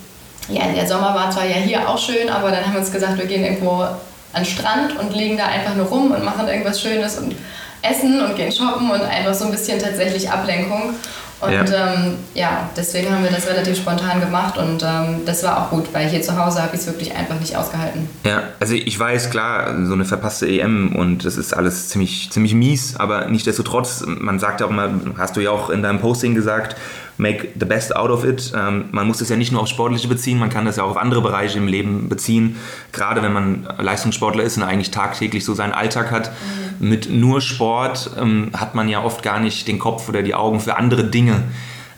ja, 0.48 0.62
der 0.74 0.86
Sommer 0.86 1.14
war 1.14 1.30
zwar 1.30 1.44
ja 1.44 1.56
hier 1.56 1.88
auch 1.88 1.98
schön, 1.98 2.30
aber 2.30 2.50
dann 2.50 2.64
haben 2.64 2.72
wir 2.72 2.80
uns 2.80 2.90
gesagt, 2.90 3.18
wir 3.18 3.26
gehen 3.26 3.44
irgendwo 3.44 3.82
an 3.82 3.98
den 4.34 4.44
Strand 4.46 4.98
und 4.98 5.14
liegen 5.14 5.36
da 5.36 5.46
einfach 5.46 5.74
nur 5.74 5.86
rum 5.86 6.10
und 6.10 6.24
machen 6.24 6.48
irgendwas 6.48 6.80
Schönes 6.80 7.18
und 7.18 7.34
essen 7.82 8.22
und 8.22 8.34
gehen 8.34 8.50
shoppen 8.50 8.90
und 8.90 9.02
einfach 9.02 9.34
so 9.34 9.44
ein 9.44 9.50
bisschen 9.50 9.78
tatsächlich 9.78 10.30
Ablenkung. 10.30 10.94
Und 11.40 11.52
Ja. 11.52 11.94
ähm, 11.94 12.16
ja 12.34 12.70
deswegen 12.76 13.12
haben 13.12 13.22
wir 13.22 13.30
das 13.30 13.46
relativ 13.46 13.76
spontan 13.76 14.20
gemacht 14.20 14.58
und 14.58 14.82
ähm, 14.82 15.20
das 15.24 15.44
war 15.44 15.58
auch 15.58 15.70
gut, 15.70 15.86
weil 15.92 16.08
hier 16.08 16.20
zu 16.20 16.36
Hause 16.36 16.62
habe 16.62 16.74
ich 16.74 16.80
es 16.80 16.86
wirklich 16.86 17.14
einfach 17.14 17.38
nicht 17.38 17.54
ausgehalten. 17.56 18.08
Ja, 18.24 18.42
also 18.58 18.74
ich 18.74 18.98
weiß, 18.98 19.30
klar, 19.30 19.74
so 19.86 19.92
eine 19.92 20.04
verpasste 20.04 20.48
EM 20.48 20.96
und 20.96 21.24
das 21.24 21.36
ist 21.36 21.52
alles 21.52 21.90
ziemlich, 21.90 22.30
ziemlich 22.30 22.54
mies, 22.54 22.96
aber 22.96 23.26
nichtsdestotrotz, 23.26 24.04
man 24.06 24.38
sagt 24.38 24.60
ja 24.60 24.66
auch 24.66 24.70
immer, 24.70 24.90
hast 25.16 25.36
du 25.36 25.40
ja 25.40 25.50
auch 25.50 25.70
in 25.70 25.82
deinem 25.82 26.00
Posting 26.00 26.34
gesagt, 26.34 26.74
make 27.18 27.48
the 27.58 27.66
best 27.66 27.94
out 27.94 28.10
of 28.10 28.24
it. 28.24 28.52
Ähm, 28.56 28.86
man 28.90 29.06
muss 29.06 29.18
das 29.18 29.28
ja 29.28 29.36
nicht 29.36 29.52
nur 29.52 29.62
auf 29.62 29.68
Sportliche 29.68 30.08
beziehen, 30.08 30.38
man 30.38 30.50
kann 30.50 30.64
das 30.64 30.76
ja 30.76 30.84
auch 30.84 30.90
auf 30.90 30.96
andere 30.96 31.20
Bereiche 31.20 31.58
im 31.58 31.66
Leben 31.68 32.08
beziehen. 32.08 32.56
Gerade 32.92 33.22
wenn 33.22 33.32
man 33.32 33.68
Leistungssportler 33.78 34.42
ist 34.44 34.56
und 34.56 34.62
eigentlich 34.62 34.90
tagtäglich 34.90 35.44
so 35.44 35.54
seinen 35.54 35.72
Alltag 35.72 36.10
hat. 36.10 36.30
Mit 36.78 37.10
nur 37.10 37.40
Sport 37.40 38.10
ähm, 38.18 38.50
hat 38.54 38.74
man 38.74 38.88
ja 38.88 39.02
oft 39.02 39.22
gar 39.22 39.40
nicht 39.40 39.66
den 39.66 39.78
Kopf 39.78 40.08
oder 40.08 40.22
die 40.22 40.34
Augen 40.34 40.60
für 40.60 40.76
andere 40.76 41.04
Dinge. 41.04 41.42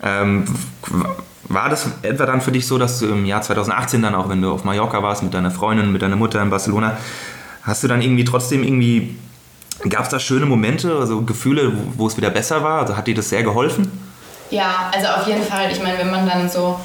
Ähm, 0.03 0.45
war 1.51 1.69
das 1.69 1.89
etwa 2.03 2.27
dann 2.27 2.41
für 2.41 2.53
dich 2.53 2.67
so, 2.67 2.79
dass 2.79 3.01
du 3.01 3.07
im 3.07 3.27
Jahr 3.27 3.43
2018 3.43 4.03
dann 4.03 4.15
auch, 4.15 4.29
wenn 4.29 4.41
du 4.41 4.53
auf 4.53 4.65
Mallorca 4.65 5.03
warst 5.03 5.23
mit 5.23 5.35
deiner 5.35 5.51
Freundin, 5.51 5.91
mit 5.91 6.01
deiner 6.01 6.17
Mutter 6.17 6.41
in 6.41 6.49
Barcelona, 6.49 6.97
hast 7.63 7.83
du 7.83 7.89
dann 7.89 8.01
irgendwie 8.01 8.25
trotzdem 8.25 8.63
irgendwie, 8.63 9.17
gab 9.89 10.05
es 10.05 10.11
da 10.11 10.21
schöne 10.21 10.47
Momente, 10.47 10.95
also 10.95 11.23
Gefühle, 11.23 11.73
wo, 11.97 12.07
es 12.07 12.17
wieder 12.17 12.31
besser 12.31 12.63
war? 12.63 12.83
Also 12.83 12.97
hat 12.97 13.07
dir 13.09 13.17
das 13.17 13.29
sehr 13.29 13.43
geholfen? 13.43 13.91
Ja, 14.51 14.91
also 14.95 15.09
auf 15.09 15.27
jeden 15.27 15.43
Fall. 15.43 15.71
Ich 15.73 15.83
meine, 15.83 15.99
wenn 15.99 16.11
man 16.11 16.27
dann 16.27 16.49
so 16.49 16.79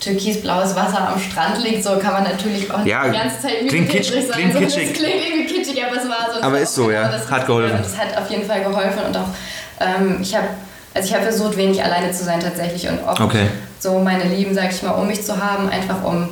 türkisblaues 0.00 0.74
Wasser 0.74 1.08
am 1.08 1.20
Strand 1.20 1.62
liegt, 1.62 1.84
so 1.84 1.90
kann 1.98 2.12
man 2.14 2.24
natürlich 2.24 2.70
auch 2.72 2.84
Ja, 2.84 3.06
die 3.08 3.16
ganze 3.16 3.40
Zeit 3.40 3.68
klingt 3.68 3.88
müde 3.92 3.98
kitsch- 3.98 4.12
sein. 4.26 4.30
klingt 4.32 4.52
so, 4.54 4.58
kitschig. 4.60 4.88
Das 4.92 4.98
klingt 4.98 5.14
irgendwie 5.26 5.54
kitschig, 5.54 5.84
aber 5.84 5.96
es 5.96 6.08
war 6.08 6.34
so. 6.34 6.42
Aber 6.42 6.58
ist 6.58 6.74
so, 6.74 6.86
genau 6.86 6.94
ja. 7.00 7.08
das 7.08 7.30
Hat 7.30 7.46
geholfen. 7.46 7.76
Und 7.78 7.86
es 7.86 7.96
hat 7.98 8.16
auf 8.16 8.30
jeden 8.30 8.46
Fall 8.46 8.62
geholfen 8.64 9.02
und 9.06 9.16
auch 9.16 9.28
ähm, 9.80 10.18
ich 10.20 10.34
habe 10.34 10.48
also 10.92 11.06
ich 11.08 11.14
habe 11.14 11.22
versucht, 11.24 11.56
wenig 11.56 11.82
alleine 11.84 12.10
zu 12.10 12.24
sein 12.24 12.40
tatsächlich 12.40 12.88
und 12.88 12.98
oft 13.06 13.20
Okay. 13.20 13.46
so 13.78 13.98
meine 14.00 14.24
Lieben, 14.24 14.52
sag 14.54 14.72
ich 14.72 14.82
mal, 14.82 14.90
um 14.92 15.06
mich 15.06 15.22
zu 15.22 15.36
haben, 15.40 15.68
einfach 15.70 16.02
um 16.04 16.30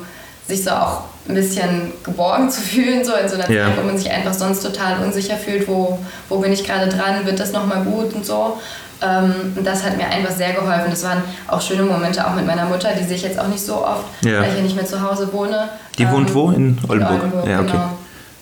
sich 0.49 0.63
so 0.63 0.71
auch 0.71 1.03
ein 1.27 1.35
bisschen 1.35 1.91
geborgen 2.03 2.49
zu 2.49 2.59
fühlen, 2.61 3.05
so 3.05 3.13
in 3.15 3.29
so 3.29 3.35
einer. 3.35 3.45
Zeit, 3.45 3.77
wo 3.77 3.83
man 3.85 3.97
sich 3.97 4.11
einfach 4.11 4.33
sonst 4.33 4.61
total 4.63 5.01
unsicher 5.03 5.37
fühlt, 5.37 5.67
wo, 5.67 5.99
wo 6.27 6.39
bin 6.39 6.51
ich 6.51 6.63
gerade 6.65 6.89
dran, 6.89 7.25
wird 7.25 7.39
das 7.39 7.51
nochmal 7.53 7.83
gut 7.83 8.13
und 8.13 8.25
so. 8.25 8.59
Ähm, 9.01 9.53
und 9.55 9.65
das 9.65 9.83
hat 9.83 9.95
mir 9.95 10.07
einfach 10.07 10.33
sehr 10.35 10.51
geholfen. 10.53 10.87
Das 10.89 11.03
waren 11.05 11.23
auch 11.47 11.61
schöne 11.61 11.83
Momente, 11.83 12.25
auch 12.27 12.33
mit 12.33 12.45
meiner 12.45 12.65
Mutter, 12.65 12.89
die 12.99 13.05
sehe 13.05 13.15
ich 13.15 13.23
jetzt 13.23 13.39
auch 13.39 13.47
nicht 13.47 13.63
so 13.65 13.85
oft, 13.85 14.03
Ja. 14.25 14.41
weil 14.41 14.49
ich 14.49 14.55
ja 14.57 14.61
nicht 14.61 14.75
mehr 14.75 14.85
zu 14.85 15.01
Hause 15.01 15.31
wohne. 15.31 15.69
Die 15.97 16.03
Ähm, 16.03 16.11
wohnt 16.11 16.33
wo? 16.33 16.49
In 16.51 16.77
Oldenburg? 16.87 17.21
ja, 17.47 17.59
okay. 17.61 17.71
genau. 17.71 17.89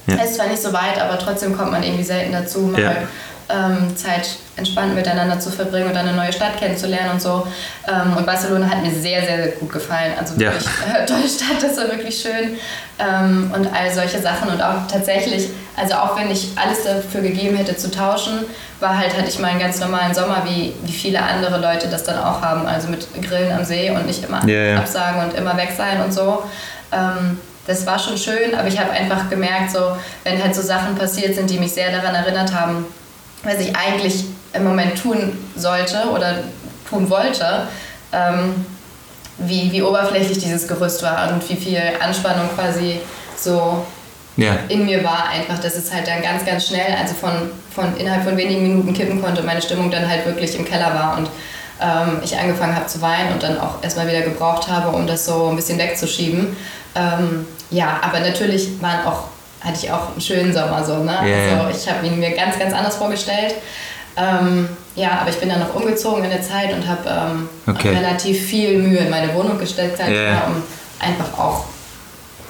Ja. 0.08 0.16
Es 0.24 0.32
ist 0.32 0.36
zwar 0.38 0.48
nicht 0.48 0.62
so 0.64 0.72
weit, 0.74 1.00
aber 1.00 1.20
trotzdem 1.20 1.56
kommt 1.56 1.72
man 1.72 1.84
irgendwie 1.84 2.04
selten 2.06 2.32
dazu, 2.32 2.60
mal 2.62 2.82
Ja. 2.82 2.92
ähm, 3.50 3.96
Zeit 3.96 4.30
entspannt 4.58 4.96
miteinander 4.96 5.40
zu 5.40 5.50
verbringen 5.52 5.90
und 5.90 5.96
eine 5.96 6.14
neue 6.14 6.34
Stadt 6.34 6.58
kennenzulernen 6.58 7.12
und 7.12 7.22
so. 7.22 7.48
Ähm, 7.88 8.18
und 8.18 8.26
Barcelona 8.26 8.68
hat 8.70 8.82
mir 8.84 8.92
sehr, 8.92 9.24
sehr, 9.24 9.38
sehr 9.38 9.48
gut 9.60 9.72
gefallen. 9.72 10.14
Also 10.20 10.34
Ja. 10.36 10.52
wirklich 10.52 10.68
äh, 10.94 11.06
tolle 11.08 11.28
Stadt, 11.28 11.62
das 11.62 11.78
war 11.78 11.86
wirklich 11.96 12.20
schön. 12.20 12.58
Ähm, 13.00 13.52
und 13.56 13.68
all 13.74 13.92
solche 13.94 14.20
Sachen. 14.20 14.50
Und 14.50 14.62
auch 14.62 14.88
tatsächlich, 14.92 15.50
also 15.76 15.94
auch 15.96 16.18
wenn 16.20 16.32
ich 16.32 16.50
alles 16.56 16.84
dafür 16.84 17.22
gegeben 17.22 17.56
hätte 17.56 17.78
zu 17.78 17.92
tauschen, 17.92 18.40
war 18.80 18.98
halt, 18.98 19.16
hatte 19.16 19.28
ich 19.30 19.40
mal 19.40 19.50
einen 19.50 19.60
ganz 19.60 19.80
normalen 19.80 20.14
Sommer, 20.14 20.44
wie, 20.46 20.74
wie 20.84 20.92
viele 20.92 21.22
andere 21.22 21.60
Leute 21.60 21.88
das 21.88 22.04
dann 22.04 22.18
auch 22.18 22.42
haben. 22.42 22.66
Also 22.66 22.88
mit 22.90 23.08
Grillen 23.28 23.52
am 23.52 23.64
See 23.64 23.90
und 23.92 24.06
nicht 24.08 24.24
immer 24.24 24.44
Ja, 24.48 24.56
ja. 24.74 24.78
absagen 24.80 25.22
und 25.24 25.36
immer 25.36 25.56
weg 25.58 25.70
sein 25.78 26.02
und 26.04 26.12
so. 26.14 26.44
Ähm, 26.92 27.38
das 27.68 27.86
war 27.86 28.00
schon 28.00 28.18
schön, 28.18 28.56
aber 28.58 28.68
ich 28.70 28.80
habe 28.80 28.92
einfach 28.92 29.30
gemerkt, 29.30 29.72
so, 29.72 29.80
wenn 30.24 30.42
halt 30.42 30.56
so 30.56 30.62
Sachen 30.62 30.96
passiert 30.96 31.36
sind, 31.36 31.50
die 31.50 31.60
mich 31.60 31.74
sehr 31.74 31.92
daran 31.92 32.16
erinnert 32.16 32.54
haben, 32.54 32.86
was 33.44 33.60
ich 33.60 33.76
eigentlich 33.76 34.24
im 34.54 34.64
Moment 34.64 35.02
tun 35.02 35.38
sollte 35.56 35.98
oder 36.14 36.36
tun 36.90 37.10
wollte, 37.10 37.68
ähm, 38.14 38.66
wie, 39.40 39.72
wie 39.72 39.82
oberflächlich 39.82 40.40
dieses 40.40 40.68
Gerüst 40.68 41.04
war 41.04 41.32
und 41.32 41.48
wie 41.50 41.56
viel 41.56 41.82
Anspannung 42.00 42.50
quasi 42.56 43.00
so 43.38 43.86
Ja. 44.36 44.58
in 44.70 44.86
mir 44.86 45.04
war 45.04 45.30
einfach, 45.30 45.60
dass 45.60 45.76
es 45.76 45.94
halt 45.94 46.08
dann 46.08 46.22
ganz, 46.24 46.44
ganz 46.46 46.68
schnell, 46.68 46.96
also 47.00 47.14
von, 47.14 47.32
von 47.74 47.96
innerhalb 47.98 48.24
von 48.24 48.36
wenigen 48.38 48.64
Minuten 48.64 48.94
kippen 48.94 49.22
konnte, 49.22 49.44
meine 49.44 49.62
Stimmung 49.62 49.92
dann 49.92 50.08
halt 50.10 50.26
wirklich 50.26 50.58
im 50.58 50.66
Keller 50.66 50.94
war 50.94 51.18
und 51.18 51.30
ähm, 51.80 52.20
ich 52.24 52.36
angefangen 52.36 52.76
habe 52.76 52.88
zu 52.88 53.00
weinen 53.02 53.34
und 53.34 53.44
dann 53.44 53.60
auch 53.60 53.84
erstmal 53.84 54.08
wieder 54.08 54.22
gebraucht 54.22 54.68
habe, 54.68 54.96
um 54.96 55.06
das 55.06 55.26
so 55.26 55.50
ein 55.50 55.56
bisschen 55.56 55.78
wegzuschieben. 55.78 56.56
Ähm, 56.96 57.46
ja, 57.70 58.00
aber 58.02 58.20
natürlich 58.22 58.82
waren 58.82 59.06
auch, 59.06 59.26
hatte 59.62 59.78
ich 59.84 59.92
auch 59.92 60.12
einen 60.14 60.22
schönen 60.22 60.52
Sommer 60.52 60.84
so, 60.84 61.04
ne? 61.04 61.14
Ja. 61.24 61.62
also 61.64 61.78
ich 61.78 61.88
habe 61.94 62.08
ihn 62.08 62.20
mir 62.20 62.32
ganz, 62.32 62.58
ganz 62.58 62.74
anders 62.74 62.96
vorgestellt. 62.96 63.54
Ähm, 64.18 64.68
ja, 64.96 65.20
aber 65.22 65.30
ich 65.30 65.40
bin 65.40 65.50
dann 65.50 65.60
noch 65.60 65.76
umgezogen 65.76 66.24
in 66.24 66.30
der 66.32 66.42
Zeit 66.42 66.74
und 66.74 66.88
habe 66.88 67.02
ähm, 67.08 67.50
Okay. 67.68 67.90
relativ 67.96 68.42
viel 68.48 68.80
Mühe 68.80 68.98
in 68.98 69.10
meine 69.10 69.34
Wohnung 69.36 69.60
gesteckt, 69.60 70.00
ja. 70.00 70.06
mal, 70.06 70.42
um 70.48 70.64
einfach 71.00 71.38
auch 71.38 71.66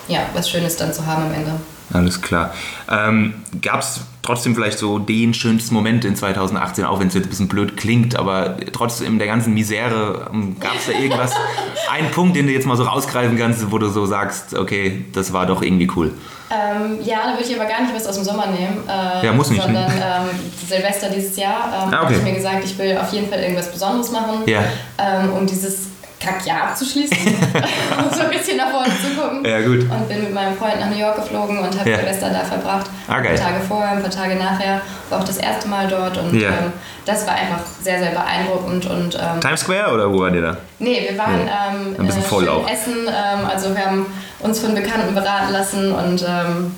ja, 0.08 0.21
was 0.34 0.49
Schönes 0.49 0.77
dann 0.77 0.93
zu 0.93 1.06
haben 1.06 1.23
am 1.25 1.34
Ende. 1.34 1.51
Alles 1.93 2.21
klar. 2.21 2.53
Ähm, 2.89 3.34
Gab 3.62 3.82
es 3.82 3.99
trotzdem 4.27 4.53
vielleicht 4.55 4.77
so 4.77 4.99
den 4.99 5.33
schönsten 5.33 5.73
Moment 5.73 6.03
in 6.05 6.15
2018, 6.15 6.83
auch 6.85 6.99
wenn 6.99 7.07
es 7.07 7.13
jetzt 7.13 7.25
ein 7.25 7.29
bisschen 7.29 7.47
blöd 7.47 7.77
klingt, 7.77 8.15
aber 8.17 8.57
trotzdem 8.73 9.13
in 9.13 9.19
der 9.19 9.27
ganzen 9.27 9.53
Misere, 9.53 10.29
gab 10.59 10.75
es 10.75 10.85
da 10.85 10.91
irgendwas, 10.99 11.31
einen 11.91 12.11
Punkt, 12.11 12.35
den 12.35 12.45
du 12.45 12.51
jetzt 12.51 12.67
mal 12.67 12.75
so 12.75 12.83
rausgreifen 12.83 13.37
kannst, 13.37 13.71
wo 13.71 13.77
du 13.77 13.87
so 13.89 14.05
sagst, 14.05 14.53
okay, 14.53 15.05
das 15.13 15.31
war 15.31 15.45
doch 15.45 15.61
irgendwie 15.61 15.89
cool. 15.95 16.11
Ähm, 16.49 16.99
ja, 17.03 17.19
da 17.25 17.37
würde 17.37 17.43
ich 17.49 17.55
aber 17.59 17.67
gar 17.69 17.81
nicht 17.81 17.93
was 17.95 18.05
aus 18.05 18.15
dem 18.15 18.23
Sommer 18.23 18.47
nehmen. 18.47 18.83
Äh, 18.87 19.25
Ja, 19.25 19.33
muss 19.33 19.49
nicht, 19.49 19.61
Sondern 19.61 19.85
ne? 19.85 19.93
ähm, 20.31 20.39
Silvester 20.67 21.09
dieses 21.09 21.35
Jahr 21.37 21.65
ähm, 21.87 21.93
Ah, 21.93 22.03
okay. 22.03 22.05
habe 22.05 22.13
ich 22.15 22.23
mir 22.23 22.33
gesagt, 22.33 22.63
ich 22.65 22.77
will 22.77 22.97
auf 22.97 23.11
jeden 23.13 23.29
Fall 23.29 23.39
irgendwas 23.39 23.71
Besonderes 23.71 24.11
machen, 24.11 24.43
Ja. 24.45 24.61
ähm, 24.97 25.31
um 25.33 25.45
dieses 25.45 25.87
Kackjahr 26.19 26.63
abzuschließen 26.69 27.17
und 27.17 28.15
so 28.15 28.21
ein 28.21 28.30
bisschen 28.32 28.58
nach 28.58 28.69
vorne 28.71 28.88
zu 28.89 29.19
gucken. 29.19 29.45
Ja, 29.45 29.60
gut. 29.62 29.82
Und 29.89 30.10
bin 30.10 30.23
mit 30.23 30.34
meinem 30.34 30.58
Freund 30.58 30.80
nach 30.80 30.89
New 30.89 30.97
York 30.97 31.15
geflogen 31.15 31.60
und 31.60 31.80
habe 31.80 31.89
Ja. 31.89 31.97
Silvester 31.97 32.30
da 32.32 32.39
verbracht. 32.39 32.88
Ah, 33.08 33.19
geil. 33.19 33.34
Ein 33.34 33.38
paar 33.39 33.51
Tage 33.51 33.63
vorher, 33.67 33.91
ein 33.91 34.01
paar 34.01 34.10
Tage 34.10 34.36
nachher. 34.36 34.82
War 35.10 35.19
auch 35.19 35.23
das 35.23 35.38
erste 35.38 35.67
Mal 35.67 35.88
dort 35.88 36.17
und 36.17 36.34
Ja. 36.39 36.49
ähm, 36.49 36.73
das 37.06 37.25
war 37.27 37.36
einfach 37.36 37.60
sehr, 37.82 37.99
sehr 37.99 38.12
beeindruckend. 38.12 38.86
Und, 38.88 39.15
ähm, 39.15 39.39
Times 39.41 39.62
Square 39.62 39.93
oder 39.93 40.12
wo 40.12 40.19
war 40.19 40.34
ihr 40.34 40.41
da? 40.41 40.58
Nee, 40.80 41.08
wir 41.10 41.17
waren 41.17 41.45
Ja. 41.47 41.67
ähm, 41.71 41.95
Ein 41.99 42.06
bisschen 42.08 42.23
voll 42.23 42.49
auch. 42.49 42.67
essen. 42.69 43.08
Ähm, 43.08 43.45
also 43.47 43.75
wir 43.75 43.86
haben 43.86 44.06
uns 44.39 44.60
von 44.60 44.73
Bekannten 44.73 45.13
beraten 45.13 45.51
lassen 45.53 45.91
und 45.91 46.23
ähm, 46.27 46.75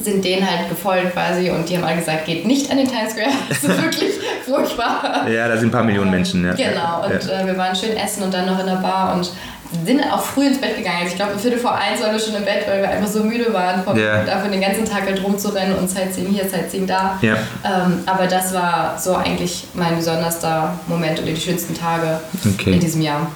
sind 0.00 0.24
denen 0.24 0.48
halt 0.48 0.68
gefolgt 0.68 1.12
quasi 1.12 1.50
und 1.50 1.68
die 1.68 1.76
haben 1.76 1.84
alle 1.84 1.96
gesagt, 1.96 2.24
geht 2.26 2.46
nicht 2.46 2.70
an 2.70 2.78
den 2.78 2.88
Times 2.88 3.12
Square. 3.12 3.28
Das 3.48 3.58
ist 3.64 3.82
wirklich 3.82 4.10
furchtbar. 4.44 5.28
Ja, 5.28 5.48
da 5.48 5.56
sind 5.56 5.68
ein 5.68 5.72
paar 5.72 5.84
Millionen 5.84 6.10
Menschen, 6.10 6.44
ja. 6.44 6.54
Genau, 6.54 7.04
und 7.04 7.24
ja. 7.24 7.40
äh, 7.42 7.46
wir 7.46 7.56
waren 7.56 7.74
schön 7.76 7.96
essen 7.96 8.22
und 8.22 8.32
dann 8.32 8.46
noch 8.46 8.58
in 8.58 8.66
der 8.66 8.76
Bar 8.76 9.14
und 9.14 9.30
sind 9.86 10.02
auch 10.12 10.22
früh 10.22 10.46
ins 10.46 10.60
Bett 10.60 10.76
gegangen. 10.76 10.98
Also 11.00 11.12
ich 11.12 11.16
glaube, 11.16 11.32
um 11.32 11.38
Viertel 11.38 11.58
vor 11.58 11.74
eins 11.74 12.02
waren 12.02 12.12
wir 12.12 12.18
schon 12.20 12.34
im 12.34 12.44
Bett, 12.44 12.66
weil 12.68 12.82
wir 12.82 12.90
einfach 12.90 13.08
so 13.08 13.20
müde 13.24 13.52
waren, 13.54 13.82
vom, 13.82 13.98
Ja. 13.98 14.22
dafür 14.22 14.50
den 14.50 14.60
ganzen 14.60 14.84
Tag 14.84 15.06
halt 15.06 15.22
rumzurennen 15.22 15.76
und 15.76 15.88
Sightseeing 15.88 16.28
hier, 16.28 16.46
Sightseeing 16.46 16.86
da. 16.86 17.18
Ja. 17.22 17.34
Ähm, 17.64 18.00
aber 18.04 18.26
das 18.26 18.52
war 18.52 18.98
so 18.98 19.16
eigentlich 19.16 19.64
mein 19.72 19.96
besonderster 19.96 20.74
Moment 20.88 21.18
oder 21.22 21.30
die 21.30 21.40
schönsten 21.40 21.74
Tage 21.74 22.20
Okay. 22.54 22.72
in 22.74 22.80
diesem 22.80 23.00
Jahr. 23.00 23.26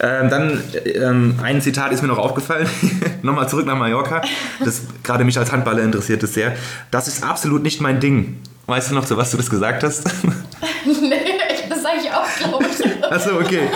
Ähm, 0.00 0.30
dann 0.30 0.62
ähm, 0.84 1.38
ein 1.42 1.60
Zitat 1.60 1.92
ist 1.92 2.02
mir 2.02 2.08
noch 2.08 2.18
aufgefallen. 2.18 2.68
Nochmal 3.22 3.48
zurück 3.48 3.66
nach 3.66 3.76
Mallorca. 3.76 4.22
Das 4.64 4.82
gerade 5.02 5.24
mich 5.24 5.38
als 5.38 5.52
Handballer 5.52 5.82
interessiert 5.82 6.22
es 6.22 6.34
sehr. 6.34 6.54
Das 6.90 7.08
ist 7.08 7.24
absolut 7.24 7.62
nicht 7.62 7.80
mein 7.80 8.00
Ding. 8.00 8.40
Weißt 8.66 8.90
du 8.90 8.94
noch, 8.94 9.04
zu 9.04 9.16
was 9.16 9.30
du 9.30 9.36
das 9.36 9.48
gesagt 9.48 9.84
hast? 9.84 10.04
nee, 10.84 11.38
das 11.68 11.82
sage 11.82 11.98
ich 12.02 12.10
auch, 12.10 12.26
glaube 12.36 12.64
ich. 12.64 13.04
Achso, 13.10 13.36
okay. 13.36 13.68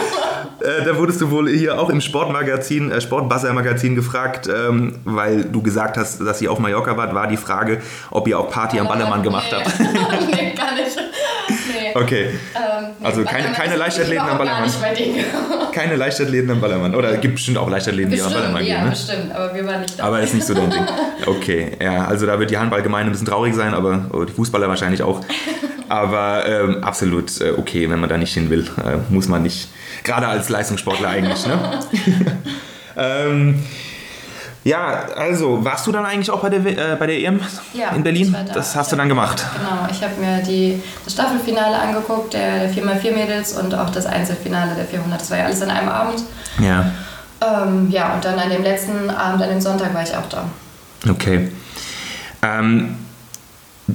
Äh, 0.61 0.85
da 0.85 0.96
wurdest 0.96 1.20
du 1.20 1.30
wohl 1.30 1.48
hier 1.48 1.78
auch 1.80 1.88
im 1.90 2.00
Sportmagazin, 2.00 2.90
äh, 2.90 3.00
Sportbuzzer-Magazin 3.00 3.94
gefragt, 3.94 4.48
ähm, 4.48 4.98
weil 5.04 5.44
du 5.44 5.62
gesagt 5.62 5.96
hast, 5.96 6.20
dass 6.20 6.42
ihr 6.42 6.50
auf 6.50 6.59
Mallorca 6.59 6.96
wart, 6.96 7.14
war 7.14 7.28
die 7.28 7.37
Frage, 7.37 7.80
ob 8.11 8.26
ihr 8.26 8.38
auch 8.38 8.50
Party 8.50 8.80
am 8.80 8.88
Ballermann 8.88 9.22
gemacht 9.22 9.52
habt. 9.52 9.78
nee, 9.80 10.54
gar 10.54 10.74
nicht. 10.74 10.98
Nee. 11.94 12.00
Okay. 12.03 12.24
Ähm, 12.24 12.87
nee, 12.98 13.07
Also 13.07 13.24
keine- 13.24 13.53
keine 13.53 13.76
Leichtathleten 13.76 14.29
am 14.29 14.38
Ballermann. 14.38 14.70
Keine 15.72 15.94
Leichtathleten 15.96 16.50
am 16.50 16.61
Ballermann. 16.61 16.94
Oder 16.96 17.16
gibt 17.18 17.35
bestimmt 17.37 17.57
auch 17.57 17.70
Leichtathleten, 17.70 18.11
die 18.11 18.20
am 18.20 18.26
Bestimmt, 18.26 18.42
Ballermann 18.42 18.64
ja, 18.64 18.74
gehen, 18.76 18.85
ne? 18.85 18.90
bestimmt, 18.90 19.33
aber 19.33 19.55
wir 19.55 19.66
waren 19.66 19.81
nicht 19.83 19.98
da. 19.98 20.05
Aber 20.05 20.20
ist 20.20 20.35
nicht 20.35 20.46
so 20.46 20.55
dein 20.55 20.68
Ding. 20.70 20.85
Okay, 21.26 21.72
ja, 21.81 22.07
also 22.07 22.26
da 22.26 22.38
wird 22.40 22.50
die 22.50 22.59
Handballgemeinde 22.59 23.11
ein 23.11 23.12
bisschen 23.12 23.26
traurig 23.29 23.55
sein, 23.55 23.72
aber 23.74 24.07
oh, 24.12 24.24
die 24.24 24.33
Fußballer 24.33 24.68
wahrscheinlich 24.68 25.03
auch. 25.03 25.20
Aber 25.88 26.44
ähm, 26.48 26.83
absolut 26.83 27.40
äh, 27.40 27.50
okay, 27.57 27.88
wenn 27.90 28.00
man 28.00 28.09
da 28.09 28.16
nicht 28.16 28.33
hin 28.35 28.48
will. 28.50 28.66
Äh, 28.79 28.96
muss 29.12 29.29
man 29.29 29.42
nicht. 29.42 29.68
Gerade 30.03 30.26
als 30.29 30.48
Leistungssportler 30.48 31.09
eigentlich, 31.11 31.46
ne? 31.46 31.59
ähm, 32.96 33.62
ja, 34.64 35.07
also 35.16 35.64
warst 35.64 35.87
du 35.87 35.92
dann 35.92 36.05
eigentlich 36.05 36.31
auch 36.31 36.40
bei 36.40 36.51
der, 36.51 36.92
äh, 36.92 36.96
bei 36.96 37.07
der 37.07 37.18
EM 37.18 37.40
Ja, 37.73 37.90
in 37.90 38.03
Berlin? 38.03 38.35
da. 38.46 38.53
Das 38.53 38.77
hast 38.77 38.87
Ich 38.87 38.90
du 38.90 38.96
dann 38.96 39.09
gemacht. 39.09 39.42
Genau, 39.57 39.88
ich 39.90 40.03
habe 40.03 40.20
mir 40.20 40.42
die, 40.42 40.83
das 41.05 41.14
Staffelfinale 41.14 41.79
angeguckt, 41.79 42.35
der, 42.35 42.66
der 42.68 42.70
4x4 42.75 43.12
Mädels 43.14 43.53
und 43.55 43.75
auch 43.75 43.90
das 43.90 44.07
Einzelfinale 44.07 44.75
der 44.75 44.85
400. 44.85 45.20
Das 45.20 45.31
war 45.31 45.38
ja 45.38 45.44
alles 45.46 45.62
an 45.62 45.70
einem 45.70 45.88
Abend. 45.88 46.23
Ja, 46.61 46.90
Ähm, 47.42 47.90
ja, 47.90 48.12
und 48.14 48.23
dann 48.25 48.38
an 48.38 48.51
dem 48.51 48.62
letzten 48.62 49.09
Abend, 49.09 49.42
an 49.42 49.49
dem 49.49 49.61
Sonntag, 49.62 49.94
war 49.94 50.03
ich 50.03 50.14
auch 50.14 50.29
da. 50.29 50.44
okay. 51.11 51.51
Ähm, 52.42 52.96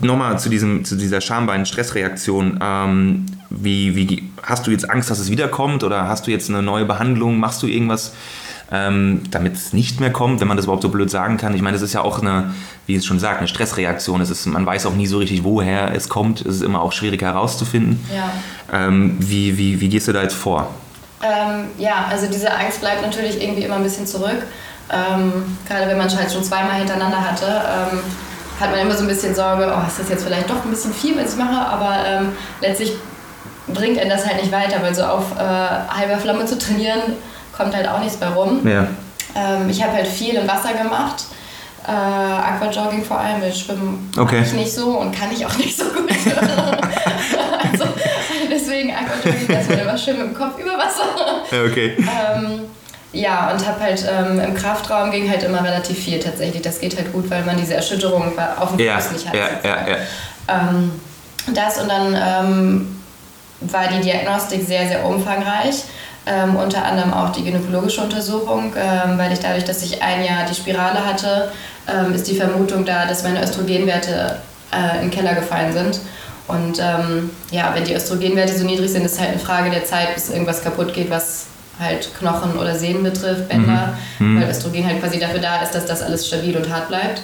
Nochmal 0.02 0.38
zu, 0.40 0.50
diesem, 0.50 0.84
zu 0.84 0.98
dieser 0.98 1.22
Schambein-Stressreaktion. 1.22 2.60
Ähm, 2.62 3.26
wie, 3.50 3.96
wie, 3.96 4.30
hast 4.44 4.68
du 4.68 4.72
jetzt 4.72 4.90
Angst, 4.90 5.10
dass 5.10 5.20
es 5.20 5.30
wiederkommt 5.30 5.84
oder 5.86 6.10
hast 6.10 6.28
du 6.28 6.32
jetzt 6.32 6.50
eine 6.50 6.62
neue 6.62 6.84
Behandlung? 6.86 7.38
Machst 7.40 7.64
du 7.64 7.68
irgendwas, 7.68 8.14
ähm, 8.72 9.24
damit 9.32 9.54
es 9.56 9.74
nicht 9.74 10.00
mehr 10.00 10.12
kommt, 10.12 10.42
wenn 10.42 10.48
man 10.48 10.58
das 10.58 10.66
überhaupt 10.66 10.84
so 10.84 10.90
blöd 10.90 11.10
sagen 11.10 11.38
kann? 11.38 11.56
Ich 11.56 11.62
meine, 11.62 11.76
das 11.76 11.82
ist 11.82 11.94
ja 11.94 12.02
auch 12.02 12.22
eine, 12.22 12.54
wie 12.88 12.96
es 12.96 13.06
schon 13.06 13.20
sagt, 13.20 13.40
eine 13.40 13.48
Stressreaktion. 13.48 14.22
Es 14.22 14.30
ist, 14.30 14.46
man 14.48 14.66
weiß 14.66 14.86
auch 14.86 14.96
nie 14.96 15.08
so 15.08 15.20
richtig, 15.20 15.44
woher 15.44 15.94
es 15.94 16.10
kommt. 16.10 16.42
Es 16.42 16.58
ist 16.58 16.64
immer 16.64 16.82
auch 16.82 16.92
schwierig 16.92 17.22
herauszufinden. 17.22 18.04
Ja. 18.14 18.32
Ähm, 18.72 19.18
wie, 19.20 19.58
wie, 19.58 19.80
wie 19.82 19.90
gehst 19.90 20.08
du 20.08 20.14
da 20.14 20.24
jetzt 20.24 20.36
vor? 20.36 20.70
Ähm, 21.24 21.66
ja, 21.78 22.06
also 22.10 22.28
diese 22.28 22.54
Angst 22.54 22.82
bleibt 22.82 23.02
natürlich 23.02 23.42
irgendwie 23.42 23.64
immer 23.64 23.76
ein 23.76 23.84
bisschen 23.84 24.06
zurück. 24.06 24.44
Ähm, 24.92 25.58
gerade 25.68 25.88
wenn 25.88 25.98
man 25.98 26.08
es 26.08 26.16
halt 26.16 26.32
schon 26.32 26.44
zweimal 26.44 26.76
hintereinander 26.76 27.20
hatte, 27.20 27.46
ähm, 27.46 28.00
hat 28.60 28.72
man 28.72 28.80
immer 28.80 28.94
so 28.94 29.02
ein 29.02 29.08
bisschen 29.08 29.34
Sorge, 29.36 29.74
oh, 29.76 29.88
ist 29.88 30.00
das 30.00 30.10
jetzt 30.10 30.24
vielleicht 30.24 30.50
doch 30.50 30.64
ein 30.64 30.70
bisschen 30.70 30.94
viel, 30.94 31.18
was 31.18 31.34
ich 31.34 31.40
mache, 31.40 31.66
aber 31.68 32.06
ähm, 32.08 32.32
letztlich 32.62 32.94
bringt 33.68 34.00
einen 34.00 34.10
das 34.10 34.26
halt 34.26 34.42
nicht 34.42 34.52
weiter, 34.52 34.82
weil 34.82 34.94
so 34.94 35.04
auf 35.04 35.36
äh, 35.38 35.40
halber 35.40 36.18
Flamme 36.18 36.46
zu 36.46 36.58
trainieren, 36.58 37.02
kommt 37.56 37.76
halt 37.76 37.88
auch 37.88 38.00
nichts 38.00 38.18
bei 38.18 38.28
rum. 38.28 38.66
Ja. 38.68 38.88
Ähm, 39.36 39.70
ich 39.70 39.82
habe 39.84 39.94
halt 39.94 40.08
viel 40.08 40.36
im 40.36 40.48
Wasser 40.48 40.74
gemacht. 40.74 41.26
Äh, 41.88 41.92
Aquajogging 41.92 43.04
vor 43.06 43.20
allem, 43.20 43.42
weil 43.42 43.54
Schwimmen 43.54 44.12
Okay. 44.18 44.42
ich 44.44 44.54
nicht 44.54 44.74
so 44.74 44.98
und 44.98 45.12
kann 45.18 45.32
ich 45.32 45.46
auch 45.46 45.56
nicht 45.58 45.78
so 45.78 45.84
gut. 45.86 46.10
also 47.72 47.86
deswegen 48.52 48.92
Aquajogging, 48.92 49.48
dass 49.48 49.68
man 49.70 49.80
immer 49.80 49.98
schön 49.98 50.18
mit 50.18 50.28
dem 50.28 50.34
Kopf 50.34 50.58
über 50.60 50.72
Wasser. 50.78 51.42
Okay. 51.70 51.96
ähm, 52.00 52.62
ja, 53.14 53.52
und 53.52 53.66
habe 53.66 53.80
halt 53.80 54.04
ähm, 54.12 54.40
im 54.40 54.54
Kraftraum 54.56 55.12
ging 55.12 55.30
halt 55.30 55.44
immer 55.44 55.64
relativ 55.64 55.98
viel 55.98 56.20
tatsächlich. 56.20 56.62
Das 56.62 56.80
geht 56.80 56.98
halt 56.98 57.14
gut, 57.14 57.30
weil 57.30 57.44
man 57.46 57.56
diese 57.58 57.76
Erschütterung 57.76 58.34
auf 58.60 58.72
dem 58.76 58.80
Ja, 58.80 59.00
Fuß 59.00 59.12
nicht 59.14 59.28
hat. 59.28 59.36
ja, 59.36 59.48
ja, 59.64 59.88
ja. 59.88 59.96
Ähm, 60.50 60.92
das 61.54 61.78
und 61.80 61.88
dann 61.90 62.16
ähm, 62.18 63.02
war 63.62 63.88
die 63.88 64.02
Diagnostik 64.02 64.66
sehr, 64.68 64.88
sehr 64.88 65.06
umfangreich. 65.06 65.84
Ähm, 66.28 66.56
unter 66.56 66.84
anderem 66.84 67.14
auch 67.14 67.32
die 67.32 67.44
gynäkologische 67.44 68.02
Untersuchung, 68.02 68.74
ähm, 68.76 69.18
weil 69.18 69.32
ich 69.32 69.40
dadurch, 69.40 69.64
dass 69.64 69.84
ich 69.84 70.02
ein 70.02 70.24
Jahr 70.24 70.46
die 70.50 70.56
Spirale 70.56 71.06
hatte, 71.06 71.52
ähm, 71.88 72.14
ist 72.16 72.28
die 72.28 72.36
Vermutung 72.36 72.84
da, 72.84 73.06
dass 73.06 73.24
meine 73.24 73.44
Östrogenwerte 73.44 74.38
äh, 74.72 74.96
in 74.96 75.02
den 75.04 75.12
Keller 75.12 75.36
gefallen 75.36 75.72
sind. 75.72 76.00
Und 76.48 76.80
ähm, 76.80 77.30
ja, 77.52 77.72
wenn 77.76 77.84
die 77.84 77.94
Östrogenwerte 77.94 78.58
so 78.58 78.66
niedrig 78.66 78.92
sind, 78.92 79.06
ist 79.06 79.20
halt 79.20 79.30
eine 79.32 79.40
Frage 79.40 79.70
der 79.70 79.86
Zeit, 79.86 80.16
bis 80.16 80.30
irgendwas 80.30 80.64
kaputt 80.64 80.94
geht, 80.94 81.10
was 81.10 81.46
halt 81.80 82.10
Knochen 82.18 82.58
oder 82.58 82.74
Sehnen 82.76 83.04
betrifft, 83.04 83.50
Bänder, 83.50 83.98
weil 84.40 84.50
Östrogen 84.50 84.86
halt 84.88 85.02
quasi 85.02 85.20
dafür 85.20 85.40
da 85.40 85.62
ist, 85.62 85.76
dass 85.76 85.86
das 85.86 86.02
alles 86.02 86.26
stabil 86.26 86.56
und 86.56 86.72
hart 86.72 86.88
bleibt. 86.88 87.22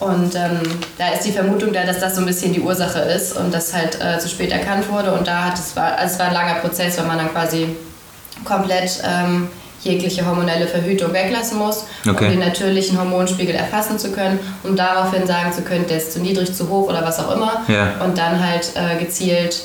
Und 0.00 0.34
ähm, 0.34 0.60
da 0.96 1.08
ist 1.10 1.26
die 1.26 1.32
Vermutung 1.32 1.72
da, 1.72 1.84
dass 1.84 2.00
das 2.00 2.14
so 2.14 2.22
ein 2.22 2.26
bisschen 2.26 2.52
die 2.54 2.60
Ursache 2.60 3.00
ist 3.00 3.36
und 3.36 3.52
das 3.52 3.74
halt 3.74 3.98
äh, 4.00 4.18
zu 4.18 4.28
spät 4.28 4.50
erkannt 4.50 4.90
wurde. 4.90 5.12
Und 5.12 5.26
da 5.26 5.44
hat 5.44 5.58
es 5.58 5.76
war, 5.76 5.96
also 5.96 6.14
es 6.14 6.18
war 6.18 6.28
ein 6.28 6.32
langer 6.32 6.54
Prozess, 6.54 6.96
weil 6.98 7.06
man 7.06 7.18
dann 7.18 7.30
quasi 7.32 7.76
komplett 8.44 9.02
ähm, 9.04 9.48
jegliche 9.82 10.24
hormonelle 10.24 10.66
Verhütung 10.68 11.12
weglassen 11.12 11.58
muss, 11.58 11.84
Okay. 12.08 12.26
um 12.26 12.30
den 12.30 12.38
natürlichen 12.40 12.98
Hormonspiegel 12.98 13.54
erfassen 13.54 13.98
zu 13.98 14.12
können, 14.12 14.38
um 14.62 14.76
daraufhin 14.76 15.26
sagen 15.26 15.52
zu 15.52 15.62
können, 15.62 15.86
der 15.88 15.96
ist 15.96 16.12
zu 16.12 16.20
niedrig, 16.20 16.54
zu 16.54 16.68
hoch 16.68 16.88
oder 16.88 17.04
was 17.04 17.18
auch 17.18 17.34
immer. 17.34 17.62
Ja. 17.68 17.94
Und 18.04 18.16
dann 18.16 18.38
halt 18.46 18.70
äh, 18.76 19.02
gezielt 19.02 19.56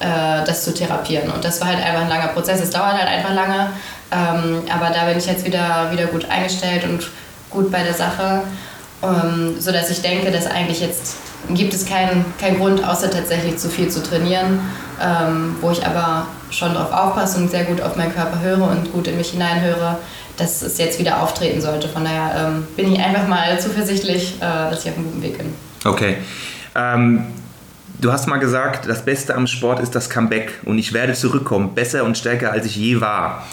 äh, 0.00 0.44
das 0.46 0.64
zu 0.64 0.72
therapieren. 0.72 1.30
Und 1.30 1.44
das 1.44 1.60
war 1.60 1.68
halt 1.68 1.84
einfach 1.84 2.02
ein 2.02 2.08
langer 2.08 2.28
Prozess. 2.28 2.60
Es 2.62 2.70
dauert 2.70 2.94
halt 2.94 3.08
einfach 3.08 3.34
lange. 3.34 3.70
Ähm, 4.10 4.62
aber 4.74 4.88
da 4.94 5.04
bin 5.04 5.18
ich 5.18 5.26
jetzt 5.26 5.44
wieder, 5.44 5.88
wieder 5.92 6.06
gut 6.06 6.30
eingestellt 6.30 6.84
und 6.84 7.06
gut 7.50 7.70
bei 7.70 7.82
der 7.82 7.92
Sache, 7.94 8.42
ähm, 9.02 9.56
sodass 9.58 9.90
ich 9.90 10.00
denke, 10.00 10.30
dass 10.30 10.46
eigentlich 10.46 10.80
jetzt 10.80 11.16
gibt 11.50 11.72
es 11.72 11.86
keinen 11.86 12.24
keinen 12.40 12.58
Grund, 12.58 12.84
außer 12.84 13.10
tatsächlich 13.10 13.56
zu 13.58 13.68
viel 13.68 13.88
zu 13.88 14.02
trainieren, 14.02 14.60
ähm, 15.00 15.56
wo 15.60 15.70
ich 15.70 15.84
aber 15.86 16.26
schon 16.50 16.74
darauf 16.74 16.92
aufpasse 16.92 17.38
und 17.38 17.50
sehr 17.50 17.64
gut 17.64 17.80
auf 17.80 17.96
meinen 17.96 18.14
Körper 18.14 18.40
höre 18.40 18.62
und 18.62 18.92
gut 18.92 19.06
in 19.06 19.16
mich 19.16 19.30
hineinhöre, 19.30 19.98
dass 20.36 20.62
es 20.62 20.78
jetzt 20.78 20.98
wieder 20.98 21.22
auftreten 21.22 21.60
sollte. 21.60 21.88
Von 21.88 22.04
daher 22.04 22.48
ähm, 22.48 22.66
bin 22.76 22.92
ich 22.92 23.00
einfach 23.00 23.26
mal 23.28 23.58
zuversichtlich, 23.60 24.36
äh, 24.36 24.40
dass 24.40 24.84
ich 24.84 24.90
auf 24.90 24.96
einem 24.96 25.06
guten 25.06 25.22
Weg 25.22 25.38
bin. 25.38 25.54
Okay. 25.84 26.16
Ähm, 26.74 27.26
du 28.00 28.12
hast 28.12 28.26
mal 28.26 28.38
gesagt, 28.38 28.88
das 28.88 29.04
Beste 29.04 29.34
am 29.34 29.46
Sport 29.46 29.80
ist 29.80 29.94
das 29.94 30.10
Comeback 30.10 30.52
und 30.64 30.78
ich 30.78 30.92
werde 30.92 31.14
zurückkommen, 31.14 31.74
besser 31.74 32.04
und 32.04 32.18
stärker 32.18 32.52
als 32.52 32.66
ich 32.66 32.76
je 32.76 33.00
war. 33.00 33.46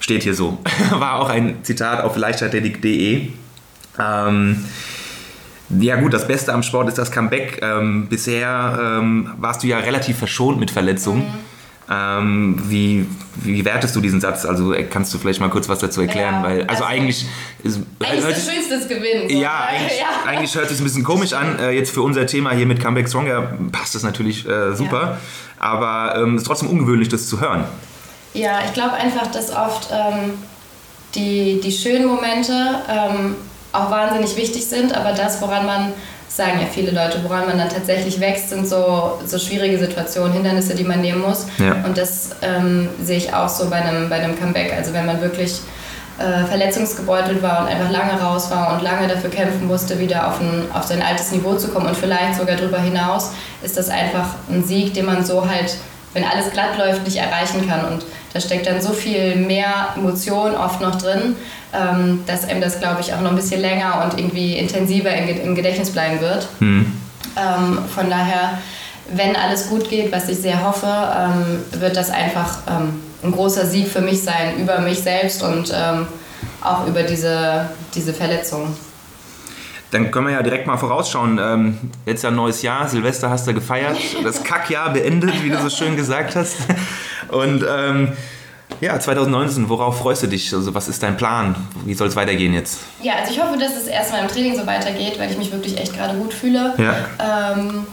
Steht 0.00 0.22
hier 0.22 0.34
so. 0.34 0.58
War 0.90 1.20
auch 1.20 1.30
ein 1.30 1.64
Zitat 1.64 2.02
auf 2.04 2.16
leichtathletik.de. 2.16 3.30
Ähm, 4.00 4.64
ja 5.70 5.96
gut, 5.96 6.14
das 6.14 6.26
Beste 6.28 6.52
am 6.52 6.62
Sport 6.62 6.88
ist 6.88 6.98
das 6.98 7.10
Comeback. 7.10 7.60
Ähm, 7.62 8.06
bisher 8.08 8.78
ähm, 8.98 9.32
warst 9.38 9.62
du 9.62 9.66
ja 9.66 9.78
relativ 9.78 10.18
verschont 10.18 10.60
mit 10.60 10.70
Verletzungen. 10.70 11.26
Ähm, 11.88 12.60
wie, 12.68 13.06
wie 13.36 13.64
wertest 13.64 13.94
du 13.94 14.00
diesen 14.00 14.20
Satz? 14.20 14.44
Also 14.44 14.72
äh, 14.72 14.84
kannst 14.84 15.14
du 15.14 15.18
vielleicht 15.18 15.38
mal 15.40 15.50
kurz 15.50 15.68
was 15.68 15.78
dazu 15.78 16.00
erklären? 16.00 16.34
Ja, 16.34 16.42
Weil, 16.42 16.60
also, 16.62 16.70
also- 16.70 16.84
eigentlich 16.84 17.26
ist, 17.62 17.80
Eigentlich 18.00 18.24
hört 18.24 18.36
das 18.36 18.52
Schönste 18.52 18.78
das 18.78 18.88
Gewinnen. 18.88 19.28
so. 19.28 19.36
ja, 19.40 19.66
eigentlich, 19.68 19.98
ja. 20.00 20.28
eigentlich 20.30 20.54
hört 20.56 20.68
sich 20.68 20.80
ein 20.80 20.84
bisschen 20.84 21.04
komisch 21.04 21.32
an. 21.32 21.58
Äh, 21.60 21.70
jetzt 21.72 21.92
für 21.92 22.02
unser 22.02 22.26
Thema 22.26 22.50
hier 22.52 22.66
mit 22.66 22.82
Comeback 22.82 23.08
Stronger 23.08 23.52
passt 23.70 23.94
das 23.94 24.02
natürlich 24.02 24.48
äh, 24.48 24.74
super. 24.74 25.18
Aber 25.58 26.16
ähm, 26.16 26.34
es 26.34 26.42
ist 26.42 26.46
trotzdem 26.48 26.68
ungewöhnlich, 26.68 27.08
das 27.08 27.28
zu 27.28 27.40
hören. 27.40 27.64
Ja, 28.34 28.58
ich 28.66 28.72
glaube 28.72 28.94
einfach, 28.94 29.28
dass 29.28 29.50
oft 29.54 29.88
ähm, 29.92 30.32
die, 31.14 31.60
die 31.62 31.72
schönen 31.72 32.06
Momente 32.06 32.52
ähm, 32.88 33.36
auch 33.76 33.90
wahnsinnig 33.90 34.36
wichtig 34.36 34.66
sind, 34.66 34.96
aber 34.96 35.12
das, 35.12 35.40
woran 35.40 35.66
man, 35.66 35.92
sagen 36.28 36.60
ja 36.60 36.66
viele 36.66 36.90
Leute, 36.90 37.22
woran 37.24 37.46
man 37.46 37.58
dann 37.58 37.68
tatsächlich 37.68 38.20
wächst, 38.20 38.50
sind 38.50 38.68
so, 38.68 39.18
so 39.24 39.38
schwierige 39.38 39.78
Situationen, 39.78 40.34
Hindernisse, 40.34 40.74
die 40.74 40.84
man 40.84 41.00
nehmen 41.00 41.22
muss. 41.22 41.46
Ja. 41.58 41.76
Und 41.84 41.96
das 41.96 42.30
ähm, 42.42 42.88
sehe 43.02 43.16
ich 43.16 43.32
auch 43.32 43.48
so 43.48 43.70
bei 43.70 43.76
einem, 43.76 44.10
bei 44.10 44.16
einem 44.16 44.38
Comeback. 44.38 44.74
Also 44.76 44.92
wenn 44.92 45.06
man 45.06 45.20
wirklich 45.20 45.60
äh, 46.18 46.44
verletzungsgebeutelt 46.44 47.42
war 47.42 47.62
und 47.62 47.68
einfach 47.68 47.90
lange 47.90 48.20
raus 48.20 48.50
war 48.50 48.72
und 48.72 48.82
lange 48.82 49.06
dafür 49.08 49.30
kämpfen 49.30 49.66
musste, 49.66 49.98
wieder 49.98 50.28
auf, 50.28 50.40
ein, 50.40 50.64
auf 50.72 50.84
sein 50.84 51.02
altes 51.02 51.30
Niveau 51.32 51.54
zu 51.54 51.68
kommen 51.68 51.86
und 51.86 51.96
vielleicht 51.96 52.36
sogar 52.38 52.56
darüber 52.56 52.78
hinaus, 52.78 53.32
ist 53.62 53.76
das 53.76 53.88
einfach 53.88 54.30
ein 54.50 54.64
Sieg, 54.64 54.94
den 54.94 55.06
man 55.06 55.24
so 55.24 55.48
halt, 55.48 55.76
wenn 56.12 56.24
alles 56.24 56.50
glatt 56.50 56.78
läuft, 56.78 57.04
nicht 57.04 57.18
erreichen 57.18 57.68
kann. 57.68 57.84
Und 57.84 58.04
da 58.36 58.40
steckt 58.40 58.66
dann 58.66 58.82
so 58.82 58.92
viel 58.92 59.34
mehr 59.36 59.88
Emotion 59.96 60.54
oft 60.54 60.82
noch 60.82 60.96
drin, 60.96 61.36
ähm, 61.72 62.22
dass 62.26 62.46
einem 62.46 62.60
das, 62.60 62.78
glaube 62.80 63.00
ich, 63.00 63.14
auch 63.14 63.20
noch 63.22 63.30
ein 63.30 63.36
bisschen 63.36 63.62
länger 63.62 64.04
und 64.04 64.18
irgendwie 64.20 64.58
intensiver 64.58 65.10
im, 65.10 65.26
Ge- 65.26 65.40
im 65.42 65.54
Gedächtnis 65.54 65.90
bleiben 65.90 66.20
wird. 66.20 66.46
Hm. 66.58 66.92
Ähm, 67.36 67.78
von 67.94 68.10
daher, 68.10 68.58
wenn 69.14 69.34
alles 69.36 69.70
gut 69.70 69.88
geht, 69.88 70.12
was 70.12 70.28
ich 70.28 70.36
sehr 70.38 70.62
hoffe, 70.62 70.86
ähm, 70.86 71.80
wird 71.80 71.96
das 71.96 72.10
einfach 72.10 72.58
ähm, 72.68 73.00
ein 73.22 73.32
großer 73.32 73.64
Sieg 73.64 73.88
für 73.88 74.02
mich 74.02 74.22
sein, 74.22 74.58
über 74.58 74.80
mich 74.80 75.00
selbst 75.00 75.42
und 75.42 75.72
ähm, 75.74 76.06
auch 76.62 76.86
über 76.86 77.04
diese, 77.04 77.70
diese 77.94 78.12
Verletzung. 78.12 78.76
Dann 79.90 80.10
können 80.10 80.26
wir 80.26 80.34
ja 80.34 80.42
direkt 80.42 80.66
mal 80.66 80.76
vorausschauen. 80.76 81.38
Ähm, 81.40 81.78
jetzt 82.06 82.22
ja 82.22 82.30
ein 82.30 82.36
neues 82.36 82.62
Jahr, 82.62 82.88
Silvester 82.88 83.30
hast 83.30 83.46
du 83.46 83.54
gefeiert, 83.54 83.96
das 84.24 84.42
Kackjahr 84.42 84.92
beendet, 84.92 85.42
wie 85.42 85.50
du 85.50 85.60
so 85.60 85.70
schön 85.70 85.96
gesagt 85.96 86.34
hast. 86.36 86.56
Und 87.28 87.64
ähm, 87.68 88.12
ja, 88.80 88.98
2019, 88.98 89.68
worauf 89.68 89.98
freust 89.98 90.24
du 90.24 90.26
dich? 90.26 90.52
Also 90.52 90.74
was 90.74 90.88
ist 90.88 91.02
dein 91.02 91.16
Plan? 91.16 91.54
Wie 91.84 91.94
soll 91.94 92.08
es 92.08 92.16
weitergehen 92.16 92.52
jetzt? 92.52 92.80
Ja, 93.02 93.14
also 93.14 93.32
ich 93.32 93.40
hoffe, 93.40 93.58
dass 93.58 93.76
es 93.76 93.86
erstmal 93.86 94.22
im 94.22 94.28
Training 94.28 94.56
so 94.56 94.66
weitergeht, 94.66 95.18
weil 95.18 95.30
ich 95.30 95.38
mich 95.38 95.52
wirklich 95.52 95.78
echt 95.78 95.94
gerade 95.94 96.16
gut 96.18 96.34
fühle. 96.34 96.74
Ja. 96.76 97.52
Ähm, 97.54 97.86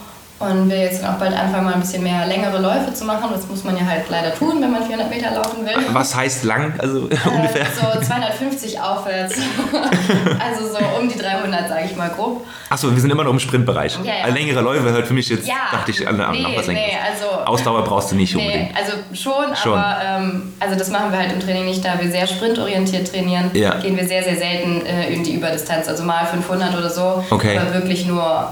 und 0.43 0.69
will 0.69 0.77
jetzt 0.77 1.03
auch 1.03 1.13
bald 1.13 1.33
anfangen, 1.35 1.65
mal 1.65 1.73
ein 1.73 1.79
bisschen 1.79 2.03
mehr 2.03 2.25
längere 2.27 2.59
Läufe 2.59 2.93
zu 2.93 3.05
machen. 3.05 3.29
Das 3.33 3.47
muss 3.47 3.63
man 3.63 3.75
ja 3.77 3.85
halt 3.85 4.03
leider 4.09 4.33
tun, 4.35 4.61
wenn 4.61 4.71
man 4.71 4.83
400 4.83 5.09
Meter 5.09 5.31
laufen 5.31 5.65
will. 5.65 5.73
Was 5.91 6.15
heißt 6.15 6.43
lang? 6.43 6.73
Also 6.79 7.09
äh, 7.09 7.15
ungefähr? 7.35 7.65
So 7.75 7.99
250 8.01 8.79
aufwärts. 8.79 9.35
also 10.39 10.67
so 10.67 10.79
um 10.99 11.09
die 11.09 11.17
300, 11.17 11.67
sage 11.69 11.85
ich 11.85 11.95
mal 11.95 12.09
grob. 12.09 12.45
Achso, 12.69 12.91
wir 12.93 12.99
sind 13.01 13.09
immer 13.11 13.23
noch 13.23 13.31
im 13.31 13.39
Sprintbereich. 13.39 13.97
Ja, 14.03 14.27
ja. 14.27 14.33
Längere 14.33 14.61
Läufe 14.61 14.89
hört 14.91 15.07
für 15.07 15.13
mich 15.13 15.29
jetzt, 15.29 15.47
Ja. 15.47 15.55
dachte 15.71 15.91
ich, 15.91 16.07
an, 16.07 16.17
Nee, 16.17 16.41
noch 16.41 16.55
was 16.57 16.67
Längeres. 16.67 16.87
nee, 16.87 16.97
also- 17.11 17.45
Ausdauer 17.45 17.83
brauchst 17.83 18.11
du 18.11 18.15
nicht 18.15 18.35
Nee, 18.35 18.41
unbedingt. 18.45 18.77
also 18.77 18.93
schon, 19.13 19.55
Schon. 19.55 19.77
aber 19.77 20.01
ähm, 20.03 20.53
also 20.59 20.75
das 20.77 20.89
machen 20.89 21.11
wir 21.11 21.19
halt 21.19 21.31
im 21.31 21.39
Training 21.39 21.65
nicht, 21.65 21.83
da 21.85 21.99
wir 21.99 22.09
sehr 22.09 22.25
sprintorientiert 22.27 23.11
trainieren, 23.11 23.51
Ja. 23.53 23.75
gehen 23.75 23.95
wir 23.97 24.07
sehr, 24.07 24.23
sehr 24.23 24.35
selten 24.37 24.85
äh, 24.85 25.09
in 25.13 25.23
die 25.23 25.33
Überdistanz, 25.35 25.87
also 25.87 26.03
mal 26.03 26.25
500 26.25 26.75
oder 26.75 26.89
so, 26.89 27.23
Okay. 27.29 27.57
aber 27.57 27.73
wirklich 27.73 28.05
nur 28.05 28.51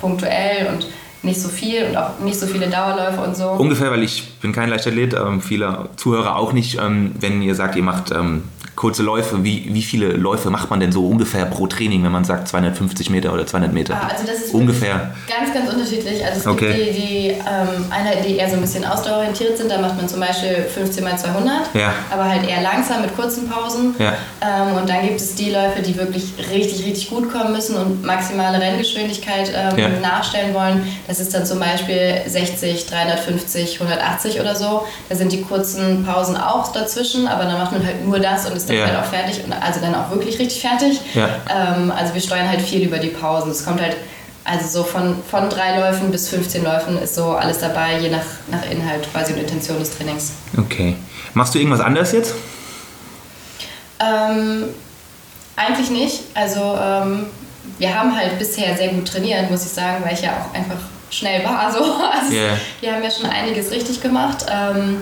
punktuell 0.00 0.66
und 0.68 0.86
nicht 1.24 1.40
so 1.40 1.48
viel 1.48 1.84
und 1.84 1.96
auch 1.96 2.18
nicht 2.20 2.38
so 2.38 2.46
viele 2.46 2.68
Dauerläufe 2.68 3.20
und 3.20 3.36
so. 3.36 3.48
Ungefähr, 3.50 3.90
weil 3.90 4.02
ich 4.02 4.32
bin 4.40 4.52
kein 4.52 4.68
Leichtathlet, 4.68 5.14
ähm, 5.14 5.40
viele 5.40 5.88
Zuhörer 5.96 6.36
auch 6.36 6.52
nicht. 6.52 6.78
Ähm, 6.78 7.12
wenn 7.20 7.42
ihr 7.42 7.54
sagt, 7.54 7.76
ihr 7.76 7.82
macht 7.82 8.10
ähm, 8.10 8.44
kurze 8.76 9.02
Läufe, 9.02 9.44
wie, 9.44 9.72
wie 9.72 9.82
viele 9.82 10.08
Läufe 10.08 10.50
macht 10.50 10.68
man 10.70 10.80
denn 10.80 10.90
so 10.92 11.06
ungefähr 11.06 11.44
pro 11.46 11.66
Training, 11.66 12.02
wenn 12.04 12.12
man 12.12 12.24
sagt 12.24 12.48
250 12.48 13.08
Meter 13.10 13.32
oder 13.32 13.46
200 13.46 13.72
Meter? 13.72 13.94
Ah, 13.94 14.08
also 14.12 14.26
das 14.26 14.46
ist 14.46 14.54
ungefähr. 14.54 15.14
Ganz, 15.28 15.54
ganz 15.54 15.72
unterschiedlich. 15.72 16.24
Also 16.24 16.40
es 16.40 16.46
Okay. 16.46 16.74
gibt 16.74 16.88
die, 16.88 17.00
die 17.00 17.28
ähm, 17.28 17.84
Einheiten, 17.90 18.24
die 18.26 18.36
eher 18.36 18.48
so 18.48 18.56
ein 18.56 18.60
bisschen 18.60 18.84
ausdauerorientiert 18.84 19.56
sind. 19.56 19.70
Da 19.70 19.80
macht 19.80 19.96
man 19.96 20.08
zum 20.08 20.20
Beispiel 20.20 20.64
15 20.74 21.04
mal 21.04 21.16
200, 21.16 21.74
Ja. 21.74 21.92
aber 22.10 22.24
halt 22.28 22.48
eher 22.48 22.62
langsam 22.62 23.02
mit 23.02 23.14
kurzen 23.16 23.48
Pausen. 23.48 23.94
Ja. 23.98 24.14
Ähm, 24.42 24.76
und 24.76 24.88
dann 24.88 25.02
gibt 25.02 25.20
es 25.20 25.34
die 25.36 25.50
Läufe, 25.50 25.80
die 25.82 25.96
wirklich 25.96 26.32
richtig, 26.50 26.84
richtig 26.84 27.10
gut 27.10 27.32
kommen 27.32 27.52
müssen 27.52 27.76
und 27.76 28.04
maximale 28.04 28.60
Renngeschwindigkeit 28.60 29.52
ähm, 29.54 29.78
Ja. 29.78 29.88
nachstellen 30.00 30.52
wollen. 30.54 30.86
Das 31.06 31.20
ist 31.20 31.32
dann 31.34 31.46
zum 31.46 31.60
Beispiel 31.60 32.22
60, 32.26 32.86
350, 32.86 33.80
180 33.80 34.40
oder 34.40 34.54
so. 34.54 34.84
Da 35.08 35.14
sind 35.14 35.32
die 35.32 35.42
kurzen 35.42 36.04
Pausen 36.04 36.36
auch 36.36 36.72
dazwischen, 36.72 37.26
aber 37.28 37.44
dann 37.44 37.58
macht 37.58 37.72
man 37.72 37.84
halt 37.84 38.04
nur 38.06 38.18
das 38.18 38.46
und 38.46 38.63
ist 38.64 38.70
dann 38.70 38.76
Ja. 38.78 38.86
halt 38.86 38.98
auch 38.98 39.04
fertig. 39.10 39.42
Und 39.44 39.52
also 39.52 39.80
dann 39.80 39.94
auch 39.94 40.10
wirklich 40.10 40.38
richtig 40.38 40.60
fertig. 40.60 41.00
Ja. 41.14 41.28
Ähm, 41.48 41.90
also 41.90 42.14
wir 42.14 42.20
steuern 42.20 42.48
halt 42.48 42.60
viel 42.62 42.82
über 42.82 42.98
die 42.98 43.08
Pausen. 43.08 43.50
Es 43.50 43.64
kommt 43.64 43.80
halt, 43.80 43.96
also 44.44 44.66
so 44.68 44.84
von, 44.84 45.16
von 45.30 45.48
drei 45.48 45.78
Läufen 45.78 46.10
bis 46.10 46.28
15 46.28 46.64
Läufen 46.64 46.98
ist 46.98 47.14
so 47.14 47.30
alles 47.32 47.58
dabei, 47.60 47.98
je 47.98 48.10
nach, 48.10 48.24
nach 48.50 48.68
Inhalt 48.70 49.10
quasi 49.12 49.32
und 49.32 49.38
Intention 49.40 49.78
des 49.78 49.96
Trainings. 49.96 50.32
Okay. 50.58 50.96
Machst 51.34 51.54
du 51.54 51.58
irgendwas 51.58 51.80
anders 51.80 52.12
jetzt? 52.12 52.34
Ähm, 54.00 54.64
eigentlich 55.56 55.90
nicht. 55.90 56.20
Also 56.34 56.76
ähm, 56.80 57.26
wir 57.78 57.94
haben 57.98 58.16
halt 58.16 58.38
bisher 58.38 58.76
sehr 58.76 58.88
gut 58.88 59.06
trainiert, 59.08 59.50
muss 59.50 59.64
ich 59.64 59.72
sagen, 59.72 60.04
weil 60.04 60.14
ich 60.14 60.22
ja 60.22 60.30
auch 60.32 60.54
einfach 60.54 60.76
schnell 61.10 61.44
war. 61.44 61.72
So. 61.72 61.78
Also 61.78 62.32
Ja. 62.34 62.50
Wir 62.80 62.92
haben 62.94 63.02
ja 63.02 63.10
schon 63.10 63.26
einiges 63.30 63.70
richtig 63.70 64.00
gemacht. 64.00 64.44
Ähm, 64.50 64.98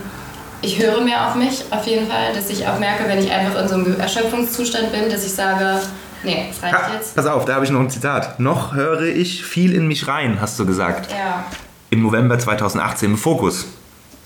ich 0.63 0.79
höre 0.79 1.01
mehr 1.01 1.29
auf 1.29 1.35
mich, 1.35 1.65
auf 1.71 1.87
jeden 1.87 2.09
Fall, 2.09 2.33
dass 2.35 2.49
ich 2.49 2.67
auch 2.67 2.79
merke, 2.79 3.09
wenn 3.09 3.19
ich 3.19 3.31
einfach 3.31 3.61
in 3.61 3.69
so 3.69 3.75
einem 3.75 3.99
Erschöpfungszustand 4.01 4.93
bin, 4.93 5.11
dass 5.11 5.25
ich 5.27 5.33
sage, 5.33 5.81
nee, 6.23 6.47
es 6.51 6.63
reicht 6.63 6.75
Ha, 6.75 6.95
jetzt. 6.95 7.15
pass 7.17 7.27
auf, 7.27 7.45
da 7.45 7.55
habe 7.55 7.65
ich 7.65 7.71
noch 7.71 7.81
ein 7.81 7.91
Zitat. 7.91 8.39
Noch 8.41 8.75
höre 8.75 9.03
ich 9.03 9.45
viel 9.45 9.75
in 9.75 9.87
mich 9.89 10.07
rein, 10.09 10.39
hast 10.41 10.59
du 10.59 10.65
gesagt. 10.67 11.11
Ja. 11.11 11.45
Im 11.91 12.03
November 12.03 12.39
2018 12.39 13.11
im 13.11 13.19
Fokus. 13.19 13.67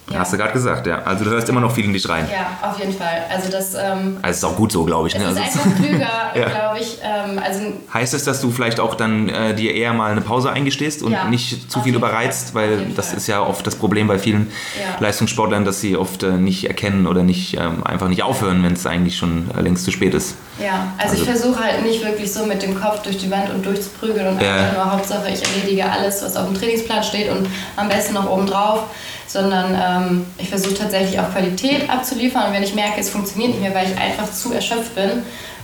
Ja. 0.08 0.20
Hast 0.20 0.32
du 0.32 0.36
gerade 0.36 0.52
gesagt, 0.52 0.86
ja. 0.86 1.02
Also 1.02 1.24
du 1.24 1.30
hörst 1.30 1.48
immer 1.48 1.60
noch 1.60 1.72
viel 1.72 1.84
in 1.84 1.92
dich 1.92 2.08
rein. 2.08 2.28
Ja, 2.32 2.68
auf 2.70 2.78
jeden 2.78 2.92
Fall. 2.96 3.24
Also 3.28 3.50
das 3.50 3.74
ähm, 3.74 4.18
Also 4.22 4.46
ist 4.46 4.52
auch 4.52 4.56
gut 4.56 4.70
so, 4.70 4.84
glaube 4.84 5.08
ich. 5.08 5.14
es 5.16 5.20
Ne? 5.20 5.30
ist 5.30 5.36
Also, 5.36 5.58
einfach 5.60 5.76
klüger, 5.82 6.08
Ja. 6.36 6.48
glaube 6.48 6.78
ich. 6.78 6.98
Ähm, 7.02 7.40
also 7.44 7.60
heißt 7.92 8.14
es, 8.14 8.22
dass 8.22 8.40
du 8.40 8.52
vielleicht 8.52 8.78
auch 8.78 8.94
dann 8.94 9.28
äh, 9.28 9.52
dir 9.54 9.74
eher 9.74 9.92
mal 9.92 10.12
eine 10.12 10.20
Pause 10.20 10.50
eingestehst 10.52 11.02
und 11.02 11.10
Ja, 11.10 11.24
nicht 11.24 11.70
zu 11.72 11.80
viel 11.80 11.94
überreizt? 11.96 12.52
Fall. 12.52 12.68
Weil 12.70 12.86
das 12.94 13.08
Fall. 13.08 13.16
ist 13.16 13.26
ja 13.26 13.40
oft 13.40 13.66
das 13.66 13.74
Problem 13.74 14.06
bei 14.06 14.18
vielen. 14.20 14.52
Leistungssportlern, 15.00 15.64
dass 15.64 15.80
sie 15.80 15.96
oft 15.96 16.22
äh, 16.22 16.32
nicht 16.32 16.66
erkennen 16.68 17.06
oder 17.06 17.22
nicht 17.22 17.54
ähm, 17.58 17.84
einfach 17.84 18.08
nicht 18.08 18.22
aufhören, 18.22 18.62
wenn 18.62 18.72
es 18.74 18.86
eigentlich 18.86 19.16
schon 19.16 19.50
äh, 19.56 19.60
längst 19.60 19.84
zu 19.84 19.90
spät 19.90 20.14
ist. 20.14 20.36
ja, 20.62 20.92
also, 20.98 21.14
ich 21.14 21.28
Also- 21.28 21.42
versuche 21.52 21.64
halt 21.64 21.82
nicht 21.82 22.04
wirklich 22.04 22.32
so 22.32 22.46
mit 22.46 22.62
dem 22.62 22.80
Kopf 22.80 23.02
durch 23.02 23.18
die 23.18 23.30
Wand 23.30 23.50
und 23.50 23.64
durchzuprügeln 23.66 24.26
und 24.28 24.38
einfach 24.42 24.72
nur 24.72 24.92
Hauptsache 24.92 25.28
ich 25.30 25.42
erledige 25.44 25.84
alles, 25.90 26.22
was 26.22 26.36
auf 26.36 26.46
dem 26.46 26.54
Trainingsplan 26.54 27.02
steht 27.02 27.30
und 27.30 27.46
am 27.76 27.88
besten 27.88 28.14
noch 28.14 28.28
oben 28.30 28.46
drauf, 28.46 28.84
sondern 29.26 29.74
ähm, 29.74 30.26
ich 30.38 30.48
versuche 30.48 30.74
tatsächlich 30.74 31.18
auch 31.20 31.30
Qualität 31.32 31.88
abzuliefern 31.90 32.48
und 32.48 32.52
wenn 32.54 32.62
ich 32.62 32.74
merke, 32.74 33.00
es 33.00 33.10
funktioniert 33.10 33.50
nicht 33.52 33.60
mehr, 33.62 33.74
weil 33.74 33.86
ich 33.90 33.98
einfach 33.98 34.30
zu 34.32 34.52
erschöpft 34.52 34.94
bin. 34.94 35.22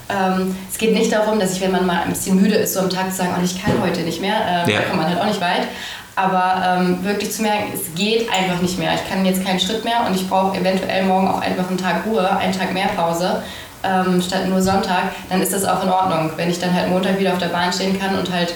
Ähm, 0.08 0.56
es 0.70 0.78
geht 0.78 0.92
nicht 0.92 1.12
darum, 1.12 1.38
dass 1.38 1.52
ich, 1.54 1.60
wenn 1.60 1.70
man 1.72 1.86
mal 1.86 2.02
ein 2.02 2.10
bisschen 2.10 2.40
müde 2.40 2.56
ist, 2.56 2.74
so 2.74 2.80
am 2.80 2.90
Tag 2.90 3.10
zu 3.10 3.18
sagen, 3.18 3.30
oh, 3.38 3.42
ich 3.44 3.62
kann 3.62 3.72
heute 3.82 4.00
nicht 4.00 4.20
mehr, 4.20 4.34
äh, 4.66 4.70
Ja. 4.70 4.80
da 4.80 4.84
kommt 4.88 5.00
man 5.02 5.08
halt 5.08 5.20
auch 5.20 5.26
nicht 5.26 5.40
weit. 5.40 5.68
Aber 6.14 6.62
ähm, 6.80 7.02
wirklich 7.04 7.32
zu 7.32 7.40
merken, 7.40 7.72
es 7.74 7.94
geht 7.94 8.30
einfach 8.30 8.60
nicht 8.60 8.78
mehr. 8.78 8.92
Ich 8.94 9.08
kann 9.08 9.24
jetzt 9.24 9.44
keinen 9.46 9.58
Schritt 9.58 9.82
mehr 9.84 10.04
und 10.06 10.14
ich 10.14 10.28
brauche 10.28 10.58
eventuell 10.58 11.04
morgen 11.04 11.26
auch 11.28 11.40
einfach 11.40 11.68
einen 11.68 11.78
Tag 11.78 12.04
Ruhe, 12.04 12.28
einen 12.36 12.52
Tag 12.52 12.74
mehr 12.74 12.88
Pause, 12.88 13.42
ähm, 13.82 14.20
statt 14.20 14.46
nur 14.48 14.60
Sonntag, 14.60 15.04
dann 15.30 15.40
ist 15.40 15.52
das 15.54 15.64
auch 15.64 15.82
in 15.82 15.88
Ordnung, 15.88 16.30
wenn 16.36 16.50
ich 16.50 16.58
dann 16.60 16.74
halt 16.74 16.90
Montag 16.90 17.18
wieder 17.18 17.32
auf 17.32 17.38
der 17.38 17.46
Bahn 17.48 17.72
stehen 17.72 17.98
kann 17.98 18.16
und 18.18 18.30
halt 18.30 18.52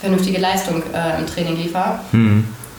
vernünftige 0.00 0.38
Leistung 0.38 0.82
äh, 0.94 1.18
im 1.18 1.26
Training 1.26 1.56
liefere. 1.56 1.98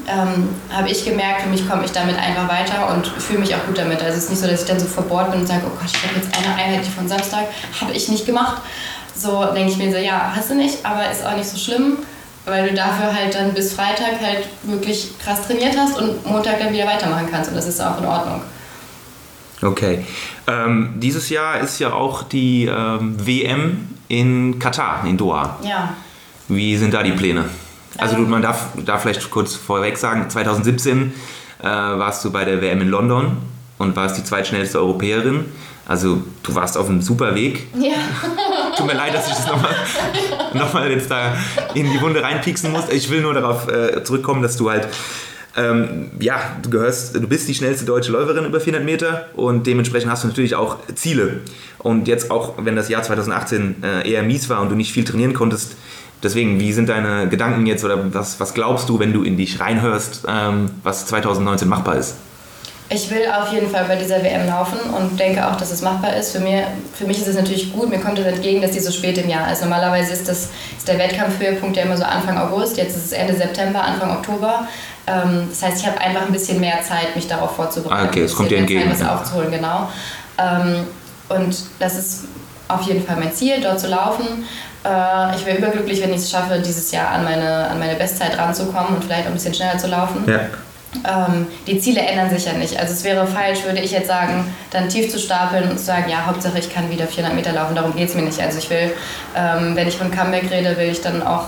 Ähm, 0.08 0.50
habe 0.72 0.90
ich 0.90 1.06
gemerkt, 1.06 1.44
für 1.44 1.50
mich 1.50 1.68
komme 1.70 1.86
ich 1.86 1.92
damit 1.92 2.18
einfach 2.18 2.48
weiter 2.50 2.94
und 2.94 3.08
fühle 3.08 3.40
mich 3.40 3.54
auch 3.56 3.66
gut 3.66 3.78
damit. 3.78 4.02
Also 4.02 4.18
es 4.18 4.24
ist 4.26 4.30
nicht 4.32 4.42
so, 4.42 4.48
dass 4.48 4.62
ich 4.62 4.68
dann 4.68 4.80
so 4.80 4.86
verbohrt 4.86 5.32
bin 5.32 5.42
und 5.42 5.48
sage, 5.48 5.62
oh 5.66 5.70
Gott, 5.70 5.90
ich 5.94 6.04
habe 6.04 6.16
jetzt 6.16 6.36
eine 6.38 6.56
Einheit 6.56 6.86
die 6.86 6.90
von 6.90 7.08
Samstag, 7.08 7.46
habe 7.80 7.94
ich 7.94 8.10
nicht 8.10 8.26
gemacht. 8.26 8.62
So 9.16 9.46
denke 9.54 9.72
ich 9.72 9.78
mir 9.78 9.92
so, 9.92 9.98
ja, 9.98 10.34
hast 10.36 10.50
du 10.50 10.56
nicht, 10.56 10.86
aber 10.86 11.10
ist 11.12 11.26
auch 11.26 11.36
nicht 11.36 11.48
so 11.48 11.58
schlimm, 11.58 11.98
weil 12.46 12.70
du 12.70 12.76
dafür 12.76 13.14
halt 13.14 13.36
dann 13.36 13.54
bis 13.54 13.74
Freitag 13.74 14.20
halt 14.22 14.48
wirklich 14.64 15.12
krass 15.24 15.46
trainiert 15.46 15.76
hast 15.78 15.98
und 15.98 16.26
Montag 16.26 16.60
dann 16.60 16.74
wieder 16.74 16.88
weitermachen 16.88 17.28
kannst 17.30 17.50
und 17.50 17.56
das 17.56 17.68
ist 17.68 17.80
auch 17.82 18.00
in 18.00 18.06
Ordnung. 18.06 18.42
Okay. 19.62 20.06
Ähm, 20.48 20.96
dieses 20.98 21.30
Jahr 21.30 21.60
ist 21.60 21.80
ja 21.80 21.94
auch 21.94 22.24
die 22.24 22.66
ähm, 22.66 23.16
WM 23.24 23.90
in 24.08 24.58
Katar, 24.58 25.06
in 25.06 25.18
Doha. 25.18 25.58
Ja, 25.64 25.94
Wie 26.48 26.76
sind 26.78 26.94
da 26.94 27.04
die 27.04 27.12
Pläne? 27.12 27.46
Also 27.98 28.16
du, 28.16 28.22
man 28.24 28.42
darf, 28.42 28.70
darf 28.86 29.02
vielleicht 29.02 29.30
kurz 29.30 29.56
vorweg 29.56 29.98
sagen, 29.98 30.30
2017 30.30 31.14
äh, 31.60 31.64
warst 31.64 32.24
du 32.26 32.32
bei 32.32 32.46
der 32.46 32.62
WM 32.62 32.82
in 32.82 32.90
London 32.90 33.38
und 33.78 33.96
warst 33.96 34.18
die 34.18 34.24
zweitschnellste 34.24 34.80
Europäerin. 34.80 35.46
Also 35.86 36.22
du 36.44 36.56
warst 36.56 36.78
auf 36.78 36.90
einem 36.90 37.02
super 37.02 37.36
Weg. 37.36 37.68
ja. 37.76 37.96
Tut 38.78 38.88
mir 38.88 38.94
leid, 38.94 39.14
dass 39.14 39.28
ich 39.28 39.34
das 39.34 39.46
nochmal 39.48 39.76
noch 40.54 40.74
mal 40.74 40.90
jetzt 40.90 41.12
da 41.12 41.36
in 41.74 41.92
die 41.92 42.00
Wunde 42.02 42.24
reinpieksen 42.24 42.72
muss. 42.72 42.86
Ich 42.90 43.10
will 43.10 43.22
nur 43.22 43.34
darauf 43.34 43.68
äh, 43.68 44.02
zurückkommen, 44.04 44.42
dass 44.42 44.56
du 44.56 44.70
halt, 44.70 44.88
ähm, 45.58 46.12
ja, 46.20 46.40
du 46.62 46.70
gehörst, 46.70 47.16
du 47.16 47.28
bist 47.28 47.50
die 47.50 47.54
schnellste 47.54 47.86
deutsche 47.86 48.12
Läuferin 48.14 48.46
über 48.46 48.62
400 48.62 48.86
Meter 48.86 49.26
und 49.36 49.68
dementsprechend 49.68 50.10
hast 50.10 50.24
du 50.24 50.30
natürlich 50.30 50.56
auch 50.56 50.78
Ziele. 50.96 51.42
Und 51.80 52.08
jetzt 52.08 52.32
auch, 52.32 52.54
wenn 52.60 52.78
das 52.78 52.88
Jahr 52.88 53.04
2018 53.04 53.84
äh, 53.84 54.10
eher 54.10 54.24
mies 54.24 54.48
war 54.50 54.62
und 54.62 54.70
du 54.70 54.76
nicht 54.76 54.94
viel 54.94 55.04
trainieren 55.04 55.34
konntest, 55.34 55.76
deswegen, 56.24 56.60
wie 56.60 56.74
sind 56.74 56.90
deine 56.90 57.28
Gedanken 57.30 57.66
jetzt 57.66 57.84
oder 57.84 58.14
was, 58.14 58.40
was 58.40 58.54
glaubst 58.54 58.90
du, 58.90 59.00
wenn 59.00 59.14
du 59.14 59.24
in 59.24 59.38
dich 59.38 59.60
reinhörst, 59.60 60.26
ähm, 60.28 60.72
was 60.84 61.06
2019 61.08 61.68
machbar 61.68 61.96
ist? 61.96 62.16
Ich 62.94 63.10
will 63.10 63.22
auf 63.32 63.54
jeden 63.54 63.70
Fall 63.70 63.86
bei 63.86 63.96
dieser 63.96 64.22
WM 64.22 64.46
laufen 64.48 64.78
und 64.90 65.18
denke 65.18 65.48
auch, 65.48 65.56
dass 65.56 65.72
es 65.72 65.82
machbar 65.82 66.14
ist. 66.18 66.34
Für, 66.34 66.42
mir, 66.42 66.68
für 66.94 67.06
mich 67.06 67.20
ist 67.20 67.28
es 67.28 67.38
natürlich 67.38 67.72
gut, 67.72 67.90
mir 67.90 68.00
kommt 68.00 68.20
es 68.20 68.26
entgegen, 68.26 68.62
dass 68.62 68.72
die 68.72 68.82
so 68.82 68.92
spät 68.92 69.18
im 69.18 69.30
Jahr 69.30 69.50
ist. 69.50 69.62
Normalerweise 69.62 70.12
ist, 70.12 70.28
das, 70.28 70.50
ist 70.78 70.88
der 70.90 71.00
Wettkampfhöhepunkt 71.00 71.78
ja 71.78 71.84
immer 71.84 71.96
so 71.96 72.04
Anfang 72.04 72.38
August, 72.38 72.76
jetzt 72.76 72.98
ist 72.98 73.06
es 73.06 73.12
Ende 73.14 73.34
September, 73.34 73.82
Anfang 73.82 74.12
Oktober. 74.12 74.68
Ähm, 75.08 75.48
das 75.50 75.64
heißt, 75.64 75.82
ich 75.82 75.88
habe 75.88 76.02
einfach 76.02 76.26
ein 76.26 76.34
bisschen 76.34 76.60
mehr 76.60 76.82
Zeit, 76.84 77.16
mich 77.16 77.28
darauf 77.28 77.56
vorzubereiten. 77.56 78.08
Ah, 78.08 78.10
okay, 78.10 78.24
es 78.24 78.36
kommt 78.36 78.52
dir 78.52 78.58
entgegen, 78.58 78.82
Zeit, 78.82 79.00
ja. 79.00 79.06
was 79.06 79.22
aufzuholen, 79.22 79.52
genau. 79.52 79.90
Ähm, 80.38 80.86
und 81.30 81.56
das 81.80 81.98
ist 81.98 82.26
auf 82.68 82.82
jeden 82.82 83.06
Fall 83.06 83.16
mein 83.18 83.34
Ziel, 83.34 83.62
dort 83.62 83.80
zu 83.80 83.88
laufen. 83.88 84.46
Äh, 84.84 85.36
ich 85.36 85.46
wäre 85.46 85.58
überglücklich, 85.58 86.02
wenn 86.02 86.10
ich 86.12 86.18
es 86.22 86.32
schaffe, 86.32 86.60
dieses 86.60 86.92
Jahr 86.92 87.10
an 87.10 87.24
meine, 87.24 87.68
an 87.70 87.80
meine 87.80 87.96
Bestzeit 87.96 88.38
ranzukommen 88.38 88.96
und 88.96 89.04
vielleicht 89.04 89.24
auch 89.24 89.28
ein 89.28 89.34
bisschen 89.34 89.54
schneller 89.54 89.78
zu 89.78 89.88
laufen. 89.88 90.24
Ja. 90.28 90.40
Ähm, 91.28 91.48
die 91.68 91.80
Ziele 91.80 92.02
ändern 92.02 92.30
sich 92.30 92.46
ja 92.46 92.54
nicht. 92.54 92.78
Also 92.78 92.94
es 92.94 93.04
wäre 93.04 93.26
falsch, 93.26 93.64
würde 93.64 93.80
ich 93.80 93.92
jetzt 93.92 94.08
sagen, 94.08 94.46
dann 94.72 94.90
tief 94.90 95.10
zu 95.10 95.20
stapeln 95.20 95.70
und 95.70 95.78
zu 95.80 95.86
sagen, 95.86 96.10
ja, 96.10 96.26
Hauptsache 96.26 96.60
ich 96.60 96.74
kann 96.74 96.90
wieder 96.90 97.08
400 97.08 97.34
Meter 97.36 97.54
laufen. 97.54 97.76
Darum 97.76 97.96
geht 97.96 98.10
es 98.10 98.16
mir 98.16 98.24
nicht. 98.24 98.42
Also 98.42 98.58
ich 98.58 98.70
will, 98.70 98.92
ähm, 99.36 99.76
wenn 99.76 99.88
ich 99.88 99.96
von 99.98 100.12
Comeback 100.12 100.52
rede, 100.52 100.76
will 100.78 100.90
ich 100.90 101.02
dann 101.02 101.24
auch 101.24 101.46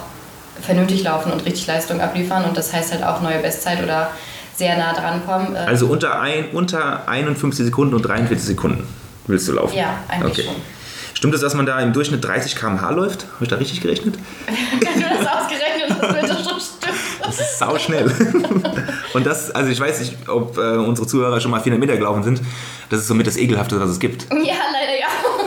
vernünftig 0.61 1.03
laufen 1.03 1.31
und 1.31 1.45
richtig 1.45 1.67
Leistung 1.67 1.99
abliefern. 1.99 2.45
Und 2.45 2.55
das 2.57 2.71
heißt 2.71 2.93
halt 2.93 3.03
auch 3.03 3.21
neue 3.21 3.39
Bestzeit 3.39 3.83
oder 3.83 4.11
sehr 4.55 4.77
nah 4.77 4.93
dran 4.93 5.25
kommen. 5.25 5.55
Äh, 5.55 5.59
Also 5.59 5.87
unter, 5.87 6.21
ein, 6.21 6.45
unter 6.53 7.07
51 7.09 7.65
Sekunden 7.65 7.95
und 7.95 8.03
43 8.03 8.45
Sekunden 8.47 8.87
willst 9.27 9.47
du 9.49 9.53
laufen? 9.53 9.75
ja, 9.75 9.95
eigentlich 10.07 10.31
Okay. 10.39 10.43
schon. 10.43 10.55
Stimmt 11.13 11.35
es, 11.35 11.41
dass 11.41 11.53
man 11.53 11.65
da 11.65 11.79
im 11.79 11.93
Durchschnitt 11.93 12.23
30 12.23 12.55
km/h 12.55 12.89
läuft? 12.91 13.25
Habe 13.35 13.43
ich 13.43 13.49
da 13.49 13.55
richtig 13.55 13.81
gerechnet? 13.81 14.15
Wenn 14.45 15.01
du 15.01 15.07
das 15.09 15.27
ausgerechnet 15.27 15.89
hast, 15.89 16.01
wird 16.01 16.29
das 16.29 16.49
schon 16.49 16.59
stimmen. 16.59 16.97
Das 17.23 17.39
ist 17.39 17.59
sau 17.59 17.77
schnell. 17.77 18.11
Und 19.13 19.25
das, 19.25 19.51
also 19.51 19.69
ich 19.71 19.79
weiß 19.79 19.99
nicht, 20.01 20.27
ob 20.27 20.57
äh, 20.57 20.61
unsere 20.77 21.07
Zuhörer 21.07 21.39
schon 21.39 21.51
mal 21.51 21.61
400 21.61 21.79
Meter 21.79 21.97
gelaufen 21.97 22.23
sind. 22.23 22.41
Das 22.89 22.99
ist 22.99 23.07
somit 23.07 23.25
das 23.27 23.37
Ekelhafte, 23.37 23.79
was 23.79 23.89
es 23.89 23.99
gibt. 23.99 24.27
Ja, 24.31 24.55
leider. 24.71 24.82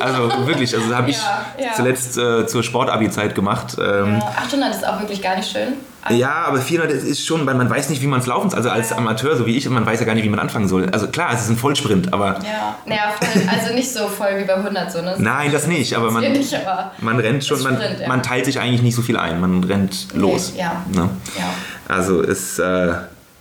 Also 0.00 0.46
wirklich, 0.46 0.74
also 0.74 0.94
habe 0.94 1.10
ich 1.10 1.16
Ja, 1.58 1.72
zuletzt 1.74 2.16
äh, 2.18 2.46
zur 2.46 2.62
Sportabi-Zeit 2.62 3.34
gemacht. 3.34 3.76
Ähm, 3.80 4.18
Ja, 4.20 4.34
800 4.44 4.74
ist 4.74 4.86
auch 4.86 5.00
wirklich 5.00 5.22
gar 5.22 5.36
nicht 5.36 5.50
schön. 5.50 5.74
ja. 6.10 6.44
aber 6.46 6.58
400 6.58 6.92
ist- 6.92 7.26
schon, 7.26 7.44
weil 7.46 7.54
man 7.54 7.68
weiß 7.68 7.88
nicht, 7.90 8.00
wie 8.02 8.06
man 8.06 8.20
es 8.20 8.26
laufen 8.26 8.50
soll. 8.50 8.58
Also 8.58 8.70
als 8.70 8.92
Amateur, 8.92 9.36
so 9.36 9.46
wie 9.46 9.56
ich, 9.56 9.68
man 9.68 9.84
weiß 9.84 9.98
ja 10.00 10.06
gar 10.06 10.14
nicht, 10.14 10.24
wie 10.24 10.28
man 10.28 10.38
anfangen 10.38 10.68
soll. 10.68 10.88
Also 10.90 11.08
klar, 11.08 11.30
es 11.34 11.42
ist 11.42 11.50
ein 11.50 11.56
Vollsprint, 11.56 12.12
aber 12.12 12.38
Ja, 12.44 12.76
naja, 12.84 13.02
voll, 13.20 13.42
also 13.52 13.74
nicht 13.74 13.90
so 13.92 14.06
voll 14.06 14.38
wie 14.38 14.44
bei 14.44 14.54
100 14.54 14.92
so, 14.92 15.02
ne? 15.02 15.14
nein, 15.18 15.50
das 15.50 15.66
nicht. 15.66 15.94
Aber 15.96 16.10
man, 16.10 16.30
nicht, 16.32 16.54
aber 16.54 16.92
man 17.00 17.18
rennt 17.18 17.44
schon, 17.44 17.60
man, 17.62 17.76
Sprint, 17.76 18.00
ja. 18.00 18.08
man 18.08 18.22
teilt 18.22 18.44
sich 18.44 18.60
eigentlich 18.60 18.82
nicht 18.82 18.94
so 18.94 19.02
viel 19.02 19.16
ein. 19.16 19.40
Man 19.40 19.64
rennt 19.64 20.08
los. 20.14 20.52
ja. 20.56 20.82
Ne? 20.92 21.08
ja. 21.38 21.44
Also 21.88 22.20
ist 22.20 22.58
äh, 22.58 22.92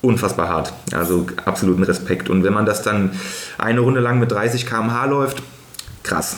unfassbar 0.01 0.49
hart. 0.49 0.73
Also 0.93 1.27
absoluten 1.45 1.83
Respekt. 1.83 2.29
Und 2.29 2.43
wenn 2.43 2.53
man 2.53 2.65
das 2.65 2.81
dann 2.83 3.11
eine 3.57 3.79
Runde 3.81 3.99
lang 3.99 4.19
mit 4.19 4.31
30 4.31 4.65
km/h 4.65 5.05
läuft, 5.05 5.41
krass. 6.05 6.37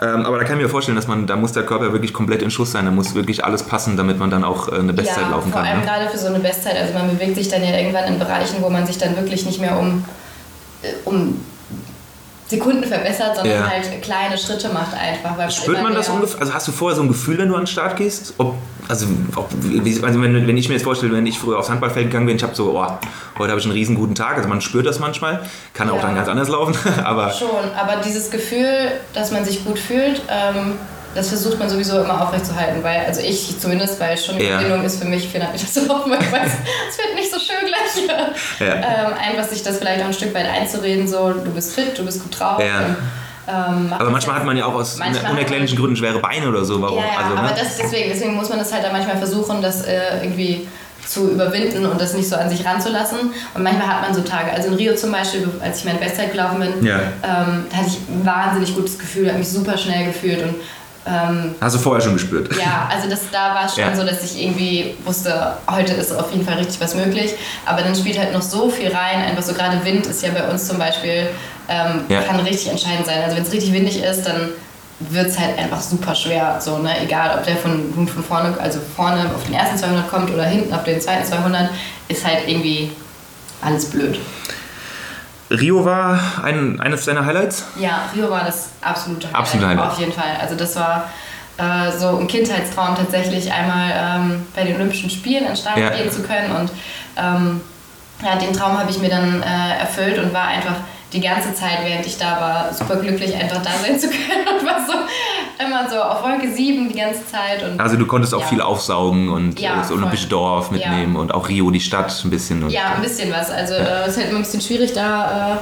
Ähm, 0.00 0.24
aber 0.24 0.38
da 0.38 0.44
kann 0.44 0.56
ich 0.56 0.62
mir 0.62 0.68
vorstellen, 0.68 0.94
dass 0.94 1.08
man, 1.08 1.26
da 1.26 1.34
muss 1.34 1.52
der 1.52 1.64
Körper 1.64 1.92
wirklich 1.92 2.12
komplett 2.12 2.40
in 2.42 2.50
Schuss 2.52 2.70
sein, 2.70 2.84
da 2.84 2.92
muss 2.92 3.14
wirklich 3.16 3.44
alles 3.44 3.64
passen, 3.64 3.96
damit 3.96 4.18
man 4.18 4.30
dann 4.30 4.44
auch 4.44 4.68
äh, 4.68 4.76
eine 4.76 4.92
Bestzeit 4.92 5.24
ja, 5.24 5.30
laufen 5.30 5.50
vor 5.50 5.60
kann. 5.62 5.70
allem 5.70 5.80
Ne? 5.80 5.86
gerade 5.86 6.08
für 6.08 6.18
so 6.18 6.28
eine 6.28 6.38
Bestzeit. 6.38 6.76
Also 6.76 6.94
man 6.94 7.10
bewegt 7.10 7.34
sich 7.34 7.48
dann 7.48 7.64
ja 7.64 7.76
irgendwann 7.76 8.04
in 8.04 8.18
Bereichen, 8.18 8.58
wo 8.60 8.70
man 8.70 8.86
sich 8.86 8.96
dann 8.98 9.16
wirklich 9.16 9.44
nicht 9.44 9.60
mehr 9.60 9.76
um, 9.76 10.04
äh, 10.82 10.92
um 11.04 11.40
Sekunden 12.48 12.82
verbessert, 12.84 13.36
sondern 13.36 13.60
Ja. 13.60 13.68
halt 13.68 14.02
kleine 14.02 14.38
Schritte 14.38 14.70
macht 14.70 14.94
einfach. 14.94 15.36
Weil 15.36 15.50
Spürt 15.50 15.82
man 15.82 15.94
das 15.94 16.08
ungefähr? 16.08 16.40
Also 16.40 16.54
hast 16.54 16.66
du 16.68 16.72
vorher 16.72 16.96
so 16.96 17.02
ein 17.02 17.08
Gefühl, 17.08 17.36
wenn 17.38 17.48
du 17.48 17.54
an 17.54 17.62
den 17.62 17.66
Start 17.66 17.96
gehst? 17.96 18.34
Ob, 18.38 18.54
also 18.88 19.06
ob, 19.36 19.50
also 20.02 20.22
wenn, 20.22 20.46
wenn 20.46 20.56
ich 20.56 20.68
mir 20.68 20.74
jetzt 20.74 20.84
vorstelle, 20.84 21.12
wenn 21.12 21.26
ich 21.26 21.38
früher 21.38 21.58
aufs 21.58 21.68
Handballfeld 21.68 22.06
gegangen 22.06 22.24
bin, 22.26 22.36
ich 22.36 22.42
habe 22.42 22.54
so, 22.54 22.70
oh, 22.78 22.86
heute 23.38 23.50
habe 23.50 23.60
ich 23.60 23.66
einen 23.66 23.74
riesen 23.74 23.94
guten 23.96 24.14
Tag. 24.14 24.36
Also 24.38 24.48
man 24.48 24.60
spürt 24.62 24.86
das 24.86 24.98
manchmal, 24.98 25.42
kann 25.74 25.90
auch 25.90 25.96
Ja. 25.96 26.02
dann 26.02 26.14
ganz 26.14 26.28
anders 26.28 26.48
laufen, 26.48 26.74
aber 27.04 27.30
Schon, 27.32 27.48
aber 27.78 28.00
dieses 28.02 28.30
Gefühl, 28.30 28.92
dass 29.12 29.30
man 29.30 29.44
sich 29.44 29.64
gut 29.64 29.78
fühlt, 29.78 30.22
ähm, 30.30 30.76
das 31.14 31.28
versucht 31.30 31.58
man 31.58 31.68
sowieso 31.68 32.00
immer 32.00 32.22
aufrechtzuerhalten, 32.22 32.84
weil, 32.84 33.00
also 33.06 33.20
ich 33.22 33.58
zumindest, 33.58 33.98
weil 33.98 34.16
schon 34.16 34.36
eine 34.36 34.44
Ja. 34.44 34.60
Überwindung 34.60 34.84
ist 34.84 35.00
für 35.02 35.08
mich, 35.08 35.26
400 35.28 35.52
Meter 35.54 35.66
zu 35.66 35.86
laufen, 35.86 36.10
weil 36.12 36.20
ich 36.22 36.30
weiß, 36.30 36.50
es 36.90 36.98
wird 36.98 37.14
nicht 37.14 37.30
so 37.32 37.40
Ja. 38.60 38.74
Ähm, 38.74 39.14
einfach 39.20 39.48
sich 39.48 39.62
das 39.62 39.78
vielleicht 39.78 40.00
auch 40.02 40.06
ein 40.06 40.12
Stück 40.12 40.34
weit 40.34 40.46
einzureden, 40.48 41.06
so, 41.06 41.30
du 41.30 41.50
bist 41.52 41.74
fit, 41.74 41.98
du 41.98 42.04
bist 42.04 42.22
gut 42.22 42.38
drauf. 42.38 42.60
Ja. 42.60 42.96
Ähm, 43.48 43.92
Aber 43.98 44.10
manchmal 44.10 44.36
hat 44.36 44.44
man 44.44 44.56
ja 44.56 44.66
auch 44.66 44.74
aus 44.74 44.98
unerklärlichen 44.98 45.78
Gründen 45.78 45.96
schwere 45.96 46.18
Beine 46.18 46.48
oder 46.48 46.64
so. 46.64 46.80
Warum? 46.82 46.98
Ja, 46.98 47.22
also, 47.24 47.36
aber 47.36 47.48
ne? 47.48 47.54
das, 47.58 47.76
deswegen, 47.78 48.10
deswegen 48.10 48.34
muss 48.34 48.48
man 48.50 48.58
das 48.58 48.72
halt 48.72 48.84
dann 48.84 48.92
manchmal 48.92 49.16
versuchen, 49.16 49.62
das 49.62 49.86
äh, 49.86 50.22
irgendwie 50.22 50.68
zu 51.06 51.30
überwinden 51.30 51.86
und 51.86 51.98
das 51.98 52.12
nicht 52.12 52.28
so 52.28 52.36
an 52.36 52.50
sich 52.50 52.66
ranzulassen. 52.66 53.18
Und 53.54 53.62
manchmal 53.62 53.86
hat 53.86 54.02
man 54.02 54.14
so 54.14 54.20
Tage. 54.20 54.52
Also 54.52 54.68
in 54.68 54.74
Rio 54.74 54.94
zum 54.94 55.10
Beispiel, 55.12 55.48
als 55.62 55.78
ich 55.78 55.84
meine 55.86 55.98
Bestzeit 55.98 56.32
gelaufen 56.32 56.60
bin, 56.60 56.84
Ja. 56.84 56.96
ähm, 56.96 57.64
da 57.70 57.76
hatte 57.78 57.86
ich 57.86 57.98
ein 58.08 58.26
wahnsinnig 58.26 58.74
gutes 58.74 58.98
Gefühl, 58.98 59.28
habe 59.28 59.38
mich 59.38 59.48
super 59.48 59.78
schnell 59.78 60.06
gefühlt 60.06 60.42
und 60.42 60.56
ähm, 61.08 61.54
Hast 61.60 61.76
du 61.76 61.78
vorher 61.80 62.02
schon 62.02 62.12
gespürt? 62.14 62.54
ja, 62.56 62.88
also 62.92 63.08
das, 63.08 63.20
da 63.32 63.54
war 63.54 63.64
es 63.66 63.74
schon 63.74 63.84
Ja. 63.84 63.96
so, 63.96 64.04
dass 64.04 64.22
ich 64.24 64.42
irgendwie 64.42 64.94
wusste, 65.04 65.54
heute 65.70 65.94
ist 65.94 66.12
auf 66.12 66.30
jeden 66.32 66.44
Fall 66.44 66.56
richtig 66.58 66.80
was 66.80 66.94
möglich. 66.94 67.32
Aber 67.64 67.82
dann 67.82 67.94
spielt 67.94 68.18
halt 68.18 68.32
noch 68.32 68.42
so 68.42 68.68
viel 68.68 68.88
rein. 68.88 69.22
Einfach 69.26 69.42
so 69.42 69.54
gerade 69.54 69.82
Wind 69.84 70.06
ist 70.06 70.22
ja 70.22 70.30
bei 70.32 70.48
uns 70.48 70.66
zum 70.68 70.78
Beispiel, 70.78 71.30
ähm, 71.68 72.02
Ja. 72.08 72.22
kann 72.22 72.38
richtig 72.40 72.70
entscheidend 72.70 73.06
sein. 73.06 73.22
Also 73.22 73.36
wenn 73.36 73.42
es 73.44 73.52
richtig 73.52 73.72
windig 73.72 74.02
ist, 74.02 74.24
dann 74.24 74.50
wird 75.00 75.28
es 75.28 75.38
halt 75.38 75.56
einfach 75.58 75.80
super 75.80 76.14
schwer. 76.14 76.58
So, 76.60 76.78
ne? 76.78 76.90
Egal, 77.02 77.38
ob 77.38 77.44
der 77.44 77.56
von, 77.56 77.92
von 78.08 78.24
vorne, 78.24 78.54
also 78.60 78.80
vorne 78.96 79.30
auf 79.34 79.44
den 79.44 79.54
ersten 79.54 79.78
200 79.78 80.10
kommt 80.10 80.30
oder 80.32 80.44
hinten 80.44 80.74
auf 80.74 80.82
den 80.84 81.00
zweiten 81.00 81.24
200, 81.24 81.70
ist 82.08 82.26
halt 82.26 82.48
irgendwie 82.48 82.90
alles 83.62 83.86
blöd. 83.90 84.18
Rio 85.50 85.84
war 85.84 86.18
ein, 86.42 86.80
eines 86.80 87.04
deiner 87.06 87.24
Highlights? 87.24 87.64
Ja, 87.76 88.02
Rio 88.14 88.30
war 88.30 88.44
das 88.44 88.70
absolute 88.82 89.26
Highlight. 89.28 89.40
Absolute 89.40 89.68
Highlight. 89.68 89.90
Auf 89.90 89.98
jeden 89.98 90.12
Fall. 90.12 90.36
Also 90.40 90.54
das 90.54 90.76
war 90.76 91.10
äh, 91.56 91.90
so 91.96 92.18
ein 92.18 92.26
Kindheitstraum 92.26 92.94
tatsächlich, 92.96 93.50
einmal 93.52 93.90
ähm, 93.94 94.46
bei 94.54 94.64
den 94.64 94.76
Olympischen 94.76 95.10
Spielen 95.10 95.44
den 95.46 95.56
Start 95.56 95.78
Ja. 95.78 95.90
gehen 95.90 96.10
zu 96.10 96.22
können. 96.22 96.54
Und 96.54 96.70
ähm, 97.16 97.60
ja, 98.22 98.36
den 98.36 98.52
Traum 98.52 98.78
habe 98.78 98.90
ich 98.90 98.98
mir 98.98 99.08
dann 99.10 99.42
äh, 99.42 99.78
erfüllt 99.80 100.18
und 100.18 100.32
war 100.34 100.48
einfach 100.48 100.74
die 101.12 101.20
ganze 101.20 101.54
Zeit, 101.54 101.78
während 101.84 102.04
ich 102.06 102.18
da 102.18 102.38
war, 102.40 102.72
super 102.74 102.96
glücklich, 102.96 103.34
einfach 103.34 103.62
da 103.62 103.70
sein 103.82 103.98
zu 103.98 104.08
können 104.08 104.46
und 104.60 104.66
war 104.66 104.78
so 104.86 104.92
immer 105.64 105.88
so 105.88 105.96
auf 106.02 106.22
Wolke 106.22 106.52
7 106.52 106.92
die 106.92 106.98
ganze 106.98 107.26
Zeit. 107.26 107.62
Und 107.62 107.80
Also 107.80 107.96
du 107.96 108.06
konntest 108.06 108.34
auch 108.34 108.40
Ja. 108.42 108.46
viel 108.46 108.60
aufsaugen 108.60 109.28
und 109.30 109.58
Ja, 109.58 109.74
äh, 109.74 109.76
das 109.78 109.90
Olympische 109.90 110.24
voll. 110.24 110.30
Dorf 110.38 110.70
mitnehmen 110.70 111.16
und 111.16 111.32
auch 111.32 111.48
Rio, 111.48 111.70
die 111.70 111.80
Stadt 111.80 112.12
ein 112.24 112.30
bisschen. 112.30 112.62
Und, 112.62 112.70
Ja, 112.70 112.94
ein 112.96 113.02
bisschen 113.02 113.32
was. 113.32 113.50
Also 113.50 113.74
äh, 113.74 114.02
es 114.02 114.08
ist 114.08 114.16
halt 114.18 114.28
immer 114.28 114.38
ein 114.40 114.42
bisschen 114.44 114.60
schwierig, 114.60 114.92
da 114.92 115.54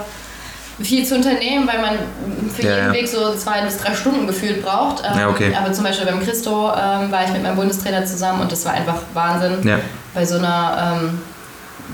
äh, 0.80 0.82
viel 0.84 1.06
zu 1.06 1.14
unternehmen, 1.14 1.66
weil 1.66 1.80
man 1.80 1.94
für 2.54 2.62
Ja, 2.62 2.74
jeden 2.74 2.86
ja. 2.88 2.92
Weg 2.92 3.08
so 3.08 3.34
zwei 3.36 3.62
bis 3.62 3.78
drei 3.78 3.94
Stunden 3.94 4.26
gefühlt 4.26 4.62
braucht. 4.64 5.02
Ähm, 5.08 5.18
Ja, 5.18 5.28
okay. 5.28 5.54
Aber 5.56 5.72
zum 5.72 5.84
Beispiel 5.84 6.06
beim 6.06 6.20
Christo 6.20 6.70
ähm, 6.72 7.10
war 7.12 7.24
ich 7.24 7.30
mit 7.30 7.42
meinem 7.44 7.56
Bundestrainer 7.56 8.04
zusammen 8.04 8.42
und 8.42 8.50
das 8.52 8.64
war 8.66 8.72
einfach 8.72 8.96
Wahnsinn, 9.14 9.66
Ja. 9.66 9.78
bei 10.12 10.26
so 10.26 10.36
einer 10.38 10.98
ähm, 11.00 11.20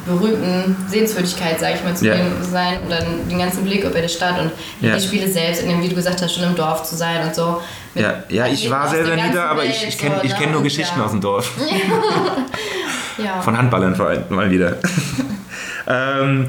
berühmten 0.07 0.77
Sehenswürdigkeit, 0.89 1.61
sage 1.61 1.75
ich 1.77 1.85
mal, 1.85 1.95
zu 1.95 2.05
dem 2.05 2.43
sein 2.43 2.81
und 2.83 2.91
dann 2.91 3.29
den 3.29 3.39
ganzen 3.39 3.65
Blick 3.65 3.85
über 3.85 4.01
die 4.01 4.09
Stadt 4.09 4.41
und 4.41 4.51
Ja. 4.81 4.97
die 4.97 5.03
Spiele 5.03 5.31
selbst, 5.31 5.63
in 5.63 5.69
dem, 5.69 5.83
wie 5.83 5.89
du 5.89 5.95
gesagt 5.95 6.21
hast, 6.21 6.35
schon 6.35 6.45
im 6.45 6.57
Dorf 6.57 6.83
zu 6.83 6.97
sein 6.97 7.27
und 7.27 7.35
so. 7.35 7.61
Ja, 7.95 8.25
ja, 8.29 8.47
ich 8.47 8.69
war 8.71 8.89
selber 8.89 9.15
nie 9.15 9.33
da, 9.33 9.47
aber 9.47 9.65
ich, 9.65 9.87
ich 9.87 9.99
kenne 9.99 10.17
so, 10.17 10.25
ich 10.25 10.33
ne? 10.33 10.39
kenn 10.39 10.53
nur 10.53 10.63
Geschichten 10.63 10.99
ja. 10.99 11.05
aus 11.05 11.11
dem 11.11 11.21
Dorf. 11.21 11.51
Ja. 13.19 13.41
Von 13.43 13.57
Handballern 13.57 13.95
vor 13.95 14.07
allem 14.09 14.25
mal 14.31 14.51
wieder. 14.51 14.77
ähm, 15.87 16.47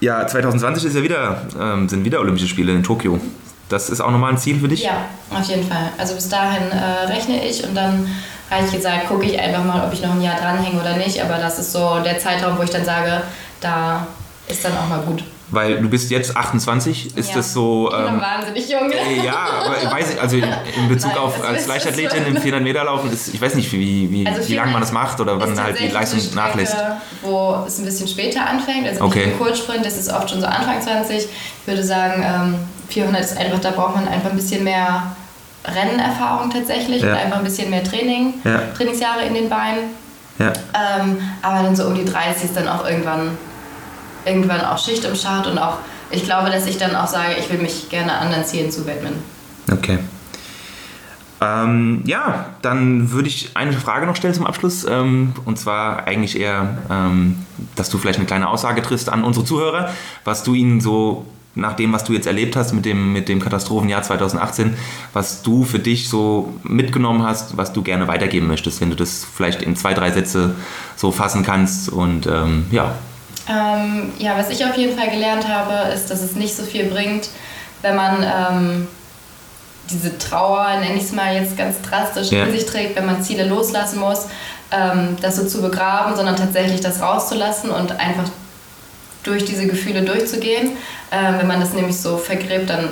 ja, 0.00 0.26
2020 0.26 0.84
ist 0.84 0.96
ja 0.96 1.02
wieder, 1.02 1.42
ähm, 1.60 1.88
sind 1.88 2.04
wieder 2.04 2.20
Olympische 2.20 2.48
Spiele 2.48 2.72
in 2.72 2.82
Tokio. 2.82 3.20
Das 3.68 3.90
ist 3.90 4.00
auch 4.00 4.10
nochmal 4.10 4.32
ein 4.32 4.38
Ziel 4.38 4.60
für 4.60 4.68
dich? 4.68 4.82
Ja, 4.82 5.06
auf 5.30 5.44
jeden 5.48 5.66
Fall. 5.66 5.90
Also 5.98 6.14
bis 6.14 6.28
dahin 6.28 6.70
äh, 6.70 7.12
rechne 7.12 7.46
ich 7.46 7.64
und 7.64 7.74
dann 7.74 8.08
habe 8.50 8.64
ich 8.64 8.72
gesagt, 8.72 9.08
gucke 9.08 9.24
ich 9.24 9.38
einfach 9.38 9.64
mal, 9.64 9.84
ob 9.86 9.92
ich 9.92 10.02
noch 10.02 10.12
ein 10.12 10.22
Jahr 10.22 10.36
dranhänge 10.40 10.80
oder 10.80 10.96
nicht. 10.96 11.20
Aber 11.22 11.38
das 11.38 11.58
ist 11.58 11.72
so 11.72 11.98
der 12.04 12.18
Zeitraum, 12.18 12.56
wo 12.58 12.62
ich 12.62 12.70
dann 12.70 12.84
sage, 12.84 13.22
da 13.60 14.06
ist 14.48 14.64
dann 14.64 14.72
auch 14.76 14.88
mal 14.88 15.00
gut. 15.00 15.24
Weil 15.48 15.80
du 15.80 15.88
bist 15.88 16.10
jetzt 16.10 16.36
28, 16.36 17.16
ist 17.16 17.28
Ja. 17.30 17.36
das 17.36 17.52
so... 17.52 17.88
Ich 17.88 17.96
bin 17.96 18.14
Ähm, 18.14 18.20
wahnsinnig 18.20 18.68
jung. 18.68 18.90
äh, 18.90 19.24
ja, 19.24 19.46
aber 19.64 19.76
ich 19.80 19.88
weiß 19.92 20.08
nicht, 20.08 20.20
also 20.20 20.36
in 20.38 20.44
Bezug 20.88 21.10
Nein, 21.12 21.18
auf 21.20 21.44
als 21.44 21.68
Leichtathletin 21.68 22.26
im 22.26 22.36
400 22.36 22.62
Meter 22.64 22.82
laufen, 22.82 23.12
ist, 23.12 23.32
ich 23.32 23.40
weiß 23.40 23.54
nicht, 23.54 23.70
wie, 23.72 24.10
wie, 24.10 24.26
Also 24.26 24.48
wie 24.48 24.56
lange 24.56 24.72
man 24.72 24.80
das 24.80 24.90
400 24.90 25.08
macht 25.10 25.20
oder 25.20 25.38
wann 25.40 25.62
halt 25.62 25.78
die 25.78 25.86
Leistung 25.86 26.18
Strecke, 26.18 26.36
nachlässt. 26.36 26.76
Wo 27.22 27.62
es 27.64 27.78
ein 27.78 27.84
bisschen 27.84 28.08
später 28.08 28.44
anfängt. 28.44 28.88
Also 28.88 29.04
Okay. 29.04 29.22
im 29.24 29.38
Kurzsprint, 29.38 29.86
das 29.86 29.96
ist 29.96 30.12
oft 30.12 30.28
schon 30.30 30.40
so 30.40 30.46
Anfang 30.48 30.80
20. 30.82 31.16
Ich 31.18 31.28
würde 31.64 31.84
sagen, 31.84 32.24
ähm, 32.24 32.58
400 32.88 33.22
ist 33.22 33.36
einfach, 33.36 33.60
da 33.60 33.70
braucht 33.70 33.94
man 33.94 34.08
einfach 34.08 34.30
ein 34.30 34.36
bisschen 34.36 34.64
mehr 34.64 35.14
Rennerfahrung 35.74 36.50
tatsächlich 36.50 37.02
Ja. 37.02 37.10
und 37.12 37.16
einfach 37.18 37.38
ein 37.38 37.44
bisschen 37.44 37.70
mehr 37.70 37.84
Training, 37.84 38.34
Ja. 38.44 38.60
Trainingsjahre 38.76 39.24
in 39.26 39.34
den 39.34 39.48
Beinen. 39.48 39.90
Ja. 40.38 40.52
Ähm, 40.74 41.18
aber 41.42 41.62
dann 41.62 41.74
so 41.76 41.86
um 41.86 41.94
die 41.94 42.04
30 42.04 42.44
ist 42.44 42.56
dann 42.56 42.68
auch 42.68 42.86
irgendwann, 42.86 43.30
irgendwann 44.24 44.60
auch 44.62 44.78
Schicht 44.78 45.04
im 45.04 45.14
Schacht 45.14 45.46
und 45.46 45.58
auch, 45.58 45.78
ich 46.10 46.24
glaube, 46.24 46.50
dass 46.50 46.66
ich 46.66 46.78
dann 46.78 46.94
auch 46.94 47.06
sage, 47.06 47.34
ich 47.38 47.50
will 47.50 47.58
mich 47.58 47.88
gerne 47.88 48.12
anderen 48.18 48.44
Zielen 48.44 48.70
zuwidmen. 48.70 49.14
Okay. 49.72 49.98
Ähm, 51.40 52.02
ja, 52.06 52.46
dann 52.62 53.10
würde 53.12 53.28
ich 53.28 53.50
eine 53.54 53.72
Frage 53.74 54.06
noch 54.06 54.16
stellen 54.16 54.32
zum 54.32 54.46
Abschluss. 54.46 54.84
Ähm, 54.88 55.34
und 55.44 55.58
zwar 55.58 56.06
eigentlich 56.06 56.38
eher, 56.38 56.78
ähm, 56.90 57.44
dass 57.74 57.90
du 57.90 57.98
vielleicht 57.98 58.18
eine 58.18 58.26
kleine 58.26 58.48
Aussage 58.48 58.80
triffst 58.82 59.10
an 59.10 59.22
unsere 59.22 59.44
Zuhörer, 59.44 59.90
was 60.24 60.42
du 60.44 60.54
ihnen 60.54 60.80
so 60.80 61.26
nach 61.56 61.74
dem, 61.74 61.92
was 61.92 62.04
du 62.04 62.12
jetzt 62.12 62.26
erlebt 62.26 62.54
hast 62.54 62.72
mit 62.72 62.84
dem, 62.84 63.12
mit 63.12 63.28
dem 63.28 63.40
Katastrophenjahr 63.40 64.02
2018, 64.02 64.76
was 65.12 65.42
du 65.42 65.64
für 65.64 65.78
dich 65.78 66.08
so 66.08 66.54
mitgenommen 66.62 67.22
hast, 67.24 67.56
was 67.56 67.72
du 67.72 67.82
gerne 67.82 68.06
weitergeben 68.06 68.46
möchtest, 68.46 68.80
wenn 68.80 68.90
du 68.90 68.96
das 68.96 69.26
vielleicht 69.34 69.62
in 69.62 69.74
zwei, 69.74 69.94
drei 69.94 70.10
Sätze 70.12 70.54
so 70.96 71.10
fassen 71.10 71.42
kannst. 71.42 71.88
Und 71.88 72.26
ähm, 72.26 72.66
ja, 72.70 72.92
Ähm, 73.48 74.10
ja, 74.18 74.36
was 74.36 74.50
ich 74.50 74.64
auf 74.64 74.76
jeden 74.76 74.96
Fall 74.98 75.08
gelernt 75.10 75.48
habe, 75.48 75.92
ist, 75.92 76.10
dass 76.10 76.22
es 76.22 76.34
nicht 76.36 76.54
so 76.54 76.62
viel 76.62 76.84
bringt, 76.86 77.28
wenn 77.82 77.96
man 77.96 78.22
ähm, 78.22 78.88
diese 79.90 80.18
Trauer, 80.18 80.66
nenne 80.80 80.96
ich 80.96 81.04
es 81.04 81.12
mal 81.12 81.34
jetzt 81.34 81.56
ganz 81.56 81.80
drastisch, 81.80 82.30
Ja. 82.32 82.44
in 82.44 82.52
sich 82.52 82.66
trägt, 82.66 82.96
wenn 82.96 83.06
man 83.06 83.22
Ziele 83.22 83.46
loslassen 83.48 84.00
muss, 84.00 84.26
ähm, 84.72 85.16
das 85.22 85.36
so 85.36 85.46
zu 85.46 85.62
begraben, 85.62 86.16
sondern 86.16 86.34
tatsächlich 86.36 86.80
das 86.80 87.00
rauszulassen 87.00 87.70
und 87.70 87.92
einfach 87.92 88.24
durch 89.26 89.44
diese 89.44 89.66
Gefühle 89.66 90.02
durchzugehen. 90.02 90.72
Ähm, 91.12 91.34
wenn 91.38 91.46
man 91.46 91.60
das 91.60 91.72
nämlich 91.72 91.96
so 91.96 92.16
vergräbt, 92.16 92.70
dann 92.70 92.88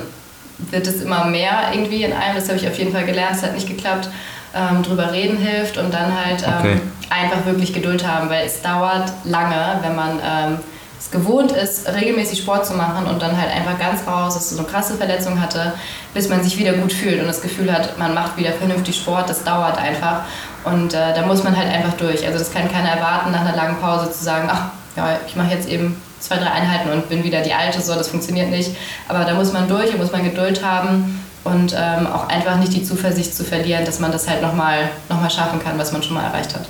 wird 0.71 0.87
es 0.87 1.01
immer 1.01 1.25
mehr 1.25 1.69
irgendwie 1.73 2.03
in 2.03 2.13
einem. 2.13 2.35
Das 2.35 2.47
habe 2.47 2.57
ich 2.57 2.67
auf 2.67 2.77
jeden 2.77 2.91
Fall 2.93 3.05
gelernt, 3.05 3.35
es 3.37 3.43
hat 3.43 3.53
nicht 3.53 3.67
geklappt. 3.67 4.09
Ähm, 4.57 4.83
drüber 4.83 5.11
reden 5.11 5.37
hilft 5.37 5.77
und 5.77 5.93
dann 5.93 6.13
halt 6.15 6.41
ähm, 6.43 6.53
Okay. 6.59 6.79
einfach 7.09 7.45
wirklich 7.45 7.73
Geduld 7.73 8.07
haben, 8.07 8.29
weil 8.29 8.45
es 8.45 8.61
dauert 8.61 9.11
lange, 9.25 9.79
wenn 9.81 9.95
man 9.97 10.11
ähm, 10.23 10.57
es 10.97 11.11
gewohnt 11.11 11.51
ist, 11.51 11.89
regelmäßig 11.93 12.39
Sport 12.39 12.65
zu 12.65 12.73
machen 12.73 13.05
und 13.05 13.21
dann 13.21 13.37
halt 13.37 13.51
einfach 13.51 13.77
ganz 13.77 14.07
raus, 14.07 14.33
dass 14.35 14.49
so 14.51 14.57
eine 14.57 14.65
krasse 14.65 14.95
Verletzung 14.95 15.41
hatte, 15.41 15.73
bis 16.13 16.29
man 16.29 16.41
sich 16.41 16.57
wieder 16.57 16.71
gut 16.71 16.93
fühlt 16.93 17.19
und 17.19 17.27
das 17.27 17.41
Gefühl 17.41 17.69
hat, 17.69 17.97
man 17.99 18.13
macht 18.13 18.37
wieder 18.37 18.53
vernünftig 18.53 18.95
Sport, 18.95 19.29
das 19.29 19.43
dauert 19.43 19.77
einfach 19.77 20.21
und 20.63 20.93
äh, 20.93 21.13
da 21.13 21.25
muss 21.25 21.43
man 21.43 21.57
halt 21.57 21.67
einfach 21.69 21.93
durch. 21.97 22.25
Also 22.25 22.39
das 22.39 22.53
kann 22.53 22.71
keiner 22.71 22.91
erwarten, 22.91 23.31
nach 23.31 23.41
einer 23.41 23.57
langen 23.57 23.75
Pause 23.81 24.09
zu 24.09 24.23
sagen, 24.23 24.47
ach 24.49 24.69
ja, 24.95 25.19
ich 25.27 25.35
mache 25.35 25.53
jetzt 25.53 25.67
eben 25.67 26.01
zwei, 26.25 26.37
drei 26.37 26.51
Einheiten 26.51 26.89
und 26.91 27.09
bin 27.09 27.23
wieder 27.23 27.41
die 27.41 27.53
Alte, 27.53 27.81
so, 27.81 27.93
das 27.95 28.09
funktioniert 28.09 28.49
nicht. 28.49 28.71
Aber 29.07 29.25
da 29.25 29.33
muss 29.33 29.53
man 29.53 29.67
durch, 29.67 29.91
da 29.91 29.97
muss 29.97 30.11
man 30.11 30.23
Geduld 30.23 30.63
haben 30.63 31.23
und 31.43 31.73
ähm, 31.77 32.07
auch 32.07 32.27
einfach 32.27 32.57
nicht 32.57 32.73
die 32.73 32.83
Zuversicht 32.83 33.35
zu 33.35 33.43
verlieren, 33.43 33.85
dass 33.85 33.99
man 33.99 34.11
das 34.11 34.27
halt 34.27 34.41
nochmal 34.41 34.89
noch 35.09 35.21
mal 35.21 35.29
schaffen 35.29 35.59
kann, 35.63 35.77
was 35.77 35.91
man 35.91 36.03
schon 36.03 36.15
mal 36.15 36.23
erreicht 36.23 36.55
hat. 36.55 36.67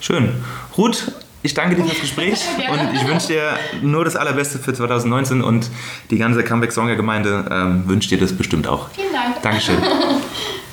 Schön. 0.00 0.44
Ruth, 0.76 1.10
ich 1.42 1.54
danke 1.54 1.76
dir 1.76 1.84
fürs 1.84 2.00
Gespräch 2.00 2.40
und 2.70 2.94
ich 2.94 3.06
wünsche 3.06 3.28
dir 3.28 3.56
nur 3.80 4.04
das 4.04 4.16
Allerbeste 4.16 4.58
für 4.58 4.74
2019 4.74 5.42
und 5.42 5.70
die 6.10 6.18
ganze 6.18 6.44
Comeback 6.44 6.72
Songer 6.72 6.96
Gemeinde 6.96 7.46
ähm, 7.50 7.88
wünscht 7.88 8.10
dir 8.10 8.18
das 8.18 8.36
bestimmt 8.36 8.68
auch. 8.68 8.90
Vielen 8.94 9.12
Dank. 9.12 9.42
Dankeschön. 9.42 9.76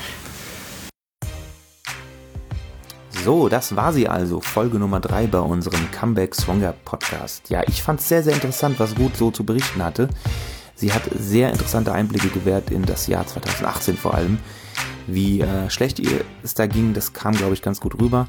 So, 3.25 3.49
das 3.49 3.75
war 3.75 3.91
sie 3.91 4.07
also, 4.07 4.39
Folge 4.39 4.77
Nummer 4.77 4.99
3 4.99 5.25
bei 5.25 5.39
unserem 5.39 5.89
Comeback 5.91 6.35
Stronger 6.35 6.75
Podcast. 6.85 7.49
Ja, 7.49 7.63
ich 7.65 7.81
fand 7.81 7.99
es 7.99 8.07
sehr, 8.07 8.21
sehr 8.21 8.35
interessant, 8.35 8.79
was 8.79 8.99
Ruth 8.99 9.17
so 9.17 9.31
zu 9.31 9.43
berichten 9.43 9.83
hatte. 9.83 10.09
Sie 10.75 10.93
hat 10.93 11.01
sehr 11.17 11.49
interessante 11.49 11.91
Einblicke 11.91 12.27
gewährt 12.27 12.69
in 12.69 12.85
das 12.85 13.07
Jahr 13.07 13.25
2018 13.25 13.97
vor 13.97 14.13
allem. 14.13 14.37
Wie 15.07 15.41
äh, 15.41 15.71
schlecht 15.71 15.97
ihr 15.97 16.23
es 16.43 16.53
da 16.53 16.67
ging, 16.67 16.93
das 16.93 17.13
kam, 17.13 17.33
glaube 17.33 17.55
ich, 17.55 17.63
ganz 17.63 17.81
gut 17.81 17.99
rüber. 17.99 18.27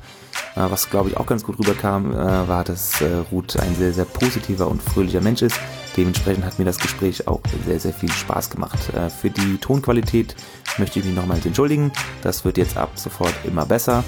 Äh, 0.55 0.61
was, 0.71 0.89
glaube 0.89 1.11
ich, 1.11 1.19
auch 1.19 1.27
ganz 1.27 1.45
gut 1.45 1.59
rüberkam, 1.59 2.13
äh, 2.13 2.49
war, 2.49 2.65
dass 2.65 2.99
äh, 3.03 3.17
Ruth 3.31 3.61
ein 3.61 3.75
sehr, 3.75 3.93
sehr 3.93 4.07
positiver 4.07 4.67
und 4.67 4.83
fröhlicher 4.83 5.21
Mensch 5.21 5.43
ist. 5.43 5.61
Dementsprechend 5.99 6.47
hat 6.47 6.59
mir 6.59 6.65
das 6.65 6.79
Gespräch 6.79 7.29
auch 7.29 7.43
sehr, 7.67 7.81
sehr 7.81 7.93
viel 7.93 8.11
Spaß 8.11 8.49
gemacht. 8.49 8.79
Äh, 8.95 9.11
für 9.11 9.29
die 9.29 9.59
Tonqualität 9.59 10.37
möchte 10.79 11.01
ich 11.01 11.05
mich 11.05 11.15
nochmals 11.15 11.45
entschuldigen. 11.45 11.93
Das 12.23 12.47
wird 12.47 12.57
jetzt 12.57 12.79
ab 12.79 12.93
sofort 12.95 13.35
immer 13.45 13.67
besser. 13.67 14.03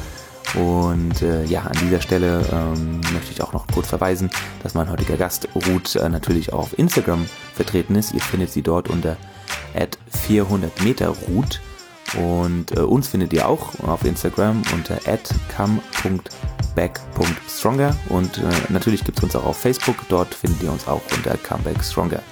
Und 0.54 1.22
äh, 1.22 1.44
ja, 1.44 1.62
an 1.62 1.76
dieser 1.82 2.00
Stelle 2.00 2.44
ähm, 2.52 3.00
möchte 3.12 3.32
ich 3.32 3.42
auch 3.42 3.52
noch 3.52 3.66
kurz 3.66 3.88
verweisen, 3.88 4.30
dass 4.62 4.74
mein 4.74 4.90
heutiger 4.90 5.16
Gast 5.16 5.48
Ruth 5.54 5.96
äh, 5.96 6.08
natürlich 6.08 6.52
auch 6.52 6.60
auf 6.60 6.78
Instagram 6.78 7.26
vertreten 7.54 7.94
ist. 7.94 8.12
Ihr 8.12 8.20
findet 8.20 8.50
sie 8.50 8.62
dort 8.62 8.88
unter 8.88 9.16
400 10.26 10.82
Meter 10.82 11.14
Ruth. 11.28 11.60
Und 12.16 12.74
äh, 12.74 12.80
uns 12.80 13.08
findet 13.08 13.34
ihr 13.34 13.46
auch 13.46 13.78
auf 13.80 14.02
Instagram 14.04 14.62
unter 14.72 14.98
come.back.stronger. 15.54 17.94
Und 18.08 18.38
äh, 18.38 18.44
natürlich 18.70 19.04
gibt 19.04 19.18
es 19.18 19.24
uns 19.24 19.36
auch 19.36 19.44
auf 19.44 19.58
Facebook. 19.58 19.96
Dort 20.08 20.34
findet 20.34 20.62
ihr 20.62 20.72
uns 20.72 20.88
auch 20.88 21.02
unter 21.14 21.36
Comeback 21.36 21.84
Stronger. 21.84 22.22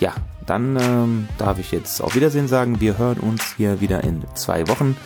Ja, 0.00 0.14
dann 0.46 0.76
ähm, 0.76 1.28
darf 1.36 1.58
ich 1.58 1.70
jetzt 1.70 2.00
auf 2.00 2.14
Wiedersehen 2.14 2.48
sagen. 2.48 2.80
Wir 2.80 2.96
hören 2.96 3.18
uns 3.18 3.42
hier 3.58 3.82
wieder 3.82 4.02
in 4.04 4.24
zwei 4.34 4.66
Wochen. 4.68 4.96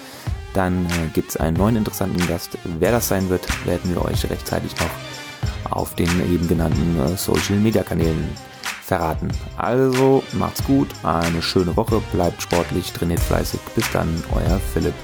Dann 0.55 0.87
äh, 0.87 1.09
gibt 1.13 1.31
es 1.31 1.37
einen 1.37 1.57
neuen 1.57 1.77
interessanten 1.77 2.27
Gast. 2.27 2.57
Wer 2.79 2.93
das 2.93 3.09
sein 3.09 3.29
wird, 3.29 3.47
werden 3.67 3.91
wir 3.95 4.03
euch 4.03 4.29
rechtzeitig 4.31 4.73
noch 4.81 5.71
auf 5.71 5.95
den 5.95 6.09
eben 6.33 6.49
genannten 6.49 6.99
äh, 7.01 7.17
Social 7.17 7.57
Media 7.57 7.83
Kanälen 7.83 8.29
verraten. 8.83 9.29
Also 9.57 10.23
macht's 10.33 10.63
gut, 10.65 10.89
eine 11.03 11.43
schöne 11.43 11.77
Woche, 11.77 12.01
bleibt 12.13 12.43
sportlich, 12.43 12.93
trainiert 12.93 13.21
fleißig. 13.21 13.61
Bis 13.75 13.91
dann, 13.93 14.23
euer 14.33 14.61
Philipp. 14.73 14.95